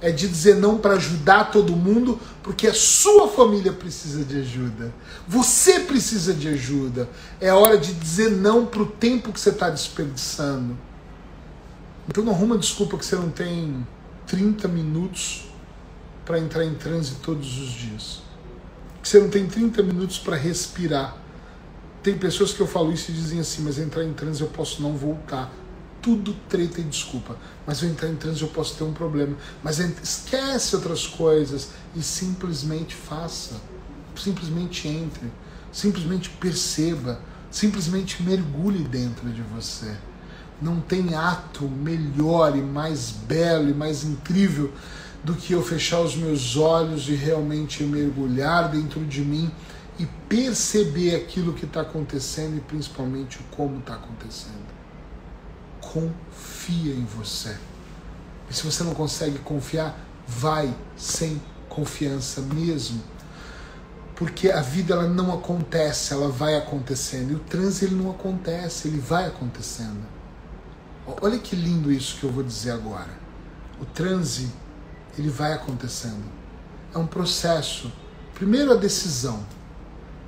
É 0.00 0.10
de 0.10 0.28
dizer 0.28 0.56
não 0.56 0.76
para 0.76 0.94
ajudar 0.94 1.50
todo 1.50 1.74
mundo, 1.74 2.20
porque 2.42 2.66
a 2.66 2.74
sua 2.74 3.28
família 3.28 3.72
precisa 3.72 4.24
de 4.24 4.40
ajuda. 4.40 4.92
Você 5.26 5.80
precisa 5.80 6.34
de 6.34 6.48
ajuda. 6.48 7.08
É 7.40 7.52
hora 7.52 7.78
de 7.78 7.94
dizer 7.94 8.30
não 8.30 8.66
para 8.66 8.82
o 8.82 8.86
tempo 8.86 9.32
que 9.32 9.40
você 9.40 9.50
está 9.50 9.70
desperdiçando. 9.70 10.76
Então 12.08 12.22
não 12.22 12.32
arruma 12.32 12.58
desculpa 12.58 12.98
que 12.98 13.06
você 13.06 13.16
não 13.16 13.30
tem 13.30 13.86
30 14.26 14.68
minutos 14.68 15.48
para 16.24 16.38
entrar 16.38 16.64
em 16.64 16.74
transe 16.74 17.16
todos 17.22 17.58
os 17.58 17.70
dias. 17.70 18.22
Que 19.02 19.08
você 19.08 19.20
não 19.20 19.28
tem 19.28 19.46
30 19.46 19.82
minutos 19.82 20.18
para 20.18 20.36
respirar. 20.36 21.16
Tem 22.06 22.16
pessoas 22.16 22.52
que 22.52 22.60
eu 22.60 22.68
falo 22.68 22.92
isso 22.92 23.10
e 23.10 23.14
dizem 23.14 23.40
assim, 23.40 23.62
mas 23.62 23.80
entrar 23.80 24.04
em 24.04 24.12
transe 24.12 24.40
eu 24.40 24.46
posso 24.46 24.80
não 24.80 24.96
voltar. 24.96 25.52
Tudo 26.00 26.36
treta 26.48 26.80
e 26.80 26.84
desculpa. 26.84 27.36
Mas 27.66 27.82
eu 27.82 27.88
entrar 27.88 28.08
em 28.08 28.14
transe 28.14 28.42
eu 28.42 28.46
posso 28.46 28.76
ter 28.76 28.84
um 28.84 28.92
problema. 28.92 29.36
Mas 29.60 29.80
esquece 29.80 30.76
outras 30.76 31.04
coisas 31.04 31.70
e 31.96 32.02
simplesmente 32.04 32.94
faça. 32.94 33.56
Simplesmente 34.14 34.86
entre. 34.86 35.32
Simplesmente 35.72 36.30
perceba. 36.30 37.18
Simplesmente 37.50 38.22
mergulhe 38.22 38.84
dentro 38.84 39.28
de 39.30 39.42
você. 39.42 39.92
Não 40.62 40.80
tem 40.80 41.16
ato 41.16 41.64
melhor 41.68 42.56
e 42.56 42.62
mais 42.62 43.10
belo 43.10 43.68
e 43.68 43.74
mais 43.74 44.04
incrível 44.04 44.72
do 45.24 45.34
que 45.34 45.54
eu 45.54 45.60
fechar 45.60 46.02
os 46.02 46.14
meus 46.14 46.56
olhos 46.56 47.08
e 47.08 47.16
realmente 47.16 47.82
mergulhar 47.82 48.70
dentro 48.70 49.04
de 49.04 49.22
mim 49.22 49.50
e 49.98 50.06
perceber 50.28 51.14
aquilo 51.14 51.54
que 51.54 51.64
está 51.64 51.80
acontecendo 51.80 52.56
e 52.56 52.60
principalmente 52.60 53.38
como 53.50 53.78
está 53.78 53.94
acontecendo. 53.94 54.66
Confia 55.80 56.94
em 56.94 57.04
você. 57.04 57.56
E 58.50 58.54
se 58.54 58.62
você 58.62 58.84
não 58.84 58.94
consegue 58.94 59.38
confiar, 59.38 59.98
vai 60.26 60.74
sem 60.96 61.40
confiança 61.68 62.40
mesmo. 62.40 63.02
Porque 64.14 64.50
a 64.50 64.62
vida 64.62 64.94
ela 64.94 65.06
não 65.06 65.32
acontece, 65.32 66.12
ela 66.12 66.28
vai 66.28 66.56
acontecendo. 66.56 67.32
E 67.32 67.34
o 67.34 67.40
transe 67.40 67.84
ele 67.84 67.94
não 67.94 68.10
acontece, 68.10 68.88
ele 68.88 68.98
vai 68.98 69.26
acontecendo. 69.26 70.04
Olha 71.20 71.38
que 71.38 71.54
lindo 71.54 71.92
isso 71.92 72.18
que 72.18 72.24
eu 72.24 72.32
vou 72.32 72.42
dizer 72.42 72.72
agora. 72.72 73.10
O 73.80 73.84
transe, 73.84 74.50
ele 75.18 75.28
vai 75.28 75.52
acontecendo. 75.52 76.24
É 76.94 76.98
um 76.98 77.06
processo. 77.06 77.92
Primeiro 78.34 78.72
a 78.72 78.76
decisão. 78.76 79.44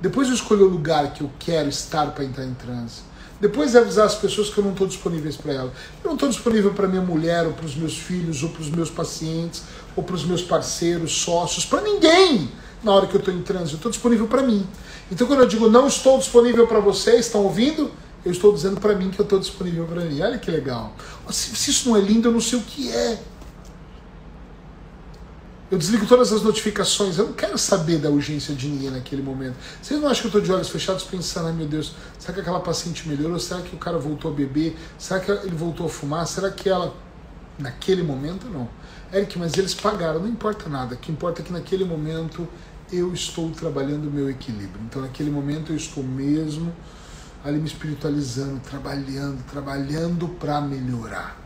Depois 0.01 0.27
eu 0.27 0.33
escolher 0.33 0.63
o 0.63 0.69
lugar 0.69 1.13
que 1.13 1.21
eu 1.21 1.31
quero 1.39 1.69
estar 1.69 2.11
para 2.11 2.23
entrar 2.23 2.45
em 2.45 2.53
transe. 2.53 3.01
Depois 3.39 3.73
é 3.73 3.79
avisar 3.79 4.05
as 4.05 4.15
pessoas 4.15 4.49
que 4.49 4.57
eu 4.57 4.63
não 4.63 4.71
estou 4.71 4.87
disponível 4.87 5.31
para 5.41 5.53
elas. 5.53 5.71
Eu 6.03 6.07
não 6.07 6.13
estou 6.13 6.29
disponível 6.29 6.73
para 6.73 6.87
minha 6.87 7.01
mulher, 7.01 7.45
ou 7.45 7.53
para 7.53 7.65
os 7.65 7.75
meus 7.75 7.97
filhos, 7.97 8.43
ou 8.43 8.49
para 8.49 8.61
os 8.61 8.69
meus 8.69 8.89
pacientes, 8.89 9.63
ou 9.95 10.03
para 10.03 10.15
os 10.15 10.25
meus 10.25 10.41
parceiros, 10.41 11.11
sócios, 11.21 11.65
para 11.65 11.81
ninguém 11.81 12.49
na 12.83 12.93
hora 12.93 13.07
que 13.07 13.15
eu 13.15 13.19
estou 13.19 13.33
em 13.33 13.41
transe. 13.41 13.71
Eu 13.71 13.77
estou 13.77 13.91
disponível 13.91 14.27
para 14.27 14.43
mim. 14.43 14.65
Então 15.11 15.25
quando 15.27 15.41
eu 15.41 15.47
digo 15.47 15.69
não 15.69 15.87
estou 15.87 16.17
disponível 16.17 16.67
para 16.67 16.79
vocês, 16.79 17.25
estão 17.25 17.43
ouvindo? 17.43 17.91
Eu 18.23 18.31
estou 18.31 18.53
dizendo 18.53 18.79
para 18.79 18.95
mim 18.95 19.09
que 19.09 19.19
eu 19.19 19.23
estou 19.23 19.39
disponível 19.39 19.85
para 19.85 20.01
mim. 20.01 20.21
Olha 20.21 20.37
que 20.37 20.51
legal. 20.51 20.93
Se, 21.29 21.55
se 21.55 21.71
isso 21.71 21.89
não 21.89 21.95
é 21.95 22.01
lindo, 22.01 22.27
eu 22.27 22.31
não 22.33 22.41
sei 22.41 22.59
o 22.59 22.61
que 22.61 22.91
é. 22.91 23.19
Eu 25.71 25.77
desligo 25.77 26.07
todas 26.07 26.33
as 26.33 26.41
notificações. 26.41 27.17
Eu 27.17 27.27
não 27.27 27.33
quero 27.33 27.57
saber 27.57 27.99
da 27.99 28.09
urgência 28.09 28.55
de 28.55 28.67
ninguém 28.67 28.89
naquele 28.89 29.21
momento. 29.21 29.55
Vocês 29.81 30.01
não 30.01 30.09
acham 30.09 30.21
que 30.21 30.35
eu 30.35 30.39
estou 30.39 30.41
de 30.41 30.51
olhos 30.51 30.69
fechados 30.69 31.03
pensando, 31.03 31.47
ai 31.47 31.53
meu 31.53 31.67
Deus, 31.67 31.93
será 32.17 32.33
que 32.33 32.39
aquela 32.39 32.59
paciente 32.59 33.07
melhorou? 33.07 33.39
Será 33.39 33.61
que 33.61 33.75
o 33.75 33.77
cara 33.77 33.99
voltou 33.99 34.31
a 34.31 34.33
beber? 34.33 34.75
Será 34.97 35.19
que 35.19 35.29
ele 35.31 35.55
voltou 35.55 35.85
a 35.85 35.89
fumar? 35.89 36.25
Será 36.27 36.49
que 36.49 36.67
ela. 36.67 36.95
Naquele 37.59 38.01
momento, 38.01 38.47
não. 38.47 38.69
Eric, 39.13 39.37
mas 39.37 39.57
eles 39.57 39.73
pagaram, 39.73 40.21
não 40.21 40.29
importa 40.29 40.69
nada. 40.69 40.95
O 40.95 40.97
que 40.97 41.11
importa 41.11 41.41
é 41.41 41.45
que 41.45 41.51
naquele 41.51 41.83
momento 41.83 42.47
eu 42.91 43.13
estou 43.13 43.51
trabalhando 43.51 44.07
o 44.07 44.11
meu 44.11 44.29
equilíbrio. 44.29 44.79
Então, 44.85 45.01
naquele 45.01 45.29
momento, 45.29 45.73
eu 45.73 45.75
estou 45.75 46.01
mesmo 46.01 46.73
ali 47.43 47.57
me 47.57 47.67
espiritualizando, 47.67 48.59
trabalhando, 48.61 49.43
trabalhando 49.45 50.27
para 50.39 50.61
melhorar. 50.61 51.37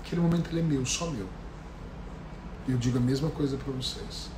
Aquele 0.00 0.20
momento 0.20 0.50
ele 0.50 0.60
é 0.60 0.62
meu, 0.62 0.84
só 0.84 1.08
meu. 1.08 1.39
Eu 2.68 2.76
digo 2.76 2.98
a 2.98 3.00
mesma 3.00 3.30
coisa 3.30 3.56
para 3.56 3.72
vocês. 3.72 4.28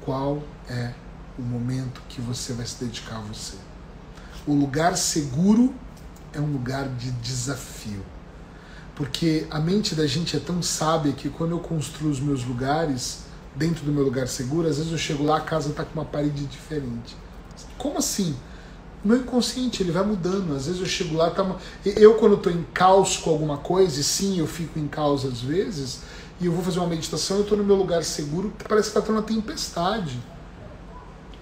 Qual 0.00 0.42
é 0.68 0.92
o 1.38 1.42
momento 1.42 2.00
que 2.08 2.20
você 2.20 2.52
vai 2.52 2.66
se 2.66 2.82
dedicar 2.84 3.16
a 3.16 3.20
você? 3.20 3.56
O 4.46 4.54
lugar 4.54 4.96
seguro 4.96 5.74
é 6.32 6.40
um 6.40 6.52
lugar 6.52 6.88
de 6.88 7.10
desafio. 7.12 8.04
Porque 8.94 9.46
a 9.50 9.58
mente 9.60 9.94
da 9.94 10.06
gente 10.06 10.36
é 10.36 10.40
tão 10.40 10.62
sábia 10.62 11.12
que 11.12 11.28
quando 11.28 11.52
eu 11.52 11.60
construo 11.60 12.10
os 12.10 12.20
meus 12.20 12.44
lugares, 12.44 13.24
dentro 13.54 13.84
do 13.84 13.92
meu 13.92 14.04
lugar 14.04 14.28
seguro, 14.28 14.68
às 14.68 14.76
vezes 14.76 14.92
eu 14.92 14.98
chego 14.98 15.24
lá, 15.24 15.38
a 15.38 15.40
casa 15.40 15.70
está 15.70 15.84
com 15.84 15.94
uma 15.94 16.04
parede 16.04 16.44
diferente. 16.46 17.16
Como 17.78 17.98
assim? 17.98 18.36
o 19.04 19.08
meu 19.08 19.18
inconsciente 19.18 19.82
ele 19.82 19.92
vai 19.92 20.04
mudando. 20.04 20.54
Às 20.54 20.66
vezes 20.66 20.80
eu 20.80 20.86
chego 20.86 21.16
lá, 21.16 21.30
tá... 21.30 21.56
eu 21.84 22.14
quando 22.14 22.36
estou 22.36 22.52
em 22.52 22.64
caos 22.74 23.16
com 23.16 23.30
alguma 23.30 23.58
coisa, 23.58 24.00
e 24.00 24.04
sim, 24.04 24.38
eu 24.38 24.46
fico 24.46 24.78
em 24.78 24.86
caos 24.86 25.24
às 25.24 25.40
vezes, 25.40 26.00
e 26.40 26.46
eu 26.46 26.52
vou 26.52 26.64
fazer 26.64 26.78
uma 26.78 26.88
meditação, 26.88 27.36
eu 27.36 27.42
estou 27.42 27.58
no 27.58 27.64
meu 27.64 27.76
lugar 27.76 28.02
seguro, 28.02 28.52
parece 28.66 28.90
que 28.90 28.98
está 28.98 29.06
tendo 29.06 29.16
uma 29.16 29.22
tempestade. 29.22 30.18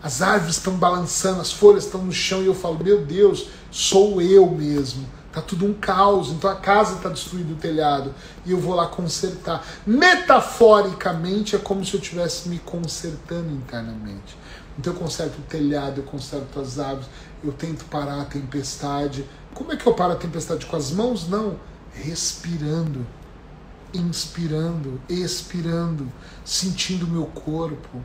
As 0.02 0.22
árvores 0.22 0.56
estão 0.56 0.74
balançando, 0.74 1.40
as 1.40 1.52
folhas 1.52 1.84
estão 1.84 2.02
no 2.02 2.12
chão, 2.12 2.42
e 2.42 2.46
eu 2.46 2.54
falo, 2.54 2.82
meu 2.82 3.04
Deus, 3.04 3.48
sou 3.70 4.20
eu 4.20 4.48
mesmo. 4.50 5.06
Tá 5.32 5.42
tudo 5.42 5.66
um 5.66 5.74
caos, 5.74 6.30
então 6.30 6.50
a 6.50 6.56
casa 6.56 6.96
está 6.96 7.08
destruída, 7.08 7.52
o 7.52 7.56
telhado, 7.56 8.14
e 8.44 8.50
eu 8.50 8.58
vou 8.58 8.74
lá 8.74 8.86
consertar. 8.86 9.64
Metaforicamente 9.86 11.54
é 11.54 11.58
como 11.58 11.84
se 11.84 11.94
eu 11.94 12.00
estivesse 12.00 12.48
me 12.48 12.58
consertando 12.58 13.50
internamente. 13.50 14.36
Então 14.78 14.92
eu 14.92 14.98
conserto 14.98 15.38
o 15.38 15.42
telhado, 15.42 16.00
eu 16.00 16.04
conserto 16.04 16.58
as 16.58 16.78
árvores, 16.78 17.08
eu 17.44 17.52
tento 17.52 17.84
parar 17.84 18.22
a 18.22 18.24
tempestade. 18.24 19.24
Como 19.54 19.72
é 19.72 19.76
que 19.76 19.86
eu 19.86 19.94
paro 19.94 20.12
a 20.12 20.16
tempestade? 20.16 20.66
Com 20.66 20.76
as 20.76 20.90
mãos? 20.90 21.28
Não. 21.28 21.56
Respirando, 21.92 23.04
inspirando, 23.92 25.00
expirando, 25.08 26.10
sentindo 26.44 27.06
o 27.06 27.08
meu 27.08 27.26
corpo, 27.26 28.02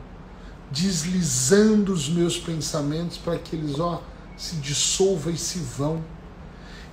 deslizando 0.70 1.92
os 1.92 2.08
meus 2.08 2.38
pensamentos 2.38 3.16
para 3.18 3.38
que 3.38 3.56
eles 3.56 3.78
ó, 3.78 4.02
se 4.36 4.56
dissolvam 4.56 5.32
e 5.32 5.36
se 5.36 5.58
vão. 5.58 6.02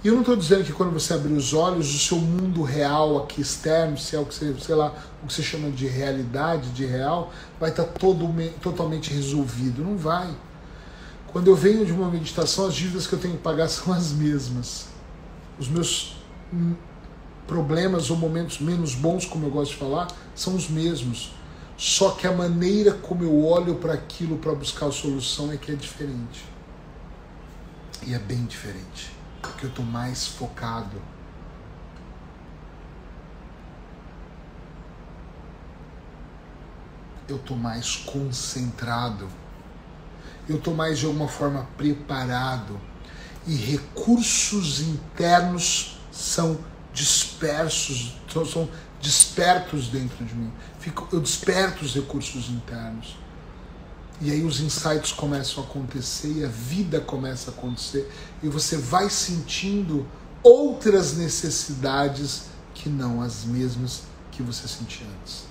E 0.03 0.07
eu 0.07 0.13
não 0.13 0.21
estou 0.21 0.35
dizendo 0.35 0.63
que 0.63 0.73
quando 0.73 0.91
você 0.91 1.13
abrir 1.13 1.33
os 1.33 1.53
olhos, 1.53 1.93
o 1.93 1.99
seu 1.99 2.17
mundo 2.17 2.63
real 2.63 3.23
aqui 3.23 3.39
externo, 3.39 3.97
se 3.97 4.15
é 4.15 4.19
o 4.19 4.25
que 4.25 4.33
você, 4.33 4.55
sei 4.59 4.73
lá, 4.73 4.93
o 5.21 5.27
que 5.27 5.33
você 5.33 5.43
chama 5.43 5.69
de 5.69 5.85
realidade, 5.85 6.69
de 6.71 6.85
real, 6.85 7.31
vai 7.59 7.69
estar 7.69 7.83
tá 7.83 7.99
todo, 7.99 8.27
totalmente 8.61 9.13
resolvido. 9.13 9.83
Não 9.83 9.95
vai. 9.95 10.35
Quando 11.31 11.47
eu 11.47 11.55
venho 11.55 11.85
de 11.85 11.91
uma 11.91 12.09
meditação, 12.09 12.65
as 12.65 12.73
dívidas 12.73 13.05
que 13.05 13.13
eu 13.13 13.19
tenho 13.19 13.35
que 13.35 13.43
pagar 13.43 13.67
são 13.69 13.93
as 13.93 14.11
mesmas. 14.11 14.87
Os 15.59 15.67
meus 15.67 16.17
problemas 17.47 18.09
ou 18.09 18.17
momentos 18.17 18.59
menos 18.59 18.95
bons, 18.95 19.25
como 19.25 19.45
eu 19.45 19.51
gosto 19.51 19.71
de 19.71 19.77
falar, 19.77 20.07
são 20.35 20.55
os 20.55 20.69
mesmos. 20.69 21.33
Só 21.77 22.11
que 22.11 22.27
a 22.27 22.31
maneira 22.31 22.93
como 22.93 23.23
eu 23.23 23.43
olho 23.43 23.75
para 23.75 23.93
aquilo 23.93 24.37
para 24.37 24.53
buscar 24.53 24.87
a 24.87 24.91
solução 24.91 25.51
é 25.51 25.57
que 25.57 25.71
é 25.71 25.75
diferente. 25.75 26.43
E 28.05 28.13
é 28.13 28.19
bem 28.19 28.45
diferente. 28.45 29.11
Porque 29.41 29.65
eu 29.65 29.69
estou 29.69 29.85
mais 29.85 30.27
focado. 30.27 31.01
Eu 37.27 37.37
estou 37.37 37.57
mais 37.57 37.95
concentrado 37.95 39.27
eu 40.51 40.57
estou 40.57 40.75
mais 40.75 40.99
de 40.99 41.05
alguma 41.05 41.27
forma 41.27 41.67
preparado 41.77 42.79
e 43.47 43.55
recursos 43.55 44.81
internos 44.81 45.99
são 46.11 46.59
dispersos, 46.93 48.15
são 48.45 48.69
despertos 49.01 49.87
dentro 49.87 50.23
de 50.23 50.35
mim. 50.35 50.51
Fico, 50.79 51.07
eu 51.11 51.19
desperto 51.19 51.83
os 51.83 51.93
recursos 51.93 52.49
internos. 52.49 53.17
E 54.21 54.31
aí 54.31 54.43
os 54.43 54.59
insights 54.59 55.11
começam 55.11 55.63
a 55.63 55.65
acontecer 55.65 56.31
e 56.31 56.45
a 56.45 56.47
vida 56.47 57.01
começa 57.01 57.49
a 57.49 57.53
acontecer 57.53 58.07
e 58.43 58.47
você 58.47 58.77
vai 58.77 59.09
sentindo 59.09 60.05
outras 60.43 61.17
necessidades 61.17 62.43
que 62.73 62.87
não 62.87 63.21
as 63.21 63.43
mesmas 63.43 64.03
que 64.31 64.43
você 64.43 64.67
sentia 64.67 65.07
antes. 65.19 65.45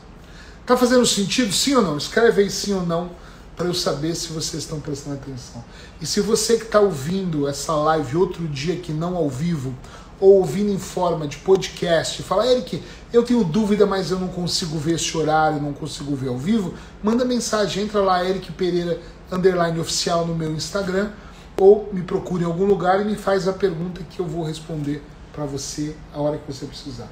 Tá 0.64 0.76
fazendo 0.76 1.04
sentido? 1.04 1.52
Sim 1.52 1.74
ou 1.74 1.82
não? 1.82 1.96
Escreve 1.96 2.42
aí 2.42 2.50
sim 2.50 2.72
ou 2.72 2.86
não 2.86 3.10
para 3.56 3.66
eu 3.66 3.74
saber 3.74 4.14
se 4.14 4.28
vocês 4.28 4.62
estão 4.62 4.80
prestando 4.80 5.16
atenção. 5.16 5.62
E 6.00 6.06
se 6.06 6.20
você 6.20 6.56
que 6.56 6.64
está 6.64 6.80
ouvindo 6.80 7.46
essa 7.46 7.74
live 7.74 8.16
outro 8.16 8.48
dia 8.48 8.76
que 8.76 8.92
não 8.92 9.16
ao 9.16 9.28
vivo, 9.28 9.74
ou 10.20 10.34
ouvindo 10.34 10.70
em 10.70 10.78
forma 10.78 11.26
de 11.26 11.38
podcast, 11.38 12.22
fala, 12.22 12.46
Eric, 12.46 12.82
eu 13.12 13.22
tenho 13.22 13.42
dúvida, 13.42 13.86
mas 13.86 14.10
eu 14.10 14.20
não 14.20 14.28
consigo 14.28 14.78
ver 14.78 14.96
esse 14.96 15.16
horário, 15.16 15.60
não 15.60 15.72
consigo 15.72 16.14
ver 16.14 16.28
ao 16.28 16.36
vivo, 16.36 16.74
manda 17.02 17.24
mensagem, 17.24 17.84
entra 17.84 18.00
lá, 18.00 18.22
Eric 18.24 18.52
Pereira, 18.52 19.00
underline 19.32 19.80
oficial 19.80 20.26
no 20.26 20.34
meu 20.34 20.52
Instagram, 20.52 21.10
ou 21.58 21.88
me 21.92 22.02
procure 22.02 22.42
em 22.42 22.46
algum 22.46 22.66
lugar 22.66 23.00
e 23.00 23.04
me 23.04 23.16
faz 23.16 23.48
a 23.48 23.52
pergunta 23.52 24.02
que 24.08 24.20
eu 24.20 24.26
vou 24.26 24.44
responder 24.44 25.02
para 25.32 25.46
você 25.46 25.96
a 26.14 26.20
hora 26.20 26.38
que 26.38 26.52
você 26.52 26.66
precisar. 26.66 27.08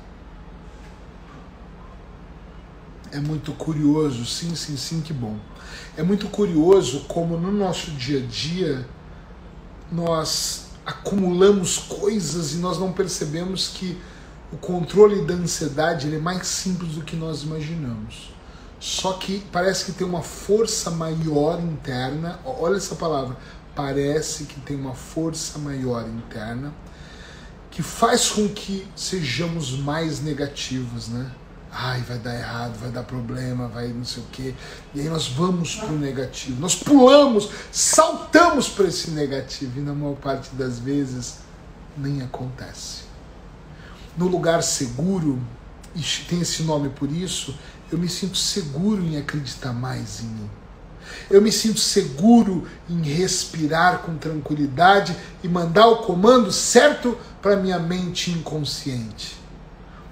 É 3.11 3.19
muito 3.19 3.53
curioso, 3.53 4.27
sim, 4.27 4.55
sim, 4.55 4.77
sim, 4.77 5.01
que 5.01 5.15
bom. 5.15 5.37
É 5.97 6.03
muito 6.03 6.29
curioso 6.29 7.07
como 7.09 7.39
no 7.39 7.51
nosso 7.51 7.91
dia 7.93 8.19
a 8.19 8.27
dia 8.27 8.87
nós 9.91 10.68
acumulamos 10.89 11.77
coisas 11.77 12.55
e 12.55 12.57
nós 12.57 12.79
não 12.79 12.91
percebemos 12.91 13.69
que 13.69 14.01
o 14.51 14.57
controle 14.57 15.21
da 15.27 15.35
ansiedade 15.35 16.07
ele 16.07 16.17
é 16.17 16.19
mais 16.19 16.47
simples 16.47 16.95
do 16.95 17.03
que 17.03 17.15
nós 17.15 17.43
imaginamos. 17.43 18.33
Só 18.81 19.13
que 19.13 19.45
parece 19.53 19.85
que 19.85 19.93
tem 19.93 20.07
uma 20.07 20.23
força 20.23 20.91
maior 20.91 21.61
interna. 21.61 22.41
Olha 22.43 22.79
essa 22.79 22.95
palavra. 22.95 23.37
Parece 23.77 24.45
que 24.45 24.59
tem 24.61 24.77
uma 24.77 24.95
força 24.95 25.59
maior 25.59 26.09
interna 26.09 26.73
que 27.71 27.83
faz 27.83 28.31
com 28.31 28.49
que 28.49 28.89
sejamos 28.97 29.73
mais 29.73 30.23
negativos, 30.23 31.09
né? 31.09 31.31
Ai, 31.71 32.01
vai 32.03 32.19
dar 32.19 32.35
errado, 32.35 32.79
vai 32.79 32.91
dar 32.91 33.03
problema, 33.03 33.69
vai 33.69 33.89
não 33.89 34.05
sei 34.05 34.23
o 34.23 34.27
quê. 34.33 34.55
E 34.95 35.01
aí 35.01 35.09
nós 35.09 35.29
vamos 35.29 35.77
para 35.77 35.89
o 35.89 35.99
negativo. 35.99 36.61
Nós 36.61 36.75
pulamos, 36.75 37.51
saltamos 37.71 38.69
para 38.69 38.87
esse 38.87 39.11
negativo. 39.11 39.79
E 39.79 39.83
na 39.83 39.93
maior 39.93 40.17
parte 40.17 40.55
das 40.55 40.79
vezes 40.79 41.39
nem 41.97 42.23
acontece. 42.23 43.03
No 44.17 44.27
lugar 44.27 44.63
seguro, 44.63 45.39
e 45.95 46.01
tem 46.29 46.41
esse 46.41 46.63
nome 46.63 46.89
por 46.89 47.11
isso, 47.11 47.57
eu 47.91 47.99
me 47.99 48.09
sinto 48.09 48.37
seguro 48.37 49.03
em 49.03 49.17
acreditar 49.17 49.73
mais 49.73 50.21
em 50.21 50.27
mim. 50.27 50.51
Eu 51.31 51.41
me 51.41 51.51
sinto 51.51 51.81
seguro 51.81 52.67
em 52.89 53.03
respirar 53.03 54.01
com 54.01 54.17
tranquilidade 54.17 55.17
e 55.43 55.49
mandar 55.49 55.87
o 55.87 55.99
comando 55.99 56.53
certo 56.53 57.17
para 57.41 57.57
minha 57.57 57.79
mente 57.79 58.31
inconsciente. 58.31 59.39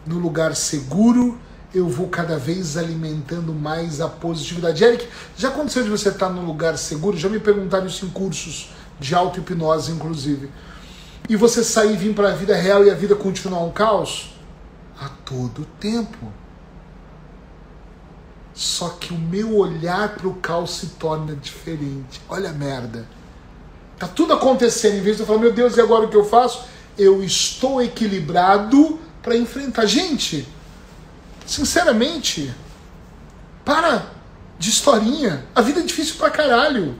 No 0.07 0.19
lugar 0.19 0.55
seguro, 0.55 1.39
eu 1.75 1.89
vou 1.89 2.09
cada 2.09 2.39
vez 2.39 2.77
alimentando 2.77 3.53
mais 3.53 4.01
a 4.01 4.09
positividade. 4.09 4.83
Eric, 4.83 5.09
já 5.37 5.49
aconteceu 5.49 5.83
de 5.83 5.91
você 5.91 6.09
estar 6.09 6.29
num 6.31 6.47
lugar 6.47 6.79
seguro? 6.79 7.17
Já 7.17 7.29
me 7.29 7.39
perguntaram 7.39 7.87
isso 7.87 8.07
em 8.07 8.11
cursos 8.11 8.71
de 8.99 9.15
auto-hipnose, 9.15 9.93
inclusive. 9.93 10.51
E 11.29 11.37
você 11.37 11.65
sair 11.65 11.95
e 11.95 11.97
vir 11.97 12.15
para 12.15 12.29
a 12.29 12.35
vida 12.35 12.55
real 12.55 12.85
e 12.85 12.91
a 12.91 12.95
vida 12.95 13.15
continuar 13.15 13.63
um 13.65 13.71
caos? 13.71 14.35
A 14.99 15.09
todo 15.09 15.67
tempo. 15.81 16.33
Só 18.55 18.89
que 18.89 19.13
o 19.13 19.19
meu 19.19 19.57
olhar 19.57 20.15
para 20.15 20.29
o 20.29 20.35
caos 20.35 20.77
se 20.77 20.87
torna 20.87 21.35
diferente. 21.35 22.21
Olha 22.29 22.51
a 22.51 22.53
merda. 22.53 23.07
Tá 23.99 24.07
tudo 24.07 24.33
acontecendo. 24.33 24.97
Em 24.97 25.03
vez 25.03 25.17
de 25.17 25.23
eu 25.23 25.27
falar, 25.27 25.41
meu 25.41 25.53
Deus, 25.53 25.77
e 25.77 25.81
agora 25.81 26.07
o 26.07 26.09
que 26.09 26.17
eu 26.17 26.25
faço? 26.25 26.65
Eu 26.97 27.23
estou 27.23 27.83
equilibrado 27.83 28.99
para 29.23 29.37
enfrentar. 29.37 29.85
Gente, 29.85 30.49
sinceramente, 31.47 32.53
para 33.65 34.07
de 34.59 34.71
historinha. 34.71 35.47
A 35.55 35.61
vida 35.61 35.81
é 35.81 35.83
difícil 35.83 36.17
pra 36.17 36.31
caralho. 36.31 36.99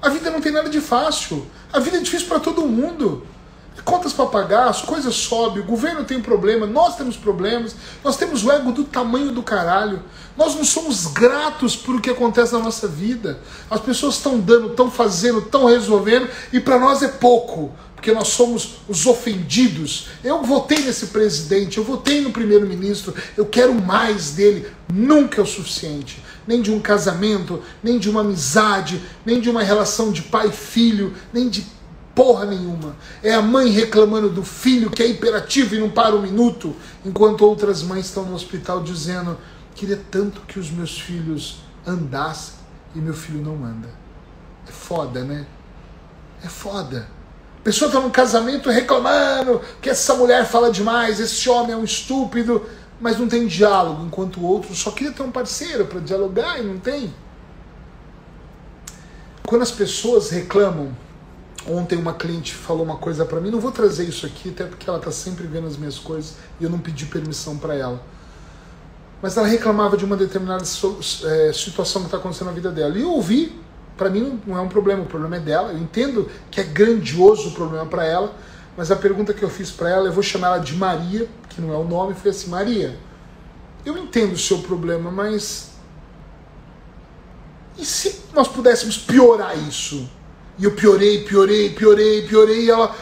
A 0.00 0.08
vida 0.08 0.30
não 0.30 0.40
tem 0.40 0.52
nada 0.52 0.68
de 0.68 0.80
fácil. 0.80 1.46
A 1.72 1.78
vida 1.78 1.96
é 1.98 2.00
difícil 2.00 2.28
para 2.28 2.40
todo 2.40 2.62
mundo 2.62 3.26
contas 3.84 4.12
para 4.12 4.26
pagar, 4.26 4.68
as 4.68 4.82
coisas 4.82 5.14
sobem, 5.14 5.62
o 5.62 5.66
governo 5.66 6.04
tem 6.04 6.20
problema, 6.20 6.66
nós 6.66 6.96
temos 6.96 7.16
problemas, 7.16 7.76
nós 8.02 8.16
temos 8.16 8.44
o 8.44 8.50
ego 8.50 8.72
do 8.72 8.84
tamanho 8.84 9.30
do 9.30 9.42
caralho. 9.42 10.02
Nós 10.36 10.54
não 10.54 10.64
somos 10.64 11.06
gratos 11.06 11.76
por 11.76 11.96
o 11.96 12.00
que 12.00 12.10
acontece 12.10 12.52
na 12.52 12.58
nossa 12.58 12.88
vida. 12.88 13.38
As 13.70 13.80
pessoas 13.80 14.16
estão 14.16 14.40
dando, 14.40 14.68
estão 14.68 14.90
fazendo, 14.90 15.40
estão 15.40 15.66
resolvendo 15.66 16.28
e 16.52 16.58
para 16.58 16.78
nós 16.78 17.02
é 17.02 17.08
pouco, 17.08 17.72
porque 18.04 18.12
nós 18.12 18.28
somos 18.28 18.80
os 18.86 19.06
ofendidos. 19.06 20.08
Eu 20.22 20.42
votei 20.42 20.78
nesse 20.80 21.06
presidente, 21.06 21.78
eu 21.78 21.84
votei 21.84 22.20
no 22.20 22.32
primeiro-ministro, 22.32 23.14
eu 23.34 23.46
quero 23.46 23.74
mais 23.74 24.32
dele. 24.32 24.66
Nunca 24.92 25.40
é 25.40 25.42
o 25.42 25.46
suficiente. 25.46 26.22
Nem 26.46 26.60
de 26.60 26.70
um 26.70 26.78
casamento, 26.80 27.62
nem 27.82 27.98
de 27.98 28.10
uma 28.10 28.20
amizade, 28.20 29.00
nem 29.24 29.40
de 29.40 29.48
uma 29.48 29.62
relação 29.62 30.12
de 30.12 30.20
pai 30.20 30.52
filho, 30.52 31.14
nem 31.32 31.48
de 31.48 31.66
porra 32.14 32.44
nenhuma. 32.44 32.94
É 33.22 33.32
a 33.32 33.40
mãe 33.40 33.70
reclamando 33.70 34.28
do 34.28 34.44
filho 34.44 34.90
que 34.90 35.02
é 35.02 35.06
hiperativo 35.06 35.74
e 35.74 35.80
não 35.80 35.88
para 35.88 36.14
um 36.14 36.20
minuto, 36.20 36.76
enquanto 37.06 37.40
outras 37.40 37.82
mães 37.82 38.04
estão 38.04 38.26
no 38.26 38.34
hospital 38.34 38.82
dizendo: 38.82 39.38
queria 39.74 39.98
tanto 40.10 40.42
que 40.42 40.58
os 40.58 40.70
meus 40.70 41.00
filhos 41.00 41.56
andassem 41.86 42.56
e 42.94 42.98
meu 42.98 43.14
filho 43.14 43.40
não 43.40 43.64
anda. 43.64 43.88
É 44.68 44.72
foda, 44.72 45.24
né? 45.24 45.46
É 46.44 46.48
foda. 46.48 47.13
Pessoa 47.64 47.88
está 47.88 47.98
num 47.98 48.10
casamento 48.10 48.70
reclamando 48.70 49.60
que 49.80 49.90
essa 49.90 50.14
mulher 50.14 50.46
fala 50.46 50.70
demais, 50.70 51.18
esse 51.18 51.48
homem 51.48 51.72
é 51.72 51.76
um 51.76 51.84
estúpido, 51.84 52.64
mas 53.00 53.18
não 53.18 53.26
tem 53.26 53.46
diálogo, 53.46 54.04
enquanto 54.04 54.38
o 54.38 54.44
outro 54.44 54.74
só 54.74 54.90
queria 54.90 55.12
ter 55.12 55.22
um 55.22 55.32
parceiro 55.32 55.86
para 55.86 55.98
dialogar 55.98 56.60
e 56.60 56.62
não 56.62 56.78
tem. 56.78 57.12
Quando 59.46 59.62
as 59.62 59.70
pessoas 59.70 60.30
reclamam 60.30 60.94
Ontem 61.66 61.96
uma 61.96 62.12
cliente 62.12 62.54
falou 62.54 62.84
uma 62.84 62.96
coisa 62.96 63.24
para 63.24 63.40
mim, 63.40 63.50
não 63.50 63.58
vou 63.58 63.72
trazer 63.72 64.04
isso 64.04 64.26
aqui, 64.26 64.50
até 64.50 64.64
porque 64.64 64.88
ela 64.88 64.98
tá 64.98 65.10
sempre 65.10 65.46
vendo 65.46 65.66
as 65.66 65.78
minhas 65.78 65.98
coisas 65.98 66.34
e 66.60 66.64
eu 66.64 66.70
não 66.70 66.78
pedi 66.78 67.06
permissão 67.06 67.56
para 67.56 67.74
ela. 67.74 68.02
Mas 69.22 69.38
ela 69.38 69.46
reclamava 69.46 69.96
de 69.96 70.04
uma 70.04 70.16
determinada 70.16 70.62
é, 70.62 71.52
situação 71.54 72.02
que 72.02 72.08
está 72.08 72.18
acontecendo 72.18 72.48
na 72.48 72.52
vida 72.52 72.70
dela. 72.70 72.98
E 72.98 73.00
eu 73.00 73.10
ouvi, 73.10 73.58
para 73.96 74.10
mim 74.10 74.40
não 74.46 74.56
é 74.56 74.60
um 74.60 74.68
problema, 74.68 75.02
o 75.02 75.06
problema 75.06 75.36
é 75.36 75.40
dela. 75.40 75.72
Eu 75.72 75.78
entendo 75.78 76.28
que 76.50 76.60
é 76.60 76.64
grandioso 76.64 77.48
o 77.48 77.52
problema 77.52 77.86
para 77.86 78.04
ela, 78.04 78.34
mas 78.76 78.90
a 78.90 78.96
pergunta 78.96 79.32
que 79.32 79.42
eu 79.42 79.50
fiz 79.50 79.70
para 79.70 79.88
ela, 79.88 80.06
eu 80.06 80.12
vou 80.12 80.22
chamar 80.22 80.48
ela 80.48 80.58
de 80.58 80.74
Maria, 80.74 81.28
que 81.48 81.60
não 81.60 81.72
é 81.72 81.76
o 81.76 81.84
nome, 81.84 82.14
foi 82.14 82.30
assim: 82.30 82.50
Maria, 82.50 82.98
eu 83.84 83.96
entendo 83.96 84.32
o 84.32 84.38
seu 84.38 84.58
problema, 84.58 85.10
mas. 85.10 85.72
E 87.76 87.84
se 87.84 88.22
nós 88.32 88.48
pudéssemos 88.48 88.96
piorar 88.96 89.56
isso? 89.68 90.08
E 90.58 90.64
eu 90.64 90.72
piorei, 90.72 91.24
piorei, 91.24 91.70
piorei, 91.70 92.26
piorei. 92.26 92.64
E 92.66 92.70
ela, 92.70 92.94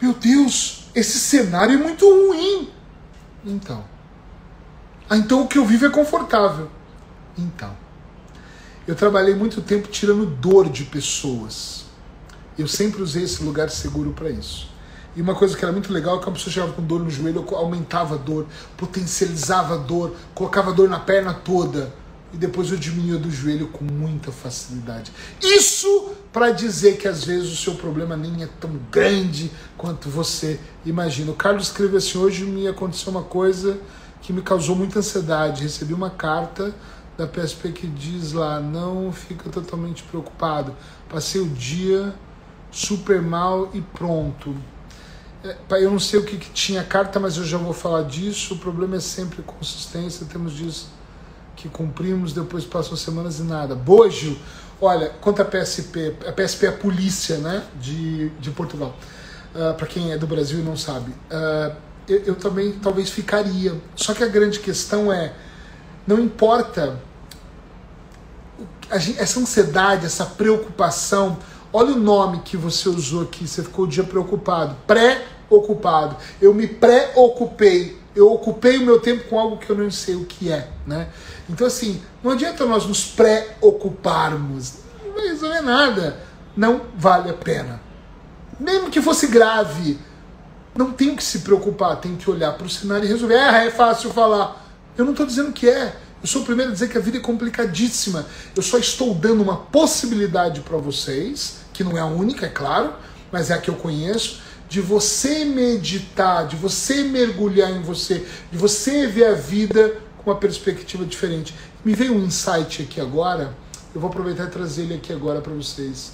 meu 0.00 0.12
Deus, 0.12 0.88
esse 0.94 1.18
cenário 1.18 1.74
é 1.74 1.78
muito 1.78 2.08
ruim. 2.08 2.70
Então. 3.44 3.84
Ah, 5.10 5.16
então 5.16 5.42
o 5.42 5.48
que 5.48 5.58
eu 5.58 5.64
vivo 5.64 5.86
é 5.86 5.90
confortável. 5.90 6.70
Então. 7.36 7.81
Eu 8.86 8.94
trabalhei 8.94 9.34
muito 9.34 9.60
tempo 9.60 9.88
tirando 9.88 10.26
dor 10.26 10.68
de 10.68 10.84
pessoas. 10.84 11.84
Eu 12.58 12.66
sempre 12.66 13.02
usei 13.02 13.22
esse 13.22 13.42
lugar 13.42 13.70
seguro 13.70 14.12
para 14.12 14.28
isso. 14.28 14.68
E 15.14 15.20
uma 15.20 15.34
coisa 15.34 15.56
que 15.56 15.64
era 15.64 15.72
muito 15.72 15.92
legal 15.92 16.18
é 16.18 16.22
que 16.22 16.28
a 16.28 16.32
pessoa 16.32 16.52
chegava 16.52 16.72
com 16.72 16.82
dor 16.82 17.00
no 17.00 17.10
joelho, 17.10 17.44
eu 17.48 17.56
aumentava 17.56 18.14
a 18.14 18.18
dor, 18.18 18.46
potencializava 18.76 19.74
a 19.74 19.76
dor, 19.76 20.14
colocava 20.34 20.70
a 20.70 20.74
dor 20.74 20.88
na 20.88 20.98
perna 20.98 21.34
toda 21.34 21.92
e 22.32 22.36
depois 22.36 22.70
eu 22.70 22.78
diminuo 22.78 23.18
do 23.18 23.30
joelho 23.30 23.68
com 23.68 23.84
muita 23.84 24.32
facilidade. 24.32 25.12
Isso 25.40 26.12
para 26.32 26.50
dizer 26.50 26.96
que 26.96 27.06
às 27.06 27.24
vezes 27.24 27.52
o 27.52 27.56
seu 27.56 27.74
problema 27.74 28.16
nem 28.16 28.42
é 28.42 28.48
tão 28.58 28.70
grande 28.90 29.50
quanto 29.76 30.08
você 30.08 30.58
imagina. 30.84 31.30
O 31.30 31.34
Carlos 31.34 31.64
escreveu 31.64 31.98
assim: 31.98 32.16
hoje 32.16 32.44
me 32.44 32.66
aconteceu 32.66 33.12
uma 33.12 33.22
coisa 33.22 33.78
que 34.22 34.32
me 34.32 34.40
causou 34.40 34.74
muita 34.74 35.00
ansiedade. 35.00 35.62
Recebi 35.62 35.92
uma 35.92 36.08
carta 36.08 36.74
da 37.16 37.26
PSP 37.26 37.72
que 37.72 37.86
diz 37.86 38.32
lá: 38.32 38.60
não 38.60 39.12
fica 39.12 39.48
totalmente 39.50 40.02
preocupado. 40.02 40.74
Passei 41.08 41.40
o 41.40 41.48
dia 41.48 42.14
super 42.70 43.20
mal 43.20 43.70
e 43.74 43.80
pronto. 43.80 44.54
É, 45.44 45.56
eu 45.82 45.90
não 45.90 45.98
sei 45.98 46.20
o 46.20 46.24
que, 46.24 46.36
que 46.36 46.50
tinha 46.50 46.80
a 46.80 46.84
carta, 46.84 47.18
mas 47.18 47.36
eu 47.36 47.44
já 47.44 47.58
vou 47.58 47.72
falar 47.72 48.02
disso. 48.02 48.54
O 48.54 48.58
problema 48.58 48.96
é 48.96 49.00
sempre 49.00 49.42
consistência, 49.42 50.26
temos 50.26 50.52
disso 50.52 50.88
que 51.56 51.68
cumprimos, 51.68 52.32
depois 52.32 52.64
passam 52.64 52.96
semanas 52.96 53.38
e 53.38 53.42
nada. 53.42 53.74
Bojo, 53.74 54.36
olha, 54.80 55.10
quanto 55.20 55.42
a 55.42 55.44
PSP, 55.44 56.16
a 56.26 56.32
PSP 56.32 56.66
é 56.66 56.68
a 56.70 56.72
polícia 56.72 57.38
né, 57.38 57.62
de, 57.80 58.30
de 58.30 58.50
Portugal, 58.50 58.96
uh, 59.54 59.70
ah, 59.70 59.74
para 59.74 59.86
quem 59.86 60.12
é 60.12 60.18
do 60.18 60.26
Brasil 60.26 60.58
e 60.58 60.62
não 60.62 60.76
sabe, 60.76 61.12
uh, 61.12 61.76
eu, 62.08 62.18
eu, 62.24 62.34
também 62.34 62.72
talvez 62.72 63.10
ficaria. 63.10 63.74
Só 63.94 64.12
que 64.12 64.24
a 64.24 64.26
grande 64.26 64.58
questão 64.58 65.12
é, 65.12 65.32
não 66.06 66.18
importa 66.18 67.00
essa 68.90 69.40
ansiedade, 69.40 70.04
essa 70.06 70.26
preocupação, 70.26 71.38
olha 71.72 71.94
o 71.94 71.98
nome 71.98 72.40
que 72.44 72.56
você 72.56 72.88
usou 72.88 73.22
aqui, 73.22 73.48
você 73.48 73.62
ficou 73.62 73.86
o 73.86 73.88
dia 73.88 74.04
preocupado, 74.04 74.76
pré-ocupado. 74.86 76.16
Eu 76.40 76.52
me 76.52 76.66
preocupei 76.66 78.02
eu 78.14 78.30
ocupei 78.30 78.78
o 78.78 78.84
meu 78.84 79.00
tempo 79.00 79.28
com 79.28 79.38
algo 79.38 79.56
que 79.56 79.70
eu 79.70 79.76
não 79.76 79.90
sei 79.90 80.14
o 80.14 80.24
que 80.24 80.52
é, 80.52 80.68
né? 80.86 81.08
Então 81.48 81.66
assim, 81.66 82.02
não 82.22 82.32
adianta 82.32 82.64
nós 82.66 82.86
nos 82.86 83.04
preocuparmos, 83.04 84.74
não 85.04 85.14
vai 85.14 85.28
resolver 85.28 85.60
nada, 85.62 86.20
não 86.56 86.82
vale 86.96 87.30
a 87.30 87.34
pena. 87.34 87.80
Mesmo 88.60 88.90
que 88.90 89.00
fosse 89.00 89.26
grave, 89.26 89.98
não 90.74 90.92
tenho 90.92 91.16
que 91.16 91.24
se 91.24 91.40
preocupar, 91.40 91.96
tenho 91.96 92.16
que 92.16 92.30
olhar 92.30 92.52
para 92.52 92.66
o 92.66 92.70
cenário 92.70 93.04
e 93.04 93.08
resolver. 93.08 93.36
Ah, 93.36 93.64
é 93.64 93.70
fácil 93.70 94.10
falar. 94.10 94.61
Eu 94.96 95.04
não 95.04 95.12
estou 95.12 95.26
dizendo 95.26 95.52
que 95.52 95.68
é. 95.68 95.96
Eu 96.20 96.28
sou 96.28 96.42
o 96.42 96.44
primeiro 96.44 96.70
a 96.70 96.74
dizer 96.74 96.88
que 96.88 96.96
a 96.96 97.00
vida 97.00 97.18
é 97.18 97.20
complicadíssima. 97.20 98.26
Eu 98.54 98.62
só 98.62 98.78
estou 98.78 99.14
dando 99.14 99.42
uma 99.42 99.56
possibilidade 99.56 100.60
para 100.60 100.76
vocês, 100.76 101.56
que 101.72 101.82
não 101.82 101.96
é 101.96 102.00
a 102.00 102.06
única, 102.06 102.46
é 102.46 102.48
claro, 102.48 102.92
mas 103.32 103.50
é 103.50 103.54
a 103.54 103.58
que 103.58 103.68
eu 103.68 103.74
conheço, 103.74 104.40
de 104.68 104.80
você 104.80 105.44
meditar, 105.44 106.46
de 106.46 106.56
você 106.56 107.02
mergulhar 107.02 107.70
em 107.70 107.82
você, 107.82 108.26
de 108.50 108.56
você 108.56 109.06
ver 109.06 109.26
a 109.26 109.34
vida 109.34 109.96
com 110.18 110.30
uma 110.30 110.36
perspectiva 110.36 111.04
diferente. 111.04 111.54
Me 111.84 111.94
veio 111.94 112.14
um 112.14 112.24
insight 112.24 112.82
aqui 112.82 113.00
agora, 113.00 113.54
eu 113.94 114.00
vou 114.00 114.08
aproveitar 114.08 114.44
e 114.44 114.50
trazer 114.50 114.82
ele 114.82 114.94
aqui 114.94 115.12
agora 115.12 115.40
para 115.40 115.52
vocês. 115.52 116.12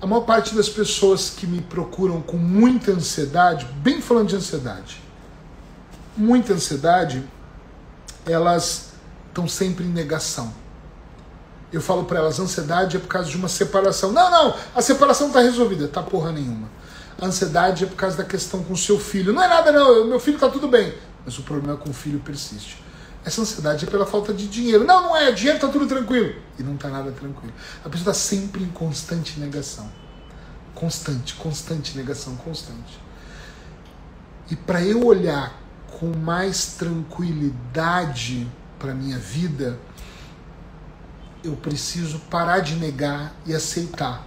A 0.00 0.06
maior 0.06 0.22
parte 0.22 0.54
das 0.54 0.68
pessoas 0.68 1.28
que 1.28 1.46
me 1.46 1.60
procuram 1.60 2.22
com 2.22 2.36
muita 2.36 2.92
ansiedade, 2.92 3.66
bem 3.82 4.00
falando 4.00 4.28
de 4.28 4.36
ansiedade, 4.36 5.02
muita 6.16 6.52
ansiedade, 6.52 7.22
elas 8.30 8.88
estão 9.28 9.48
sempre 9.48 9.84
em 9.84 9.88
negação. 9.88 10.52
Eu 11.72 11.80
falo 11.80 12.04
para 12.04 12.18
elas, 12.18 12.40
ansiedade 12.40 12.96
é 12.96 13.00
por 13.00 13.08
causa 13.08 13.28
de 13.28 13.36
uma 13.36 13.48
separação. 13.48 14.10
Não, 14.10 14.30
não, 14.30 14.54
a 14.74 14.80
separação 14.80 15.28
está 15.28 15.40
resolvida. 15.40 15.86
Tá 15.86 16.02
porra 16.02 16.32
nenhuma. 16.32 16.68
A 17.20 17.26
ansiedade 17.26 17.84
é 17.84 17.86
por 17.86 17.96
causa 17.96 18.16
da 18.16 18.24
questão 18.24 18.62
com 18.62 18.72
o 18.72 18.76
seu 18.76 18.98
filho. 18.98 19.32
Não 19.32 19.42
é 19.42 19.48
nada 19.48 19.70
não, 19.72 20.06
meu 20.06 20.20
filho 20.20 20.36
está 20.36 20.48
tudo 20.48 20.68
bem. 20.68 20.94
Mas 21.24 21.38
o 21.38 21.42
problema 21.42 21.76
com 21.76 21.90
o 21.90 21.92
filho 21.92 22.20
persiste. 22.20 22.82
Essa 23.24 23.42
ansiedade 23.42 23.84
é 23.84 23.90
pela 23.90 24.06
falta 24.06 24.32
de 24.32 24.48
dinheiro. 24.48 24.84
Não, 24.84 25.02
não 25.02 25.16
é. 25.16 25.30
Dinheiro 25.32 25.56
está 25.56 25.68
tudo 25.68 25.86
tranquilo. 25.86 26.34
E 26.58 26.62
não 26.62 26.74
está 26.74 26.88
nada 26.88 27.10
tranquilo. 27.12 27.52
A 27.84 27.88
pessoa 27.88 28.12
está 28.12 28.14
sempre 28.14 28.62
em 28.62 28.68
constante 28.68 29.38
negação. 29.38 29.90
Constante, 30.74 31.34
constante 31.34 31.96
negação, 31.98 32.36
constante. 32.36 32.98
E 34.50 34.56
para 34.56 34.82
eu 34.82 35.04
olhar 35.04 35.52
com 35.98 36.16
mais 36.16 36.74
tranquilidade 36.74 38.46
para 38.78 38.94
minha 38.94 39.18
vida, 39.18 39.78
eu 41.42 41.56
preciso 41.56 42.20
parar 42.30 42.60
de 42.60 42.76
negar 42.76 43.34
e 43.44 43.54
aceitar. 43.54 44.26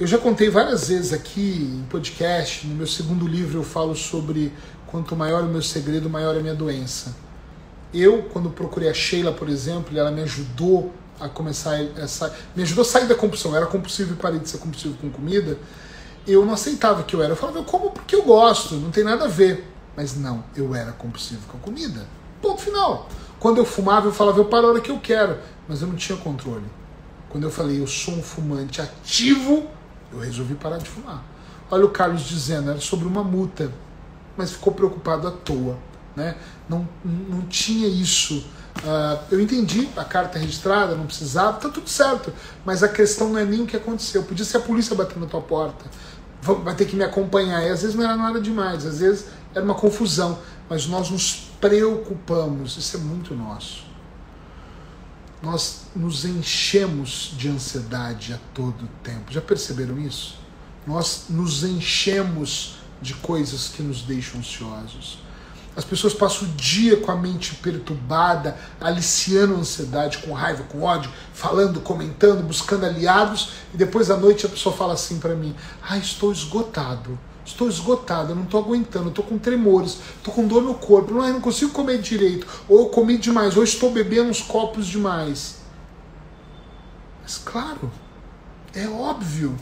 Eu 0.00 0.06
já 0.06 0.18
contei 0.18 0.48
várias 0.48 0.88
vezes 0.88 1.12
aqui 1.12 1.80
em 1.80 1.84
podcast, 1.88 2.66
no 2.66 2.74
meu 2.74 2.86
segundo 2.86 3.26
livro 3.26 3.60
eu 3.60 3.62
falo 3.62 3.94
sobre 3.94 4.52
quanto 4.86 5.14
maior 5.14 5.42
o 5.42 5.46
meu 5.46 5.62
segredo, 5.62 6.08
maior 6.08 6.34
a 6.36 6.40
minha 6.40 6.54
doença. 6.54 7.14
Eu, 7.92 8.24
quando 8.32 8.50
procurei 8.50 8.88
a 8.88 8.94
Sheila, 8.94 9.32
por 9.32 9.48
exemplo, 9.48 9.96
ela 9.96 10.10
me 10.10 10.22
ajudou 10.22 10.92
a 11.20 11.28
começar 11.28 11.80
essa. 11.96 12.34
Me 12.56 12.64
ajudou 12.64 12.82
a 12.82 12.84
sair 12.84 13.06
da 13.06 13.14
compulsão. 13.14 13.52
Eu 13.52 13.58
era 13.58 13.66
compulsivo 13.66 14.14
e 14.14 14.16
parei 14.16 14.40
de 14.40 14.48
ser 14.48 14.58
compulsivo 14.58 14.96
com 14.96 15.08
comida. 15.10 15.58
Eu 16.26 16.44
não 16.44 16.54
aceitava 16.54 17.04
que 17.04 17.14
eu 17.14 17.22
era. 17.22 17.32
Eu 17.32 17.36
falava, 17.36 17.58
eu 17.58 17.64
como 17.64 17.90
porque 17.90 18.16
eu 18.16 18.22
gosto, 18.22 18.74
não 18.74 18.90
tem 18.90 19.04
nada 19.04 19.26
a 19.26 19.28
ver. 19.28 19.73
Mas 19.96 20.16
não, 20.16 20.44
eu 20.56 20.74
era 20.74 20.92
compulsivo 20.92 21.46
com 21.48 21.56
a 21.56 21.60
comida. 21.60 22.06
Ponto 22.42 22.60
final. 22.60 23.08
Quando 23.38 23.58
eu 23.58 23.64
fumava, 23.64 24.08
eu 24.08 24.12
falava, 24.12 24.38
eu 24.38 24.46
paro 24.46 24.66
a 24.66 24.70
hora 24.70 24.80
que 24.80 24.90
eu 24.90 24.98
quero. 24.98 25.38
Mas 25.68 25.82
eu 25.82 25.88
não 25.88 25.96
tinha 25.96 26.18
controle. 26.18 26.66
Quando 27.28 27.44
eu 27.44 27.50
falei, 27.50 27.80
eu 27.80 27.86
sou 27.86 28.14
um 28.14 28.22
fumante 28.22 28.80
ativo, 28.80 29.66
eu 30.12 30.20
resolvi 30.20 30.54
parar 30.54 30.78
de 30.78 30.88
fumar. 30.88 31.22
Olha 31.70 31.84
o 31.84 31.90
Carlos 31.90 32.22
dizendo, 32.22 32.70
era 32.70 32.80
sobre 32.80 33.06
uma 33.06 33.24
multa. 33.24 33.72
Mas 34.36 34.52
ficou 34.52 34.72
preocupado 34.72 35.26
à 35.26 35.30
toa 35.30 35.78
né? 36.16 36.36
Não, 36.68 36.88
não 37.04 37.42
tinha 37.42 37.88
isso. 37.88 38.46
Uh, 38.78 39.18
eu 39.30 39.40
entendi 39.40 39.88
a 39.96 40.04
carta 40.04 40.38
registrada, 40.38 40.94
não 40.94 41.06
precisava, 41.06 41.58
tá 41.58 41.68
tudo 41.68 41.88
certo. 41.88 42.32
Mas 42.64 42.82
a 42.82 42.88
questão 42.88 43.30
não 43.30 43.38
é 43.38 43.44
nem 43.44 43.62
o 43.62 43.66
que 43.66 43.76
aconteceu. 43.76 44.22
Podia 44.22 44.44
ser 44.44 44.58
a 44.58 44.60
polícia 44.60 44.94
batendo 44.94 45.20
na 45.20 45.26
tua 45.26 45.40
porta. 45.40 45.84
Vai 46.40 46.74
ter 46.74 46.84
que 46.84 46.96
me 46.96 47.04
acompanhar. 47.04 47.62
E 47.62 47.70
às 47.70 47.82
vezes 47.82 47.96
não 47.96 48.04
era 48.04 48.16
nada 48.16 48.40
demais, 48.40 48.84
às 48.84 49.00
vezes 49.00 49.26
era 49.54 49.64
uma 49.64 49.74
confusão. 49.74 50.38
Mas 50.68 50.86
nós 50.86 51.10
nos 51.10 51.48
preocupamos, 51.60 52.76
isso 52.76 52.96
é 52.96 53.00
muito 53.00 53.34
nosso. 53.34 53.84
Nós 55.42 55.82
nos 55.94 56.24
enchemos 56.24 57.34
de 57.36 57.48
ansiedade 57.48 58.32
a 58.32 58.38
todo 58.54 58.88
tempo. 59.02 59.30
Já 59.30 59.42
perceberam 59.42 59.98
isso? 59.98 60.38
Nós 60.86 61.26
nos 61.28 61.62
enchemos 61.62 62.76
de 63.00 63.14
coisas 63.14 63.68
que 63.68 63.82
nos 63.82 64.02
deixam 64.02 64.40
ansiosos. 64.40 65.18
As 65.76 65.84
pessoas 65.84 66.14
passam 66.14 66.46
o 66.46 66.52
dia 66.52 66.98
com 66.98 67.10
a 67.10 67.16
mente 67.16 67.56
perturbada, 67.56 68.56
aliciando 68.80 69.54
a 69.54 69.58
ansiedade, 69.58 70.18
com 70.18 70.32
raiva, 70.32 70.62
com 70.64 70.82
ódio, 70.82 71.10
falando, 71.32 71.80
comentando, 71.80 72.42
buscando 72.44 72.86
aliados, 72.86 73.50
e 73.72 73.76
depois 73.76 74.10
à 74.10 74.16
noite 74.16 74.46
a 74.46 74.48
pessoa 74.48 74.74
fala 74.74 74.94
assim 74.94 75.18
para 75.18 75.34
mim: 75.34 75.54
"Ah, 75.82 75.98
estou 75.98 76.30
esgotado. 76.30 77.18
Estou 77.44 77.68
esgotado, 77.68 78.34
não 78.34 78.44
estou 78.44 78.60
aguentando, 78.60 79.10
estou 79.10 79.24
com 79.24 79.38
tremores, 79.38 79.98
estou 80.16 80.32
com 80.32 80.46
dor 80.46 80.62
no 80.62 80.74
corpo, 80.74 81.12
não, 81.12 81.30
não 81.30 81.40
consigo 81.40 81.72
comer 81.72 82.00
direito, 82.00 82.46
ou 82.68 82.88
comi 82.88 83.18
demais, 83.18 83.56
ou 83.56 83.62
estou 83.62 83.90
bebendo 83.90 84.30
uns 84.30 84.40
copos 84.40 84.86
demais". 84.86 85.58
Mas 87.22 87.38
claro, 87.38 87.90
é 88.74 88.88
óbvio. 88.88 89.56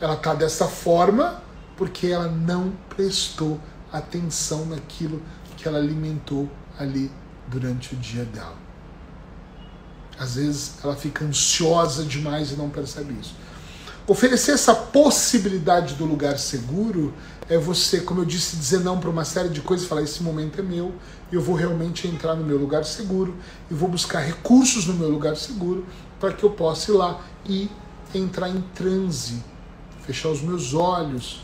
Ela 0.00 0.14
está 0.14 0.34
dessa 0.34 0.66
forma 0.66 1.42
porque 1.76 2.08
ela 2.08 2.28
não 2.28 2.72
prestou 2.88 3.60
atenção 3.92 4.66
naquilo 4.66 5.22
que 5.56 5.68
ela 5.68 5.78
alimentou 5.78 6.50
ali 6.78 7.10
durante 7.48 7.94
o 7.94 7.96
dia 7.96 8.24
dela. 8.24 8.56
Às 10.18 10.36
vezes 10.36 10.74
ela 10.82 10.94
fica 10.94 11.24
ansiosa 11.24 12.04
demais 12.04 12.52
e 12.52 12.56
não 12.56 12.70
percebe 12.70 13.14
isso. 13.20 13.34
Oferecer 14.06 14.52
essa 14.52 14.74
possibilidade 14.74 15.94
do 15.94 16.04
lugar 16.04 16.38
seguro 16.38 17.14
é 17.48 17.56
você, 17.56 18.02
como 18.02 18.20
eu 18.20 18.24
disse, 18.26 18.54
dizer 18.54 18.80
não 18.80 19.00
para 19.00 19.08
uma 19.08 19.24
série 19.24 19.48
de 19.48 19.62
coisas, 19.62 19.86
falar 19.86 20.02
esse 20.02 20.22
momento 20.22 20.60
é 20.60 20.62
meu, 20.62 20.92
eu 21.32 21.40
vou 21.40 21.54
realmente 21.54 22.06
entrar 22.06 22.34
no 22.34 22.44
meu 22.44 22.58
lugar 22.58 22.84
seguro 22.84 23.34
e 23.70 23.72
vou 23.72 23.88
buscar 23.88 24.20
recursos 24.20 24.84
no 24.84 24.92
meu 24.92 25.08
lugar 25.08 25.36
seguro 25.36 25.86
para 26.20 26.34
que 26.34 26.44
eu 26.44 26.50
possa 26.50 26.90
ir 26.90 26.94
lá 26.94 27.18
e 27.46 27.70
entrar 28.14 28.50
em 28.50 28.60
transe, 28.74 29.42
fechar 30.02 30.28
os 30.28 30.42
meus 30.42 30.74
olhos, 30.74 31.40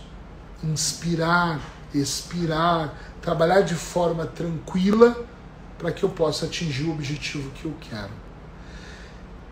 inspirar, 0.62 1.60
expirar, 1.94 2.94
trabalhar 3.22 3.62
de 3.62 3.74
forma 3.74 4.26
tranquila 4.26 5.16
para 5.78 5.90
que 5.90 6.02
eu 6.02 6.10
possa 6.10 6.44
atingir 6.44 6.82
o 6.82 6.90
objetivo 6.90 7.50
que 7.52 7.64
eu 7.64 7.74
quero. 7.80 8.29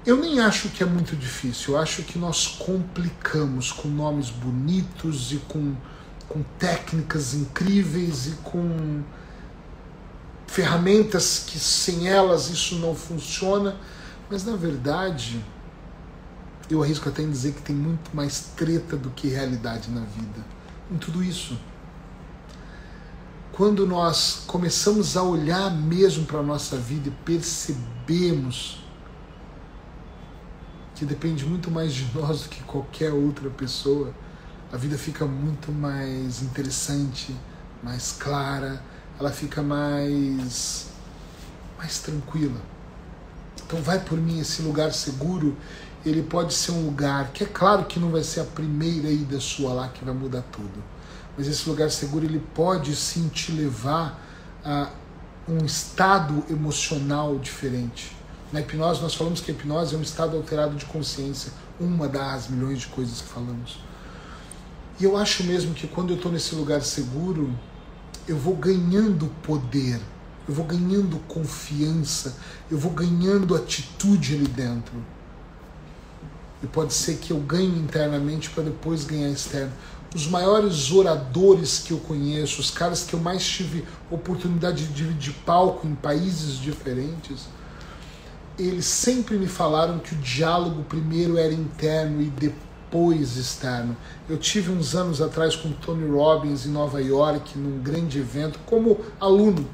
Eu 0.07 0.16
nem 0.16 0.40
acho 0.40 0.68
que 0.70 0.82
é 0.82 0.86
muito 0.86 1.16
difícil, 1.16 1.74
eu 1.74 1.80
acho 1.80 2.03
que 2.03 2.18
nós 2.18 2.46
complicamos 2.46 3.72
com 3.72 3.88
nomes 3.88 4.30
bonitos 4.30 5.32
e 5.32 5.36
com, 5.36 5.74
com 6.28 6.42
técnicas 6.59 7.34
incríveis 7.34 8.26
e 8.26 8.30
com 8.42 9.03
ferramentas 10.46 11.44
que 11.46 11.59
sem 11.59 12.09
elas 12.09 12.49
isso 12.49 12.76
não 12.76 12.94
funciona, 12.94 13.76
mas 14.30 14.44
na 14.44 14.57
verdade 14.57 15.44
eu 16.70 16.82
arrisco 16.82 17.09
até 17.09 17.22
em 17.22 17.30
dizer 17.30 17.53
que 17.53 17.62
tem 17.62 17.76
muito 17.76 18.14
mais 18.14 18.53
treta 18.57 18.96
do 18.96 19.11
que 19.11 19.28
realidade 19.28 19.90
na 19.90 20.03
vida, 20.03 20.44
em 20.90 20.96
tudo 20.96 21.22
isso. 21.22 21.59
Quando 23.53 23.86
nós 23.86 24.44
começamos 24.46 25.16
a 25.16 25.22
olhar 25.22 25.70
mesmo 25.70 26.24
para 26.24 26.38
a 26.38 26.42
nossa 26.42 26.76
vida 26.76 27.09
e 27.09 27.12
percebemos 27.24 28.88
que 30.99 31.05
depende 31.05 31.44
muito 31.46 31.70
mais 31.70 31.94
de 31.94 32.07
nós 32.14 32.42
do 32.42 32.49
que 32.49 32.62
qualquer 32.64 33.12
outra 33.12 33.49
pessoa, 33.51 34.12
a 34.72 34.76
vida 34.76 34.99
fica 34.99 35.24
muito 35.24 35.72
mais 35.72 36.42
interessante, 36.42 37.34
mais 37.82 38.12
clara, 38.12 38.82
ela 39.18 39.30
fica 39.30 39.62
mais 39.62 40.88
mais 41.78 42.01
tranquila. 42.01 42.61
Então 43.64 43.80
vai 43.80 44.01
por 44.01 44.18
mim 44.18 44.40
esse 44.40 44.61
lugar 44.62 44.92
seguro, 44.92 45.57
ele 46.05 46.22
pode 46.22 46.53
ser 46.55 46.72
um 46.72 46.86
lugar 46.86 47.30
que 47.32 47.44
é 47.44 47.46
claro 47.46 47.84
que 47.84 48.01
não 48.01 48.11
vai 48.11 48.24
ser 48.24 48.40
a 48.40 48.44
primeira 48.44 49.09
ida 49.09 49.38
sua 49.38 49.72
lá 49.72 49.88
que 49.88 50.05
vai 50.05 50.14
mudar 50.14 50.42
tudo 50.51 50.82
mas 51.38 51.46
esse 51.46 51.68
lugar 51.68 51.88
seguro 51.88 52.24
ele 52.24 52.42
pode 52.53 52.96
sim 52.96 53.28
te 53.28 53.53
levar 53.53 54.20
a 54.64 54.90
um 55.49 55.64
estado 55.64 56.44
emocional 56.51 57.38
diferente. 57.38 58.18
Na 58.53 58.61
hipnose, 58.61 59.03
nós 59.03 59.14
falamos 59.14 59.40
que 59.40 59.51
a 59.51 59.55
hipnose 59.55 59.94
é 59.94 59.99
um 59.99 60.03
estado 60.03 60.36
alterado 60.36 60.74
de 60.74 60.86
consciência, 60.86 61.53
uma 61.78 62.09
das 62.09 62.49
milhões 62.49 62.80
de 62.80 62.86
coisas 62.86 63.20
que 63.20 63.28
falamos. 63.28 63.78
E 64.99 65.05
eu 65.05 65.16
acho 65.16 65.44
mesmo 65.44 65.74
que 65.74 65.86
quando 65.86 66.11
eu 66.11 66.16
estou 66.16 66.32
nesse 66.32 66.55
lugar 66.55 66.80
seguro, 66.82 67.53
eu 68.26 68.36
vou 68.36 68.57
ganhando 68.57 69.26
poder, 69.42 70.01
eu 70.49 70.55
vou 70.55 70.64
ganhando 70.64 71.18
confiança, 71.28 72.36
eu 72.70 72.78
vou 72.78 72.92
ganhando 72.92 73.55
atitude 73.55 74.34
ali 74.34 74.49
dentro. 74.49 74.94
E 76.62 76.66
pode 76.66 76.94
ser 76.94 77.18
que 77.18 77.30
eu 77.30 77.38
ganhe 77.38 77.78
internamente 77.78 78.51
para 78.51 78.64
depois 78.64 79.05
ganhar 79.05 79.28
externo 79.28 79.72
os 80.14 80.26
maiores 80.26 80.90
oradores 80.90 81.80
que 81.80 81.92
eu 81.92 81.99
conheço, 81.99 82.61
os 82.61 82.70
caras 82.70 83.03
que 83.05 83.14
eu 83.14 83.20
mais 83.20 83.46
tive 83.46 83.84
oportunidade 84.11 84.86
de 84.86 84.92
dividir 84.92 85.34
palco 85.44 85.86
em 85.86 85.94
países 85.94 86.59
diferentes, 86.59 87.46
eles 88.59 88.86
sempre 88.86 89.36
me 89.36 89.46
falaram 89.46 89.98
que 89.98 90.14
o 90.14 90.18
diálogo 90.18 90.82
primeiro 90.82 91.38
era 91.38 91.52
interno 91.52 92.20
e 92.20 92.26
depois 92.26 93.36
externo. 93.36 93.96
Eu 94.28 94.36
tive 94.36 94.72
uns 94.72 94.94
anos 94.94 95.22
atrás 95.22 95.54
com 95.54 95.70
Tony 95.72 96.09
Robbins 96.09 96.66
em 96.66 96.70
Nova 96.70 97.00
York, 97.00 97.56
num 97.56 97.80
grande 97.80 98.18
evento, 98.18 98.59
como 98.66 98.98
aluno. 99.20 99.68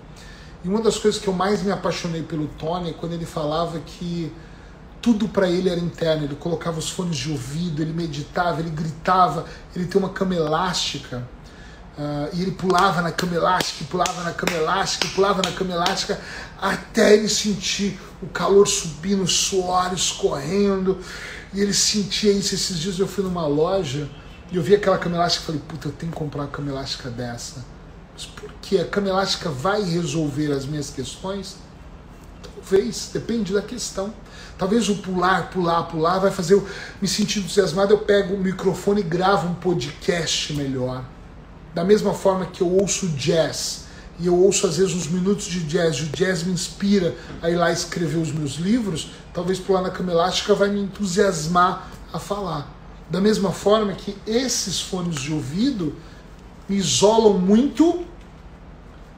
E 0.63 0.69
uma 0.69 0.81
das 0.81 0.99
coisas 0.99 1.21
que 1.21 1.29
eu 1.29 1.35
mais 1.35 1.63
me 1.63 1.73
apaixonei 1.73 2.23
pelo 2.23 2.47
Tony 2.59 2.91
é 2.91 2.93
quando 2.93 3.13
ele 3.13 3.27
falava 3.27 3.79
que 3.81 4.33
tudo 5.01 5.29
para 5.29 5.49
ele 5.49 5.69
era 5.69 5.81
interno. 5.81 6.25
Ele 6.25 6.37
colocava 6.37 6.79
os 6.79 6.91
fones 6.91 7.17
de 7.17 7.31
ouvido, 7.31 7.83
ele 7.83 7.93
meditava, 7.93 8.61
ele 8.61 8.71
gritava, 8.71 9.45
ele 9.75 9.87
tem 9.87 10.01
uma 10.01 10.11
cama 10.11 10.35
elástica. 10.35 11.27
Uh, 11.97 12.29
e 12.33 12.43
ele 12.43 12.51
pulava 12.51 13.01
na 13.03 13.13
cama 13.13 13.35
elástica, 13.37 13.85
pulava 13.89 14.23
na 14.25 14.33
cama 14.33 14.57
elástica, 14.57 15.07
pulava 15.15 15.43
na 15.43 15.53
cama 15.53 15.75
elástica, 15.75 16.21
até 16.61 17.15
ele 17.15 17.29
sentir 17.29 18.01
o 18.25 18.29
calor 18.29 18.67
subindo, 18.67 19.27
suor 19.27 19.93
escorrendo. 19.93 20.99
E 21.53 21.61
ele 21.61 21.75
sentia 21.75 22.33
isso. 22.33 22.55
Esses 22.55 22.79
dias 22.79 22.99
eu 22.99 23.07
fui 23.07 23.23
numa 23.23 23.47
loja 23.47 24.09
e 24.51 24.57
eu 24.57 24.63
vi 24.63 24.75
aquela 24.75 24.99
cama 24.99 25.17
elástica 25.17 25.45
e 25.45 25.47
falei, 25.47 25.63
puta, 25.67 25.89
eu 25.89 25.93
tenho 25.93 26.13
que 26.13 26.19
comprar 26.19 26.43
uma 26.43 26.49
cama 26.49 26.71
elástica 26.71 27.11
dessa. 27.11 27.65
Mas 28.13 28.27
por 28.27 28.51
que? 28.63 28.79
A 28.79 28.85
cama 28.85 29.09
elástica 29.09 29.51
vai 29.51 29.83
resolver 29.83 30.53
as 30.53 30.67
minhas 30.67 30.91
questões? 30.91 31.57
Talvez, 32.43 33.11
depende 33.13 33.53
da 33.53 33.63
questão. 33.63 34.13
Talvez 34.57 34.89
o 34.89 34.97
pular, 34.97 35.51
pular, 35.51 35.83
pular 35.85 36.19
vai 36.19 36.31
fazer 36.31 36.55
eu 36.55 36.67
me 37.03 37.09
sentir 37.09 37.41
entusiasmado. 37.41 37.93
Eu 37.93 37.99
pego 37.99 38.35
o 38.35 38.39
microfone 38.39 39.01
e 39.01 39.05
gravo 39.05 39.49
um 39.49 39.55
podcast 39.55 40.53
melhor 40.53 41.05
da 41.75 41.85
mesma 41.85 42.15
forma 42.15 42.47
que 42.47 42.63
eu 42.63 42.71
ouço 42.71 43.09
jazz, 43.09 43.84
e 44.19 44.27
eu 44.27 44.37
ouço 44.37 44.67
às 44.67 44.77
vezes 44.77 44.95
uns 44.95 45.09
minutos 45.09 45.47
de 45.47 45.61
jazz, 45.61 46.01
o 46.01 46.07
jazz 46.07 46.43
me 46.45 46.53
inspira 46.53 47.17
a 47.43 47.51
ir 47.51 47.57
lá 47.57 47.73
escrever 47.73 48.19
os 48.19 48.33
meus 48.33 48.55
livros, 48.55 49.11
talvez 49.33 49.59
pular 49.59 49.83
na 49.83 49.91
cama 49.91 50.13
elástica 50.13 50.55
vai 50.55 50.69
me 50.71 50.81
entusiasmar 50.81 51.91
a 52.13 52.19
falar. 52.19 52.73
Da 53.11 53.21
mesma 53.21 53.53
forma 53.53 53.93
que 53.93 54.17
esses 54.27 54.81
fones 54.81 55.17
de 55.17 55.33
ouvido 55.33 55.95
me 56.69 56.77
isolam 56.77 57.39
muito 57.39 58.05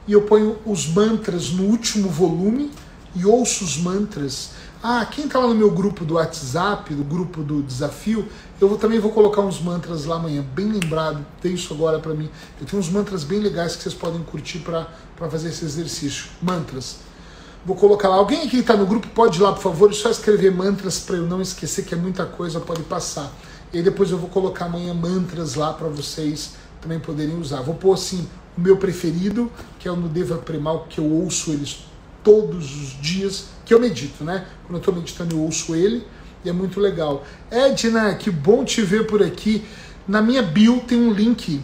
e 0.06 0.12
eu 0.12 0.22
ponho 0.22 0.58
os 0.64 0.86
mantras 0.86 1.50
no 1.50 1.64
último 1.64 2.08
volume 2.08 2.70
e 3.14 3.24
ouço 3.24 3.64
os 3.64 3.76
mantras 3.76 4.50
ah, 4.88 5.04
quem 5.04 5.24
está 5.24 5.40
lá 5.40 5.48
no 5.48 5.54
meu 5.56 5.68
grupo 5.68 6.04
do 6.04 6.14
WhatsApp, 6.14 6.94
do 6.94 7.02
grupo 7.02 7.42
do 7.42 7.60
desafio, 7.60 8.28
eu 8.60 8.68
vou, 8.68 8.78
também 8.78 9.00
vou 9.00 9.10
colocar 9.10 9.40
uns 9.40 9.60
mantras 9.60 10.04
lá 10.04 10.14
amanhã. 10.14 10.44
Bem 10.54 10.70
lembrado, 10.70 11.26
tem 11.40 11.54
isso 11.54 11.74
agora 11.74 11.98
para 11.98 12.14
mim. 12.14 12.30
Eu 12.60 12.66
tenho 12.68 12.78
uns 12.78 12.88
mantras 12.88 13.24
bem 13.24 13.40
legais 13.40 13.74
que 13.74 13.82
vocês 13.82 13.96
podem 13.96 14.22
curtir 14.22 14.60
para 14.60 14.86
fazer 15.28 15.48
esse 15.48 15.64
exercício. 15.64 16.26
Mantras. 16.40 16.98
Vou 17.64 17.74
colocar 17.74 18.08
lá. 18.08 18.14
Alguém 18.14 18.48
que 18.48 18.58
está 18.58 18.76
no 18.76 18.86
grupo 18.86 19.08
pode 19.08 19.40
ir 19.40 19.42
lá, 19.42 19.52
por 19.52 19.60
favor, 19.60 19.92
só 19.92 20.08
escrever 20.08 20.52
mantras 20.52 21.00
para 21.00 21.16
eu 21.16 21.26
não 21.26 21.42
esquecer 21.42 21.84
que 21.84 21.92
é 21.92 21.98
muita 21.98 22.24
coisa, 22.24 22.60
pode 22.60 22.84
passar. 22.84 23.32
E 23.72 23.82
depois 23.82 24.12
eu 24.12 24.18
vou 24.18 24.28
colocar 24.28 24.66
amanhã 24.66 24.94
mantras 24.94 25.56
lá 25.56 25.72
para 25.72 25.88
vocês 25.88 26.52
também 26.80 27.00
poderem 27.00 27.36
usar. 27.36 27.60
Vou 27.60 27.74
pôr 27.74 27.92
assim 27.92 28.28
o 28.56 28.60
meu 28.60 28.76
preferido, 28.76 29.50
que 29.80 29.88
é 29.88 29.90
o 29.90 29.96
no 29.96 30.08
Deva 30.08 30.36
Primal, 30.36 30.86
que 30.88 31.00
eu 31.00 31.10
ouço 31.10 31.50
eles 31.50 31.80
todos 32.26 32.74
os 32.74 33.00
dias 33.00 33.44
que 33.64 33.72
eu 33.72 33.78
medito, 33.78 34.24
né? 34.24 34.44
Quando 34.64 34.74
eu 34.74 34.78
estou 34.80 34.92
meditando, 34.92 35.36
eu 35.36 35.42
ouço 35.42 35.76
ele 35.76 36.04
e 36.44 36.48
é 36.50 36.52
muito 36.52 36.80
legal. 36.80 37.24
Edna, 37.48 38.16
que 38.16 38.32
bom 38.32 38.64
te 38.64 38.82
ver 38.82 39.06
por 39.06 39.22
aqui. 39.22 39.64
Na 40.08 40.20
minha 40.20 40.42
bio 40.42 40.80
tem 40.80 40.98
um 40.98 41.12
link, 41.12 41.62